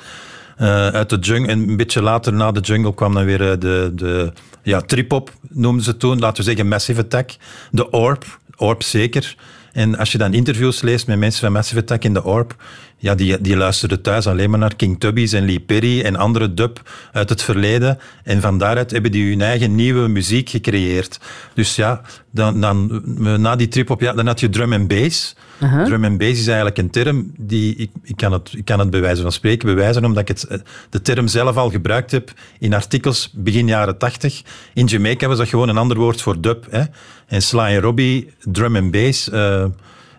Uh, 0.61 0.87
uit 0.87 1.09
de 1.09 1.17
jungle, 1.17 1.51
en 1.51 1.69
een 1.69 1.77
beetje 1.77 2.01
later 2.01 2.33
na 2.33 2.51
de 2.51 2.59
jungle 2.59 2.93
kwam 2.93 3.13
dan 3.13 3.25
weer 3.25 3.51
eh, 3.51 3.59
de, 3.59 3.91
de 3.95 4.33
ja, 4.63 4.81
trip-hop, 4.81 5.33
noemden 5.49 5.83
ze 5.83 5.97
toen. 5.97 6.19
Laten 6.19 6.37
we 6.37 6.43
zeggen 6.43 6.67
Massive 6.67 7.01
Attack. 7.01 7.31
De 7.71 7.89
Orb, 7.89 8.39
Orb 8.55 8.83
zeker. 8.83 9.35
En 9.71 9.97
als 9.97 10.11
je 10.11 10.17
dan 10.17 10.33
interviews 10.33 10.81
leest 10.81 11.07
met 11.07 11.17
mensen 11.17 11.41
van 11.41 11.51
Massive 11.51 11.79
Attack 11.79 12.03
in 12.03 12.13
de 12.13 12.23
Orb, 12.23 12.55
ja, 12.99 13.15
die, 13.15 13.41
die 13.41 13.55
luisterden 13.55 14.01
thuis 14.01 14.27
alleen 14.27 14.49
maar 14.49 14.59
naar 14.59 14.75
King 14.75 14.99
Tubby's 14.99 15.33
en 15.33 15.45
Lee 15.45 15.59
Perry 15.59 16.01
en 16.01 16.15
andere 16.15 16.53
dub 16.53 16.89
uit 17.11 17.29
het 17.29 17.43
verleden. 17.43 17.99
En 18.23 18.41
van 18.41 18.57
daaruit 18.57 18.91
hebben 18.91 19.11
die 19.11 19.29
hun 19.29 19.41
eigen 19.41 19.75
nieuwe 19.75 20.07
muziek 20.07 20.49
gecreëerd. 20.49 21.19
Dus 21.53 21.75
ja, 21.75 22.01
dan, 22.31 22.61
dan, 22.61 23.03
na 23.41 23.55
die 23.55 23.67
trip 23.67 23.89
op, 23.89 24.01
ja, 24.01 24.13
dan 24.13 24.27
had 24.27 24.39
je 24.39 24.49
drum 24.49 24.73
en 24.73 24.87
bass. 24.87 25.35
Drum 25.59 26.03
en 26.03 26.17
bass 26.17 26.39
is 26.39 26.47
eigenlijk 26.47 26.77
een 26.77 26.89
term 26.89 27.31
die, 27.37 27.75
ik, 27.75 27.89
ik, 28.03 28.17
kan 28.17 28.31
het, 28.31 28.53
ik 28.53 28.65
kan 28.65 28.79
het 28.79 28.89
bij 28.89 29.01
wijze 29.01 29.21
van 29.21 29.31
spreken 29.31 29.67
bewijzen, 29.67 30.05
omdat 30.05 30.29
ik 30.29 30.37
het, 30.37 30.63
de 30.89 31.01
term 31.01 31.27
zelf 31.27 31.57
al 31.57 31.69
gebruikt 31.69 32.11
heb 32.11 32.33
in 32.59 32.73
artikels 32.73 33.31
begin 33.33 33.67
jaren 33.67 33.97
tachtig. 33.97 34.41
In 34.73 34.85
Jamaica 34.85 35.27
was 35.27 35.37
dat 35.37 35.47
gewoon 35.47 35.69
een 35.69 35.77
ander 35.77 35.97
woord 35.97 36.21
voor 36.21 36.41
dub. 36.41 36.65
Hè. 36.69 36.83
En 37.27 37.41
Sly 37.41 37.59
en 37.59 37.79
Robbie, 37.79 38.33
drum 38.39 38.75
en 38.75 38.91
bass... 38.91 39.29
Uh, 39.29 39.65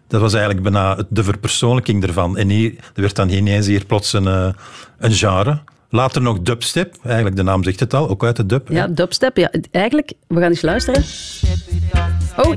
dat 0.08 0.20
was 0.20 0.32
eigenlijk 0.32 0.62
bijna 0.62 0.98
de 1.08 1.24
verpersoonlijking 1.24 2.02
ervan. 2.02 2.36
En 2.36 2.48
hier, 2.48 2.74
er 2.94 3.00
werd 3.00 3.16
dan 3.16 3.28
ineens 3.28 3.66
hier 3.66 3.84
plots 3.84 4.12
een, 4.12 4.24
uh, 4.24 4.48
een 4.98 5.12
genre. 5.12 5.60
Later 5.90 6.22
nog 6.22 6.40
dubstep, 6.40 6.94
eigenlijk 7.04 7.36
de 7.36 7.42
naam 7.42 7.64
zegt 7.64 7.80
het 7.80 7.94
al, 7.94 8.08
ook 8.08 8.24
uit 8.24 8.36
de 8.36 8.46
dub. 8.46 8.68
Ja, 8.68 8.88
dubstep, 8.88 9.36
ja. 9.36 9.50
Eigenlijk, 9.70 10.12
we 10.26 10.40
gaan 10.40 10.50
eens 10.50 10.62
luisteren. 10.62 11.04
Oh. 12.36 12.54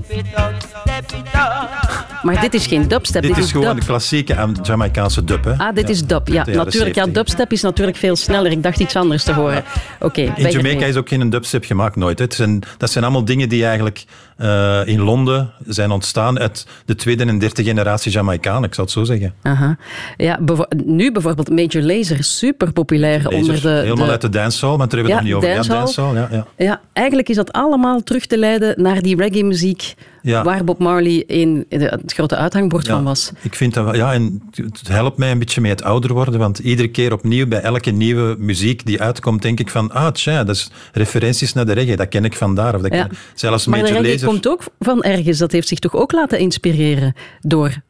Maar 2.22 2.42
dit 2.42 2.54
is 2.54 2.68
geen 2.68 2.88
dubstep. 2.88 3.22
Dit, 3.22 3.36
dit 3.36 3.44
is, 3.44 3.52
gewoon 3.52 3.76
de 3.76 3.86
klassieke 3.86 4.52
Jamaicaanse 4.62 5.24
dub. 5.24 5.44
Hè? 5.44 5.54
Ah, 5.54 5.76
dit 5.76 5.90
is 5.90 6.06
dub. 6.06 6.28
Ja, 6.28 6.46
natuurlijk. 6.46 6.96
Ja, 6.96 7.06
dubstep 7.06 7.52
is 7.52 7.62
natuurlijk 7.62 7.98
veel 7.98 8.16
sneller. 8.16 8.52
Ik 8.52 8.64
dacht 8.64 8.80
iets 8.80 8.96
anders 8.96 9.24
te 9.24 9.34
horen. 9.34 9.64
Oké. 10.00 10.22
in 10.36 10.50
Jamaica 10.50 10.86
is 10.86 10.96
ook 10.96 11.08
geen 11.08 11.30
dubstep 11.30 11.66
gemaakt, 11.66 11.96
nooit. 11.96 12.20
Het 12.20 12.34
zijn, 12.34 12.62
dat 12.78 12.92
zijn 12.92 13.04
allemaal 13.04 13.26
dingen 13.26 13.50
die 13.50 13.66
eigenlijk 13.66 14.06
uh, 14.42 14.82
in 14.86 15.02
Londen 15.02 15.52
zijn 15.68 15.92
ontstaan 15.92 16.40
uit 16.40 16.66
de 16.86 16.96
tweede 16.96 17.26
en 17.26 17.40
derde 17.40 17.64
generatie 17.64 18.12
Jamaicanen, 18.12 18.64
ik 18.64 18.74
zou 18.74 18.88
het 18.88 18.96
zo 18.96 19.04
zeggen. 19.04 19.34
Aha. 19.42 19.78
Ja, 20.18 20.40
nu 20.86 21.12
bijvoorbeeld 21.12 21.50
Major 21.50 21.82
Lazer, 21.82 22.24
super 22.24 22.72
populair 22.72 23.30
onder 23.30 23.62
de... 23.62 23.70
Helemaal 23.70 24.10
uit 24.10 24.22
de 24.22 24.30
dancehall, 24.30 24.78
maar 24.78 24.88
daar 24.88 25.00
hebben 25.00 25.16
we 25.16 25.30
het 25.30 25.40
nog 25.40 25.44
niet 25.44 25.52
over. 25.52 25.74
Ja, 25.74 25.80
dancehall, 25.80 26.16
ja, 26.16 26.28
ja. 26.32 26.46
ja, 26.58 26.82
eigenlijk 26.94 27.30
is 27.30 27.36
dat 27.36 27.52
allemaal 27.52 28.04
terug 28.04 28.26
te 28.26 28.38
leiden 28.38 28.82
naar 28.82 29.02
die 29.02 29.16
reggae-muziek 29.16 29.96
ja. 30.22 30.44
waar 30.44 30.64
Bob 30.64 30.80
Marley 30.80 31.24
in 31.28 31.66
het 31.70 32.14
grote 32.14 32.36
uithangbord 32.36 32.88
van 32.88 33.04
was. 33.04 33.32
Ik 33.42 33.56
vind 33.56 33.74
dat 33.74 33.96
ja, 33.96 34.14
en 34.14 34.42
het 34.56 34.88
helpt 34.88 35.18
mij 35.18 35.32
een 35.32 35.40
beetje 35.40 35.62
mee 35.62 35.72
het 35.72 35.84
ouder 35.84 36.14
worden, 36.14 36.40
want 36.40 36.60
iedere 36.60 36.88
keer 36.88 37.14
opnieuw 37.14 37.48
bij 37.48 37.62
elke 37.62 37.92
nieuwe 37.92 38.36
muziek 38.40 38.86
die 38.86 39.02
uitkomt, 39.02 39.42
denk 39.42 39.60
ik 39.60 39.70
van, 39.70 39.92
ah, 39.92 40.12
tja, 40.12 40.44
dat 40.44 40.56
is 40.56 40.72
referenties 40.94 41.54
naar 41.54 41.66
de 41.66 41.74
reggae, 41.74 41.96
dat 41.96 42.08
ken 42.08 42.26
ik 42.26 42.36
vandaar. 42.36 42.76
Of 42.76 42.82
dat 42.82 42.94
ja. 42.94 43.08
zelfs 43.34 43.66
de 43.66 43.72
reggae 43.72 44.18
komt 44.32 44.48
ook 44.48 44.64
van 44.80 45.04
ergens, 45.04 45.38
dat 45.38 45.52
heeft 45.52 45.68
zich 45.68 45.80
toch 45.80 45.96
ook 45.96 46.12
laten 46.12 46.40
inspireren 46.40 47.14
door 47.40 47.82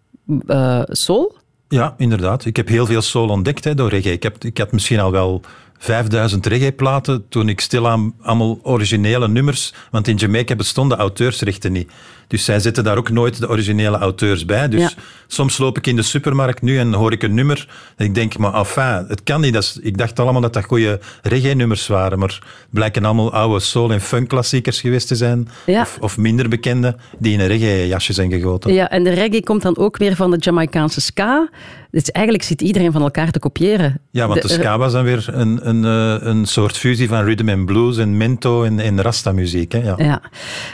uh, 0.48 0.82
soul? 0.86 1.38
Ja, 1.68 1.94
inderdaad. 1.98 2.46
Ik 2.46 2.56
heb 2.56 2.68
heel 2.68 2.86
veel 2.86 3.02
soul 3.02 3.30
ontdekt 3.30 3.64
hè, 3.64 3.76
door 3.76 3.90
reggae. 3.90 4.12
Ik, 4.12 4.24
heb, 4.24 4.44
ik 4.44 4.58
had 4.58 4.72
misschien 4.72 5.00
al 5.00 5.12
wel 5.12 5.42
5000 5.84 6.46
reggae-platen 6.46 7.26
toen 7.30 7.50
ik 7.50 7.60
stilaan 7.60 8.14
allemaal 8.22 8.60
originele 8.64 9.28
nummers... 9.28 9.74
Want 9.92 10.08
in 10.08 10.16
Jamaica 10.16 10.56
bestonden 10.56 10.98
auteursrechten 10.98 11.72
niet. 11.72 11.92
Dus 12.28 12.46
zij 12.46 12.60
zetten 12.60 12.84
daar 12.84 12.98
ook 12.98 13.10
nooit 13.10 13.40
de 13.40 13.50
originele 13.50 13.98
auteurs 13.98 14.46
bij. 14.46 14.68
Dus 14.70 14.96
soms 15.28 15.58
loop 15.58 15.78
ik 15.78 15.88
in 15.88 15.96
de 15.96 16.02
supermarkt 16.02 16.62
nu 16.62 16.80
en 16.80 16.94
hoor 16.94 17.12
ik 17.12 17.24
een 17.24 17.34
nummer. 17.34 17.68
En 17.96 18.06
ik 18.06 18.16
denk, 18.16 18.38
maar 18.38 18.54
enfin, 18.54 19.06
het 19.08 19.24
kan 19.24 19.42
niet. 19.42 19.54
Dat 19.54 19.64
is, 19.64 19.80
ik 19.82 19.98
dacht 19.98 20.20
allemaal 20.20 20.42
dat 20.42 20.54
dat 20.54 20.64
goede 20.64 21.00
reggae-nummers 21.22 21.88
waren. 21.88 22.20
Maar 22.20 22.40
blijken 22.70 23.06
allemaal 23.06 23.34
oude 23.34 23.60
soul- 23.60 23.92
en 23.92 24.02
funk-klassiekers 24.02 24.82
geweest 24.82 25.08
te 25.08 25.16
zijn. 25.16 25.50
Of, 25.66 25.98
of, 26.00 26.18
minder 26.18 26.50
bekende, 26.50 26.96
die 27.18 27.34
in 27.34 27.40
een 27.40 27.48
reggae-jasje 27.48 28.14
zijn 28.14 28.32
gegoten. 28.32 28.74
Ja, 28.74 28.90
en 28.90 29.04
de 29.04 29.14
reggae 29.14 29.44
komt 29.44 29.62
dan 29.62 29.78
ook 29.78 29.98
weer 29.98 30.16
van 30.16 30.32
de 30.32 30.38
Jamaicaanse 30.38 31.02
ska. 31.02 31.50
Dus 31.92 32.12
eigenlijk 32.12 32.46
zit 32.46 32.62
iedereen 32.62 32.92
van 32.92 33.02
elkaar 33.02 33.32
te 33.32 33.40
kopiëren. 33.40 34.00
Ja, 34.12 34.28
want 34.28 34.42
de, 34.42 34.48
ska 34.48 34.78
was 34.78 34.92
dan 34.92 35.04
weer 35.04 35.30
een, 35.32 35.70
een, 35.70 35.86
eh, 35.86 36.28
een 36.28 36.46
soort 36.46 36.78
fusie 36.78 37.08
van 37.08 37.24
rhythm 37.24 37.50
and 37.50 37.66
blues 37.66 37.98
en 37.98 38.18
mento 38.18 38.64
en, 38.64 38.80
en 38.80 39.02
rasta-muziek. 39.02 39.74
Ja. 39.74 39.96
Ja. 39.98 40.22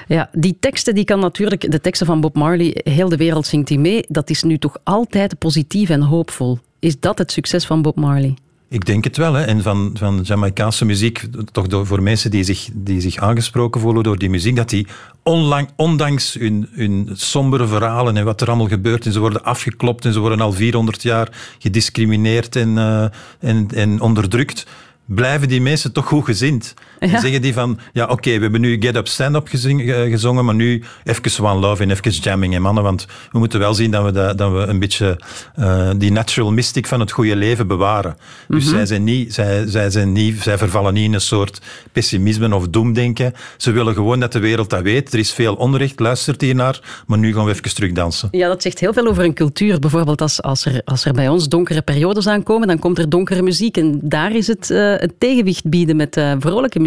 ja, 0.08 0.30
die 0.32 0.58
teksten 0.60 0.96
die 0.96 1.04
kan 1.04 1.20
natuurlijk 1.20 1.72
de 1.72 1.82
teksten 1.82 2.08
van 2.08 2.22
Bob 2.22 2.36
Marley, 2.36 2.82
heel 2.84 3.10
de 3.10 3.18
wereld 3.18 3.46
zingt 3.46 3.68
die 3.68 3.80
mee, 3.80 4.06
dat 4.08 4.30
is 4.30 4.44
nu 4.44 4.58
toch 4.58 4.78
altijd 4.84 5.38
positief 5.38 5.90
en 5.90 6.02
hoopvol. 6.02 6.60
Is 6.80 7.00
dat 7.00 7.18
het 7.18 7.32
succes 7.32 7.66
van 7.66 7.82
Bob 7.82 7.96
Marley? 7.96 8.34
Ik 8.70 8.86
denk 8.86 9.04
het 9.04 9.18
wel. 9.18 9.34
Hè. 9.34 9.44
En 9.44 9.62
van, 9.62 9.92
van 9.94 10.20
Jamaicaanse 10.24 10.86
muziek, 10.86 11.24
toch 11.52 11.88
voor 11.88 12.04
mensen 12.04 12.32
die 12.32 12.44
zich, 12.44 12.70
die 12.74 13.02
zich 13.02 13.18
aangesproken 13.18 13.82
voelen 13.82 14.04
door 14.04 14.18
die 14.18 14.30
muziek, 14.30 14.56
dat 14.56 14.70
die 14.70 14.88
onlang, 15.24 15.70
ondanks 15.76 16.34
hun, 16.34 16.70
hun 16.72 17.10
sombere 17.14 17.68
verhalen 17.68 18.18
en 18.18 18.26
wat 18.26 18.42
er 18.42 18.48
allemaal 18.48 18.68
gebeurt, 18.68 19.06
en 19.06 19.12
ze 19.12 19.20
worden 19.20 19.44
afgeklopt 19.44 20.06
en 20.06 20.14
ze 20.14 20.20
worden 20.20 20.42
al 20.42 20.52
400 20.52 21.02
jaar 21.02 21.56
gediscrimineerd 21.60 22.56
en, 22.56 22.70
uh, 22.70 23.06
en, 23.40 23.68
en 23.74 24.02
onderdrukt, 24.02 24.66
blijven 25.06 25.48
die 25.48 25.62
mensen 25.62 25.92
toch 25.92 26.06
goed 26.06 26.26
gezind. 26.26 26.74
Ja. 27.00 27.20
zeggen 27.20 27.42
die 27.42 27.54
van, 27.54 27.80
ja 27.94 28.06
oké, 28.06 28.36
we 28.36 28.42
hebben 28.42 28.62
nu 28.62 28.78
Get 28.80 28.96
Up 28.96 29.08
Stand 29.08 29.36
Up 29.36 29.48
gezongen, 29.48 30.46
maar 30.46 30.56
nu 30.56 30.84
even 31.04 31.46
One 31.46 31.60
Love 31.60 31.84
en 31.84 31.92
even 31.92 32.12
jamming, 32.12 32.54
hè, 32.54 32.60
mannen. 32.60 32.84
Want 32.84 33.06
we 33.32 33.40
moeten 33.40 33.60
wel 33.60 33.74
zien 33.74 33.92
dat 33.92 34.04
we, 34.04 34.12
dat, 34.12 34.38
dat 34.38 34.52
we 34.52 34.58
een 34.58 34.80
beetje 34.80 35.20
uh, 35.60 35.90
die 35.98 36.12
natural 36.12 36.52
mystic 36.52 36.88
van 36.88 37.00
het 37.00 37.12
goede 37.12 37.36
leven 37.36 37.68
bewaren. 37.68 38.18
Dus 38.48 38.66
mm 38.66 38.76
zij, 38.78 38.86
zijn 38.86 39.04
niet, 39.04 39.34
zij, 39.34 39.68
zij, 39.68 39.90
zijn 39.90 40.12
niet, 40.12 40.42
zij 40.42 40.58
vervallen 40.58 40.94
niet 40.94 41.04
in 41.04 41.14
een 41.14 41.22
soort 41.22 41.62
pessimisme 41.92 42.56
of 42.56 42.68
doemdenken. 42.68 43.34
Ze 43.58 43.72
willen 43.72 43.94
gewoon 43.94 44.20
dat 44.20 44.32
de 44.32 44.40
wereld 44.40 44.70
dat 44.70 44.82
weet. 44.82 45.14
Er 45.14 45.20
is 45.20 45.34
veel 45.34 45.56
onrecht, 45.56 46.00
luistert 46.00 46.42
hier 46.42 46.56
naar, 46.56 47.04
maar 47.08 47.18
nu 47.18 47.34
gaan 47.34 47.46
we 47.46 47.52
even 47.52 47.76
terug 47.76 47.92
dansen. 47.92 48.28
Ja, 48.32 48.48
dat 48.48 48.62
zegt 48.62 48.80
heel 48.80 48.94
veel 48.94 49.08
over 49.08 49.24
een 49.24 49.34
cultuur. 49.34 49.80
Bijvoorbeeld 49.80 50.22
als, 50.22 50.42
als, 50.42 50.66
er, 50.66 50.82
als 50.86 51.06
er 51.06 51.14
bij 51.14 51.30
ons 51.30 51.48
donkere 51.48 51.82
periodes 51.82 52.28
aankomen, 52.28 52.68
dan 52.68 52.80
komt 52.80 52.98
er 52.98 53.10
donkere 53.10 53.42
muziek. 53.42 53.78
En 53.78 54.00
daar 54.04 54.36
is 54.36 54.48
het 54.48 54.70
uh, 54.70 54.96
het 54.96 55.14
tegenwicht 55.18 55.70
bieden 55.70 55.96
met 55.96 56.18
uh, 56.18 56.34
vrolijke 56.40 56.80
muziek. 56.80 56.87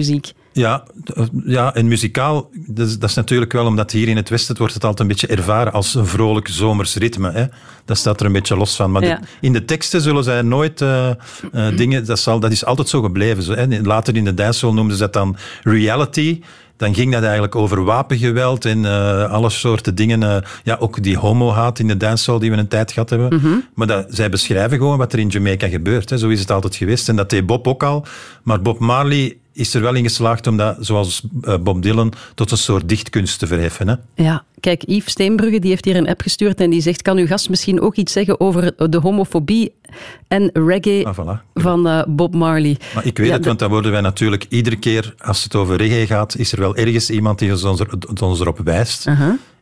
Ja, 0.53 0.85
ja, 1.45 1.75
en 1.75 1.89
muzikaal, 1.89 2.51
dat 2.53 2.87
is, 2.87 2.99
dat 2.99 3.09
is, 3.09 3.15
natuurlijk 3.15 3.53
wel 3.53 3.67
omdat 3.67 3.91
hier 3.91 4.09
in 4.09 4.17
het 4.17 4.29
Westen 4.29 4.57
wordt 4.57 4.75
het 4.75 4.85
altijd 4.85 5.01
een 5.01 5.17
beetje 5.17 5.37
ervaren 5.37 5.73
als 5.73 5.95
een 5.95 6.07
vrolijk 6.07 6.49
zomers 6.49 6.95
ritme. 6.95 7.31
Hè? 7.31 7.45
Dat 7.85 7.97
staat 7.97 8.21
er 8.21 8.27
een 8.27 8.33
beetje 8.33 8.57
los 8.57 8.77
van. 8.77 8.91
Maar 8.91 9.21
in 9.41 9.53
de 9.53 9.65
teksten 9.65 10.01
zullen 10.01 10.25
zij 10.25 10.43
nooit 10.43 10.81
uh, 10.81 11.11
uh, 11.53 11.69
dingen, 11.77 12.07
dat, 12.07 12.19
zal, 12.19 12.41
dat 12.41 12.53
is 12.53 12.65
altijd 12.65 12.89
zo 12.89 13.03
gebleven. 13.03 13.43
Zo, 13.43 13.53
hè? 13.55 13.83
Later 13.83 14.17
in 14.17 14.25
de 14.25 14.35
dancehall 14.35 14.75
noemden 14.75 14.97
ze 14.97 15.03
dat 15.03 15.13
dan 15.13 15.37
reality 15.63 16.41
dan 16.81 16.95
ging 16.95 17.13
dat 17.13 17.23
eigenlijk 17.23 17.57
over 17.57 17.85
wapengeweld 17.85 18.65
en 18.65 18.79
uh, 18.79 19.31
alle 19.31 19.51
soorten 19.51 19.95
dingen. 19.95 20.23
Uh, 20.23 20.37
ja, 20.65 20.77
ook 20.79 21.03
die 21.03 21.19
homo-haat 21.19 21.79
in 21.79 21.89
de 21.89 21.97
dancehall 21.97 22.41
die 22.41 22.51
we 22.51 22.57
een 22.57 22.69
tijd 22.69 22.93
gehad 22.93 23.11
hebben. 23.11 23.35
Mhm. 23.35 23.49
Maar 23.75 23.87
dat, 23.87 24.07
zij 24.09 24.29
beschrijven 24.29 24.79
gewoon 24.79 24.99
wat 24.99 25.13
er 25.13 25.19
in 25.19 25.29
Jamaica 25.29 25.69
gebeurt. 25.69 26.11
Hè. 26.11 26.19
Zo 26.19 26.29
is 26.29 26.41
het 26.41 26.51
altijd 26.51 26.77
geweest. 26.77 27.09
En 27.09 27.17
dat 27.17 27.31
deed 27.31 27.47
Bob 27.47 27.69
ook 27.69 27.83
al. 27.83 28.07
Maar 28.43 28.63
Bob 28.63 28.79
Marley 28.79 29.37
is 29.53 29.75
er 29.75 29.81
wel 29.81 29.95
in 29.95 30.03
geslaagd 30.03 30.47
om 30.47 30.57
dat, 30.57 30.77
zoals 30.81 31.23
eh, 31.43 31.55
Bob 31.59 31.83
Dylan, 31.83 32.13
tot 32.35 32.51
een 32.51 32.57
soort 32.59 32.89
dichtkunst 32.89 33.39
te 33.39 33.47
verheffen. 33.47 33.89
Hè? 33.89 33.95
Ja, 34.15 34.45
kijk, 34.61 34.83
Yves 34.87 35.13
Steenbrugge 35.13 35.59
die 35.59 35.71
heeft 35.71 35.85
hier 35.85 35.97
een 35.97 36.09
app 36.09 36.21
gestuurd 36.21 36.61
en 36.61 36.71
die 36.71 36.81
zegt, 36.81 37.03
kan 37.03 37.17
uw 37.17 37.27
gast 37.27 37.49
misschien 37.51 37.81
ook 37.81 37.97
iets 37.97 38.13
zeggen 38.13 38.41
over 38.41 38.91
de 38.91 38.99
homofobie 38.99 39.73
en 40.29 40.51
reggae 40.53 41.07
Ah, 41.07 41.19
voilà. 41.19 41.43
van 41.55 41.87
eh, 41.89 42.03
Bob 42.09 42.35
Marley? 42.35 42.77
Maar 42.95 43.07
ik 43.07 43.19
weet 43.19 43.27
Ja, 43.29 43.33
het, 43.35 43.45
want 43.45 43.59
dan 43.59 43.71
worden 43.71 43.91
wij 43.93 44.01
natuurlijk 44.01 44.47
iedere 44.49 44.77
keer, 44.77 45.15
als 45.19 45.45
het 45.45 45.55
over 45.55 45.77
reggae 45.77 46.07
gaat, 46.07 46.37
is 46.37 46.53
er 46.53 46.61
wel 46.61 46.77
ergens 46.77 47.11
iemand 47.11 47.39
die 47.39 47.51
ons, 47.67 47.81
er- 47.81 48.23
ons 48.23 48.41
erop 48.41 48.59
wijst. 48.65 49.07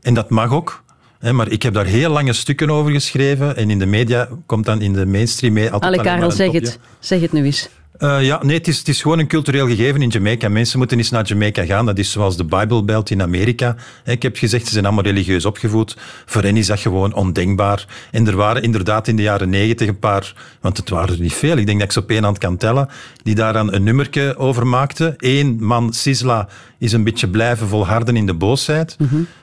En 0.01 0.15
dat 0.15 0.31
mag 0.31 0.53
ook. 0.53 0.83
Hè, 1.19 1.33
maar 1.33 1.49
ik 1.51 1.63
heb 1.63 1.75
daar 1.75 1.85
heel 1.87 2.11
lange 2.11 2.33
stukken 2.33 2.71
over 2.71 2.93
geschreven. 2.93 3.57
En 3.57 3.71
in 3.71 3.79
de 3.79 3.87
media 3.87 4.29
komt 4.47 4.65
dan 4.65 4.81
in 4.81 4.93
de 4.93 5.07
mainstream 5.07 5.53
mee 5.55 5.71
maar 5.71 5.97
Karel, 5.99 6.31
zeg 6.31 6.53
het. 6.53 6.79
Zeg 6.99 7.21
het 7.21 7.33
nu 7.33 7.45
eens. 7.45 7.69
Eh, 7.93 8.25
ja, 8.25 8.45
nee, 8.45 8.57
het 8.57 8.69
is, 8.69 8.79
het 8.79 8.89
is 8.89 9.03
gewoon 9.03 9.19
een 9.19 9.27
cultureel 9.27 9.67
gegeven 9.67 10.03
in 10.03 10.09
Jamaica. 10.09 10.49
Mensen 10.49 10.79
moeten 10.79 10.99
eens 10.99 11.11
naar 11.11 11.25
Jamaica 11.25 11.65
gaan. 11.65 11.87
Dat 11.87 11.99
is 11.99 12.11
zoals 12.11 12.37
de 12.37 12.45
Bible 12.45 12.83
Belt 12.83 13.11
in 13.11 13.23
Amerika. 13.23 13.77
Hè, 14.05 14.13
Ik 14.13 14.23
heb 14.23 14.37
gezegd, 14.37 14.67
ze 14.67 14.73
zijn 14.73 14.85
allemaal 14.85 15.05
religieus 15.05 15.45
opgevoed. 15.45 15.97
Voor 16.27 16.43
hen 16.43 16.57
is 16.57 16.67
dat 16.67 16.81
gewoon 16.81 17.15
ondenkbaar. 17.15 17.87
En 18.11 18.27
er 18.27 18.37
waren 18.37 18.63
inderdaad 18.63 19.09
in 19.09 19.17
de 19.17 19.23
jaren 19.23 19.49
negentig 19.51 19.89
een 19.89 19.99
paar, 19.99 20.35
want 20.61 20.77
het 20.77 20.89
waren 20.89 21.15
er 21.15 21.21
niet 21.21 21.35
veel, 21.35 21.57
ik 21.57 21.67
denk 21.67 21.79
dat 21.79 21.87
ik 21.87 21.93
ze 21.93 22.01
op 22.01 22.11
één 22.11 22.25
hand 22.25 22.39
kan 22.39 22.57
tellen, 22.57 22.89
die 23.23 23.35
daar 23.35 23.53
dan 23.53 23.73
een 23.73 23.83
nummerke 23.83 24.35
over 24.37 24.67
maakten. 24.67 25.15
Eén 25.17 25.57
man, 25.61 25.93
Sisla, 25.93 26.49
is 26.79 26.93
een 26.93 27.05
beetje 27.05 27.29
blijven 27.29 27.69
volharden 27.69 28.17
in 28.17 28.27
de 28.27 28.35
boosheid. 28.35 28.97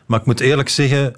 Maar 0.06 0.20
ik 0.20 0.26
moet 0.26 0.39
eerlijk 0.39 0.70
zeggen, 0.70 1.14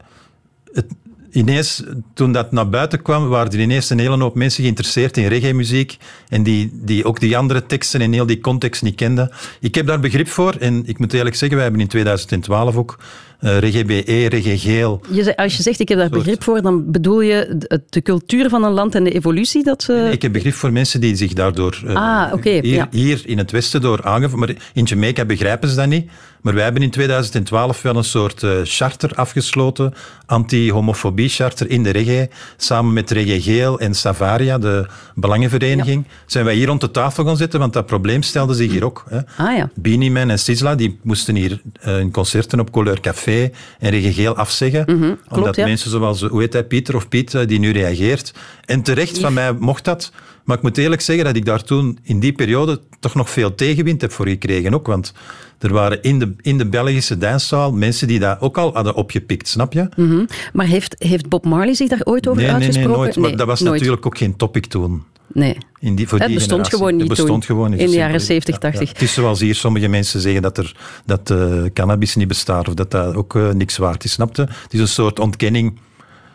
het, 0.73 0.85
ineens, 1.31 1.83
toen 2.13 2.31
dat 2.31 2.51
naar 2.51 2.69
buiten 2.69 3.01
kwam, 3.01 3.27
waren 3.27 3.51
er 3.51 3.59
ineens 3.59 3.89
een 3.89 3.99
hele 3.99 4.17
hoop 4.17 4.35
mensen 4.35 4.63
geïnteresseerd 4.63 5.17
in 5.17 5.27
reggae-muziek 5.27 5.97
en 6.29 6.43
die, 6.43 6.69
die 6.73 7.05
ook 7.05 7.19
die 7.19 7.37
andere 7.37 7.65
teksten 7.65 8.01
en 8.01 8.13
heel 8.13 8.25
die 8.25 8.39
context 8.39 8.81
niet 8.81 8.95
kenden. 8.95 9.31
Ik 9.59 9.75
heb 9.75 9.87
daar 9.87 9.99
begrip 9.99 10.27
voor 10.27 10.55
en 10.59 10.83
ik 10.85 10.99
moet 10.99 11.13
eerlijk 11.13 11.35
zeggen, 11.35 11.55
wij 11.57 11.65
hebben 11.65 11.83
in 11.83 11.89
2012 11.89 12.75
ook 12.75 12.97
eh, 13.39 13.57
reggae 13.57 13.85
BE, 13.85 14.27
reggae 14.27 14.57
geel. 14.57 15.01
Je, 15.11 15.37
als 15.37 15.57
je 15.57 15.63
zegt, 15.63 15.79
ik 15.79 15.89
heb 15.89 15.97
daar 15.97 16.07
Soort. 16.07 16.19
begrip 16.19 16.43
voor, 16.43 16.61
dan 16.61 16.91
bedoel 16.91 17.21
je 17.21 17.55
de, 17.57 17.81
de 17.89 18.01
cultuur 18.01 18.49
van 18.49 18.63
een 18.63 18.71
land 18.71 18.95
en 18.95 19.03
de 19.03 19.11
evolutie 19.11 19.63
dat 19.63 19.83
ze... 19.83 20.09
Ik 20.11 20.21
heb 20.21 20.31
begrip 20.31 20.53
voor 20.53 20.71
mensen 20.71 21.01
die 21.01 21.15
zich 21.15 21.33
daardoor 21.33 21.81
eh, 21.87 21.95
Ah, 21.95 22.43
hier, 22.43 22.65
ja. 22.65 22.87
hier 22.91 23.21
in 23.25 23.37
het 23.37 23.51
Westen 23.51 23.81
door 23.81 24.03
aangevoerd. 24.03 24.39
Maar 24.39 24.55
in 24.73 24.83
Jamaica 24.83 25.25
begrijpen 25.25 25.69
ze 25.69 25.75
dat 25.75 25.87
niet. 25.87 26.09
Maar 26.41 26.53
wij 26.53 26.63
hebben 26.63 26.81
in 26.81 26.89
2012 26.91 27.81
wel 27.81 27.95
een 27.95 28.03
soort 28.03 28.43
eh, 28.43 28.51
charter 28.63 29.11
afgesloten, 29.15 29.93
anti-homofobie-charter 30.25 31.69
in 31.69 31.83
de 31.83 31.89
reggae, 31.89 32.29
samen 32.57 32.93
met 32.93 33.11
Reggae 33.11 33.41
Geel 33.41 33.79
en 33.79 33.93
Savaria, 33.95 34.57
de 34.57 34.85
belangenvereniging. 35.15 36.05
Zijn 36.25 36.45
wij 36.45 36.55
hier 36.55 36.67
rond 36.67 36.81
de 36.81 36.91
tafel 36.91 37.25
gaan 37.25 37.37
zitten, 37.37 37.59
want 37.59 37.73
dat 37.73 37.85
probleem 37.85 38.21
stelde 38.21 38.53
zich 38.53 38.71
hier 38.71 38.85
ook. 38.85 39.03
Hè. 39.09 39.19
Ah 39.37 39.55
ja. 39.57 39.69
Beanie 39.75 40.11
Man 40.11 40.29
en 40.29 40.39
Sisla 40.39 40.75
die 40.75 40.99
moesten 41.03 41.35
hier 41.35 41.61
eh, 41.81 41.99
in 41.99 42.11
concerten 42.11 42.59
op 42.59 42.71
Couleur 42.71 42.99
Café 42.99 43.51
en 43.79 43.89
Reggae 43.89 44.13
Geel 44.13 44.35
afzeggen. 44.35 44.85
omdat 45.29 45.55
Mhm, 45.55 45.59
ja. 45.59 45.65
mensen 45.65 45.91
zoals, 45.91 46.21
hoe 46.21 46.41
heet 46.41 46.53
hij, 46.53 46.63
Pieter 46.63 46.95
of 46.95 47.07
Piet, 47.07 47.33
eh, 47.33 47.47
die 47.47 47.59
nu 47.59 47.71
reageert. 47.71 48.33
En 48.65 48.81
terecht, 48.81 49.19
van 49.19 49.33
mij 49.33 49.53
mocht 49.53 49.83
dat. 49.85 50.11
Maar 50.47 50.57
ik 50.57 50.63
moet 50.63 50.77
eerlijk 50.77 51.01
zeggen 51.01 51.25
dat 51.25 51.35
ik 51.35 51.45
daar 51.45 51.63
toen 51.63 51.99
in 52.03 52.19
die 52.19 52.33
periode 52.33 52.81
toch 52.99 53.15
nog 53.15 53.29
veel 53.29 53.55
tegenwind 53.55 54.01
heb 54.01 54.11
voor 54.11 54.27
gekregen 54.27 54.73
ook. 54.73 54.87
Want 54.87 55.13
er 55.59 55.73
waren 55.73 56.01
in 56.01 56.19
de, 56.19 56.33
in 56.41 56.57
de 56.57 56.65
Belgische 56.65 57.17
danszaal 57.17 57.71
mensen 57.71 58.07
die 58.07 58.19
dat 58.19 58.41
ook 58.41 58.57
al 58.57 58.73
hadden 58.73 58.95
opgepikt, 58.95 59.47
snap 59.47 59.73
je? 59.73 59.89
Mhm. 59.95 60.25
Maar 60.53 60.65
heeft, 60.65 60.95
heeft 60.97 61.29
Bob 61.29 61.45
Marley 61.45 61.73
zich 61.73 61.89
daar 61.89 62.01
ooit 62.03 62.27
over 62.27 62.41
nee, 62.41 62.51
nee, 62.51 62.59
nee, 62.59 62.67
uitgesproken? 62.67 63.01
nooit. 63.01 63.15
Maar 63.15 63.35
dat 63.35 63.47
was 63.47 63.59
nooit. 63.59 63.73
natuurlijk 63.73 64.05
ook 64.05 64.17
geen 64.17 64.35
topic 64.35 64.65
toen. 64.65 65.03
Nee. 65.27 65.57
In 65.79 65.95
die, 65.95 66.07
voor 66.07 66.17
Het 66.19 66.27
die 66.27 66.37
bestond 66.37 66.67
generatie. 66.67 66.77
gewoon 66.77 66.91
niet 66.91 67.07
Het 67.07 67.17
bestond 67.17 67.45
toen, 67.45 67.55
gewoon 67.55 67.69
niet. 67.71 67.79
in 67.79 67.89
de 67.89 67.95
jaren 67.95 68.21
simpel 68.21 68.35
is 68.35 68.45
70, 68.45 68.53
het. 68.53 68.63
80. 68.63 68.89
Het 68.89 69.01
is 69.01 69.13
zoals 69.13 69.39
hier 69.39 69.55
sommige 69.55 69.87
mensen 69.87 70.21
zeggen 70.21 70.41
dat, 70.41 70.57
er, 70.57 70.75
dat 71.05 71.29
eh, 71.31 71.63
cannabis 71.73 72.15
niet 72.15 72.27
bestaat 72.27 72.67
of 72.67 72.73
dat 72.73 72.91
dat 72.91 73.15
ook 73.15 73.35
eh, 73.35 73.49
niks 73.49 73.77
waard 73.77 74.03
is, 74.03 74.11
snapte? 74.11 74.41
Het 74.41 74.73
is 74.73 74.79
een 74.79 74.87
soort 74.87 75.19
ontkenning. 75.19 75.79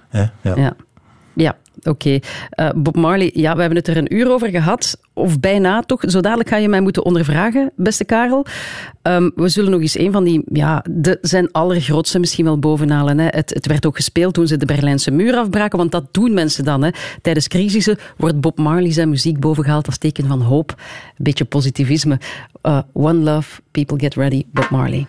Hè? 0.08 0.20
Ja. 0.20 0.56
Ja, 0.56 0.76
ja 1.34 1.56
oké. 1.83 2.18
Eh, 2.51 2.68
Bob 2.74 2.97
Marley, 2.97 3.30
ja, 3.35 3.55
we 3.55 3.61
hebben 3.61 3.78
het 3.78 3.89
er 3.89 3.97
een 3.97 4.14
uur 4.14 4.30
over 4.30 4.49
gehad. 4.49 4.99
Of 5.14 5.41
bijna 5.41 5.83
toch. 5.83 6.03
Zo 6.07 6.20
dadelijk 6.20 6.49
ga 6.49 6.57
je 6.57 6.68
mij 6.68 6.80
moeten 6.80 7.05
ondervragen, 7.05 7.72
beste 7.76 8.05
Karel. 8.05 8.47
Ehm, 9.03 9.30
we 9.35 9.49
zullen 9.49 9.70
nog 9.70 9.80
eens 9.80 9.99
een 9.99 10.12
van 10.12 10.24
die, 10.24 10.43
ja, 10.53 10.85
de, 10.91 11.18
zijn 11.20 11.53
allergrootste 11.53 12.18
misschien 12.18 12.45
wel 12.45 12.59
bovenhalen. 12.59 13.18
Hè. 13.18 13.26
Het, 13.30 13.55
het 13.55 13.66
werd 13.66 13.87
ook 13.87 13.97
gespeeld 13.97 14.35
toen 14.35 14.47
ze 14.47 14.57
de 14.57 14.66
Berlijnse 14.66 15.11
muur 15.11 15.37
afbraken, 15.37 15.78
want 15.78 15.93
dat 15.93 16.05
doen 16.11 16.35
mensen 16.35 16.64
dan. 16.64 16.83
Hè. 16.83 16.91
Tijdens 17.22 17.49
crisissen 17.49 17.99
wordt 18.16 18.41
Bob 18.41 18.59
Marley 18.59 18.93
zijn 18.93 19.09
muziek 19.09 19.41
bovengehaald 19.41 19.87
als 19.87 19.99
teken 19.99 20.26
van 20.26 20.41
hoop. 20.41 20.70
Een 20.70 21.24
beetje 21.24 21.45
positivisme. 21.45 22.20
Eh, 22.62 22.78
one 22.93 23.18
love, 23.18 23.61
people 23.70 23.99
get 23.99 24.14
ready, 24.14 24.45
Bob 24.53 24.70
Marley. 24.70 25.07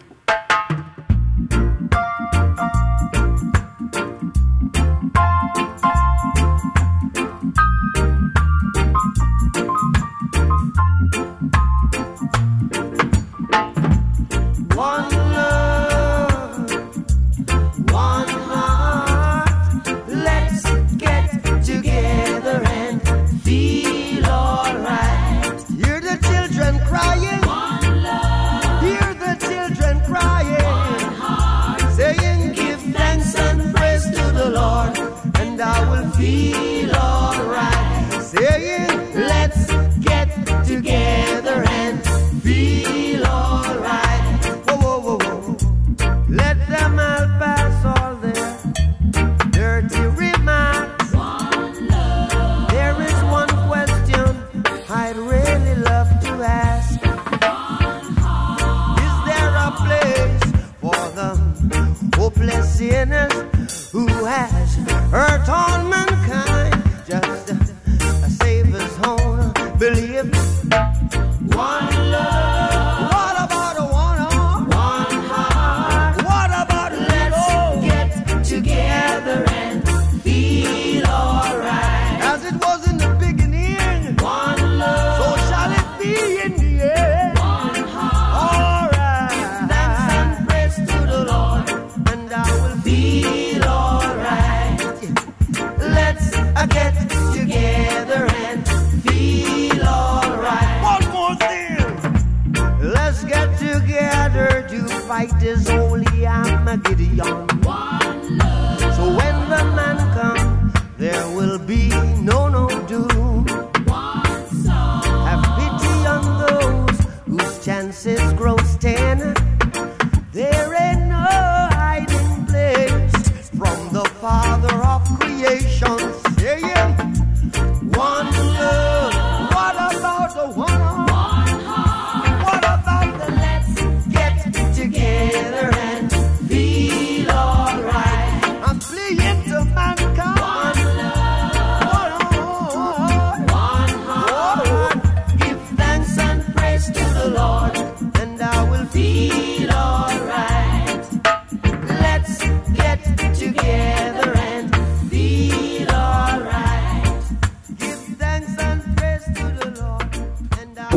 Together 40.84 41.23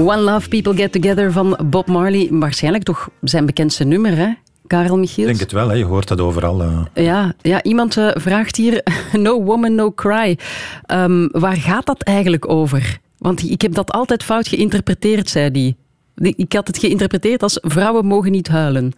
One 0.06 0.20
Love 0.20 0.48
People 0.48 0.74
Get 0.76 0.92
Together 0.92 1.32
van 1.32 1.58
Bob 1.64 1.86
Marley. 1.86 2.28
Waarschijnlijk 2.30 2.84
toch 2.84 3.08
zijn 3.20 3.46
bekendste 3.46 3.84
nummer, 3.84 4.16
hè? 4.16 4.28
Karel 4.66 4.98
Michiels? 4.98 5.18
Ik 5.30 5.36
denk 5.38 5.40
het 5.40 5.52
wel, 5.52 5.68
hè. 5.68 5.74
je 5.74 5.84
hoort 5.84 6.08
dat 6.08 6.20
overal. 6.20 6.62
eh. 6.62 7.04
Ja, 7.04 7.34
ja 7.42 7.62
iemand 7.62 7.96
eh, 7.96 8.08
vraagt 8.14 8.56
hier, 8.56 8.82
No 9.12 9.42
Woman, 9.42 9.74
No 9.74 9.92
Cry. 9.92 10.38
Ehm, 10.86 11.28
waar 11.30 11.56
gaat 11.56 11.86
dat 11.86 12.02
eigenlijk 12.02 12.48
over? 12.50 12.98
Want 13.18 13.50
ik 13.50 13.62
heb 13.62 13.74
dat 13.74 13.92
altijd 13.92 14.22
fout 14.22 14.48
geïnterpreteerd, 14.48 15.28
zei 15.30 15.50
die. 15.50 15.76
Die- 16.14 16.34
Ik 16.36 16.52
had 16.52 16.66
het 16.66 16.78
geïnterpreteerd 16.78 17.42
als 17.42 17.58
vrouwen 17.62 18.06
mogen 18.06 18.30
niet 18.30 18.48
huilen. 18.48 18.92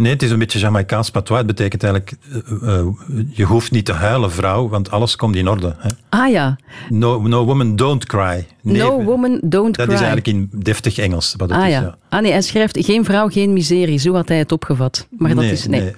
Nee, 0.00 0.12
het 0.12 0.22
is 0.22 0.30
een 0.30 0.38
beetje 0.38 0.58
Jamaicaans 0.58 1.10
patois. 1.10 1.38
Het 1.38 1.46
betekent 1.46 1.82
eigenlijk, 1.82 2.16
eh, 2.62 2.78
eh, 2.78 2.86
je 3.30 3.44
hoeft 3.44 3.70
niet 3.70 3.84
te 3.84 3.92
huilen, 3.92 4.30
vrouw, 4.32 4.68
want 4.68 4.90
alles 4.90 5.16
komt 5.16 5.36
in 5.36 5.48
orde. 5.48 5.74
Hè. 5.78 5.88
Ah 6.08 6.30
ja, 6.30 6.56
No, 6.88 7.20
no 7.20 7.44
woman, 7.44 7.76
don't 7.76 8.06
cry. 8.06 8.46
Nee, 8.62 8.76
No 8.82 9.02
Woman, 9.02 9.40
Don't 9.44 9.76
Dat 9.76 9.86
Cry. 9.86 9.94
is 9.94 10.00
eigenlijk 10.00 10.26
in 10.26 10.48
deftig 10.62 10.98
Engels. 10.98 11.34
Wat 11.36 11.48
het 11.50 11.58
Ah 11.58 11.66
is, 11.66 11.72
ja. 11.72 11.96
Ah 12.08 12.20
nee, 12.22 12.32
hij 12.32 12.42
schrijft 12.42 12.84
geen 12.84 13.04
vrouw, 13.04 13.28
geen 13.28 13.52
miserie. 13.52 13.98
Zo 13.98 14.14
had 14.14 14.28
hij 14.28 14.38
het 14.38 14.52
opgevat. 14.52 15.06
Maar 15.18 15.28
dat 15.34 15.38
Nee, 15.38 15.50
is... 15.52 15.66
Nee. 15.66 15.80
nee. 15.80 15.92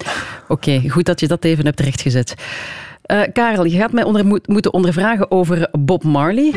Oké, 0.48 0.82
goed 0.88 1.04
dat 1.06 1.20
je 1.20 1.26
dat 1.28 1.44
even 1.44 1.64
hebt 1.64 1.80
rechtgezet. 1.80 2.34
Eh 3.02 3.20
Karel, 3.32 3.64
je 3.64 3.76
gaat 3.78 3.92
mij 3.92 4.04
onder, 4.04 4.26
moet- 4.26 4.48
moeten 4.48 4.72
ondervragen 4.72 5.30
over 5.30 5.68
Bob 5.78 6.04
Marley. 6.04 6.52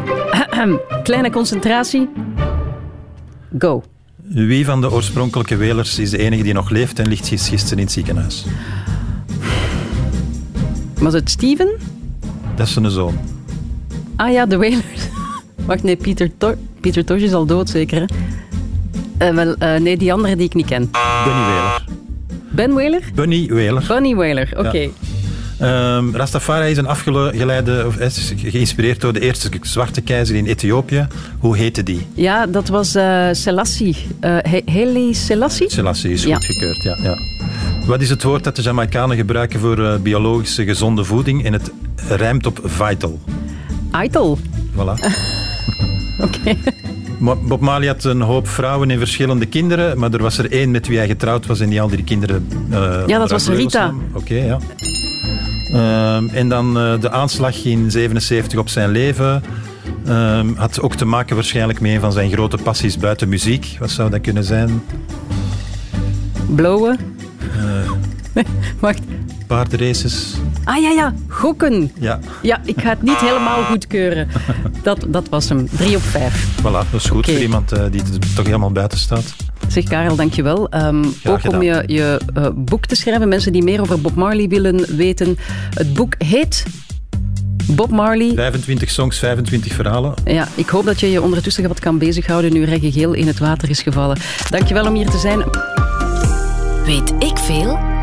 Kleine 1.02 1.30
concentratie. 1.30 2.08
Go. 3.58 3.82
Wie 4.28 4.64
van 4.64 4.80
de 4.80 4.90
oorspronkelijke 4.92 5.56
Welers 5.56 5.98
is 5.98 6.10
de 6.10 6.18
enige 6.18 6.42
die 6.42 6.52
nog 6.52 6.70
leeft 6.70 6.98
en 6.98 7.08
ligt 7.08 7.28
gis- 7.28 7.48
gisteren 7.48 7.78
in 7.78 7.84
het 7.84 7.92
ziekenhuis? 7.92 8.44
Was 10.98 11.12
het 11.12 11.30
Steven? 11.30 11.68
Dat 12.56 12.66
is 12.66 12.72
zijn 12.72 12.90
zoon. 12.90 13.18
Ah 14.16 14.32
ja, 14.32 14.46
de 14.46 14.56
Wailers. 14.56 15.08
Wacht, 15.66 15.82
nee, 15.82 15.96
Pieter, 15.96 16.30
Tor 16.38 16.56
Pieter 16.80 17.04
Tosh 17.04 17.22
is 17.22 17.32
al 17.32 17.46
dood, 17.46 17.70
zeker. 17.70 18.00
Hè? 18.00 18.06
Eh, 19.28 19.34
wel, 19.34 19.54
eh, 19.54 19.80
nee, 19.80 19.96
die 19.96 20.12
andere 20.12 20.36
die 20.36 20.46
ik 20.46 20.54
niet 20.54 20.66
ken. 20.66 20.90
Bunny 21.24 21.40
Whaler. 21.42 21.84
Ben 22.50 22.72
Whaler? 22.72 23.02
Bunny 23.14 23.46
Whaler. 23.48 23.84
Bunny 23.88 24.14
Whaler, 24.14 24.48
oké. 24.56 24.88
Ehm, 25.58 26.14
Rastafari 26.14 26.70
is 26.70 26.76
een 26.76 26.86
afgeleide, 26.86 27.84
of 27.86 27.96
is 27.96 28.32
geïnspireerd 28.36 29.00
door 29.00 29.12
de 29.12 29.20
eerste 29.20 29.48
zwarte 29.62 30.00
keizer 30.00 30.36
in 30.36 30.46
Ethiopië. 30.46 31.06
Hoe 31.38 31.56
heette 31.56 31.82
die? 31.82 32.06
Ja, 32.14 32.46
dat 32.46 32.68
was 32.68 32.94
eh 32.94 33.28
Selassie. 33.32 33.96
Haile 34.66 35.14
Selassie? 35.14 35.70
Selassie 35.70 36.12
is 36.12 36.24
goedgekeurd, 36.24 36.82
ja, 36.82 36.98
ja. 37.02 37.18
Wat 37.86 38.00
is 38.00 38.10
het 38.10 38.22
woord 38.22 38.44
dat 38.44 38.56
de 38.56 38.62
Jamaicanen 38.62 39.16
gebruiken 39.16 39.60
voor 39.60 39.84
eh, 39.84 39.96
biologische 39.96 40.64
gezonde 40.64 41.04
voeding? 41.04 41.44
En 41.44 41.52
het 41.52 41.70
rijmt 42.08 42.46
op 42.46 42.60
vital. 42.64 43.18
Aitel. 43.90 44.38
Voilà. 44.74 44.94
Oké. 46.24 46.56
Bob 47.42 47.60
Marley 47.60 47.88
had 47.88 48.04
een 48.04 48.20
hoop 48.20 48.48
vrouwen 48.48 48.90
en 48.90 48.98
verschillende 48.98 49.46
kinderen, 49.46 49.98
maar 49.98 50.12
er 50.12 50.22
was 50.22 50.38
er 50.38 50.52
één 50.52 50.70
met 50.70 50.86
wie 50.86 50.96
hij 50.98 51.06
getrouwd 51.06 51.46
was 51.46 51.60
en 51.60 51.68
die 51.68 51.80
al 51.80 51.88
die 51.88 52.04
kinderen... 52.04 52.46
eh, 52.70 53.02
Ja, 53.06 53.18
dat 53.18 53.30
was 53.30 53.48
Rita. 53.48 53.94
Oké, 54.12 54.34
ja. 54.34 54.58
Ehm, 55.72 56.28
en 56.28 56.48
dan 56.48 56.78
eh, 56.78 57.00
de 57.00 57.10
aanslag 57.10 57.64
in 57.64 57.90
77 57.90 58.58
op 58.58 58.68
zijn 58.68 58.90
leven 58.90 59.42
ehm, 60.06 60.54
had 60.54 60.80
ook 60.80 60.94
te 60.94 61.04
maken 61.04 61.34
waarschijnlijk 61.34 61.80
met 61.80 61.90
een 61.90 62.00
van 62.00 62.12
zijn 62.12 62.30
grote 62.30 62.56
passies 62.56 62.98
buiten 62.98 63.28
muziek. 63.28 63.76
Wat 63.78 63.90
zou 63.90 64.10
dat 64.10 64.20
kunnen 64.20 64.44
zijn? 64.44 64.82
Blowen. 66.46 66.98
Eh, 68.34 68.44
Wacht. 68.80 69.00
Paardenraces? 69.48 70.34
Ah 70.64 70.82
ja, 70.82 70.90
ja. 70.90 71.14
Gokken. 71.28 71.90
Ja, 72.00 72.18
Ja, 72.42 72.60
ik 72.64 72.80
ga 72.80 72.88
het 72.88 73.02
niet 73.02 73.16
helemaal 73.16 73.62
goedkeuren. 73.64 74.28
Dat, 74.82 75.06
dat 75.08 75.28
was 75.28 75.48
hem. 75.48 75.68
Drie 75.76 75.96
op 75.96 76.02
vijf. 76.02 76.46
voilà. 76.60 76.62
Dat 76.62 76.84
is 76.92 77.04
goed 77.06 77.24
voor 77.26 77.38
iemand 77.38 77.72
eh, 77.72 77.84
die 77.90 78.00
er 78.00 78.34
toch 78.34 78.46
helemaal 78.46 78.72
buiten 78.72 78.98
staat. 78.98 79.34
Zeg 79.68 79.84
Karel, 79.84 80.16
dankjewel. 80.16 80.74
Um, 80.74 81.04
ook 81.24 81.40
gedaan. 81.40 81.54
om 81.54 81.62
je, 81.62 81.82
je 81.86 82.20
eh, 82.34 82.46
boek 82.54 82.86
te 82.86 82.94
schrijven. 82.96 83.28
Mensen 83.28 83.52
die 83.52 83.62
meer 83.62 83.80
over 83.80 84.00
Bob 84.00 84.14
Marley 84.14 84.48
willen 84.48 84.96
weten. 84.96 85.38
Het 85.74 85.94
boek 85.94 86.14
heet 86.18 86.64
Bob 87.66 87.90
Marley. 87.90 88.32
25 88.34 88.90
songs, 88.90 89.18
25 89.18 89.72
verhalen. 89.72 90.14
Ja, 90.24 90.48
ik 90.54 90.68
hoop 90.68 90.84
dat 90.84 91.00
je 91.00 91.10
je 91.10 91.22
ondertussen 91.22 91.68
wat 91.68 91.80
kan 91.80 91.98
bezighouden 91.98 92.52
nu 92.52 92.64
Reggie 92.64 92.92
Geel 92.92 93.12
in 93.12 93.26
het 93.26 93.38
water 93.38 93.70
is 93.70 93.82
gevallen. 93.82 94.18
Dankjewel 94.50 94.86
om 94.86 94.94
hier 94.94 95.10
te 95.10 95.18
zijn. 95.18 95.44
Weet 96.84 97.12
ik 97.18 97.38
veel? 97.38 97.97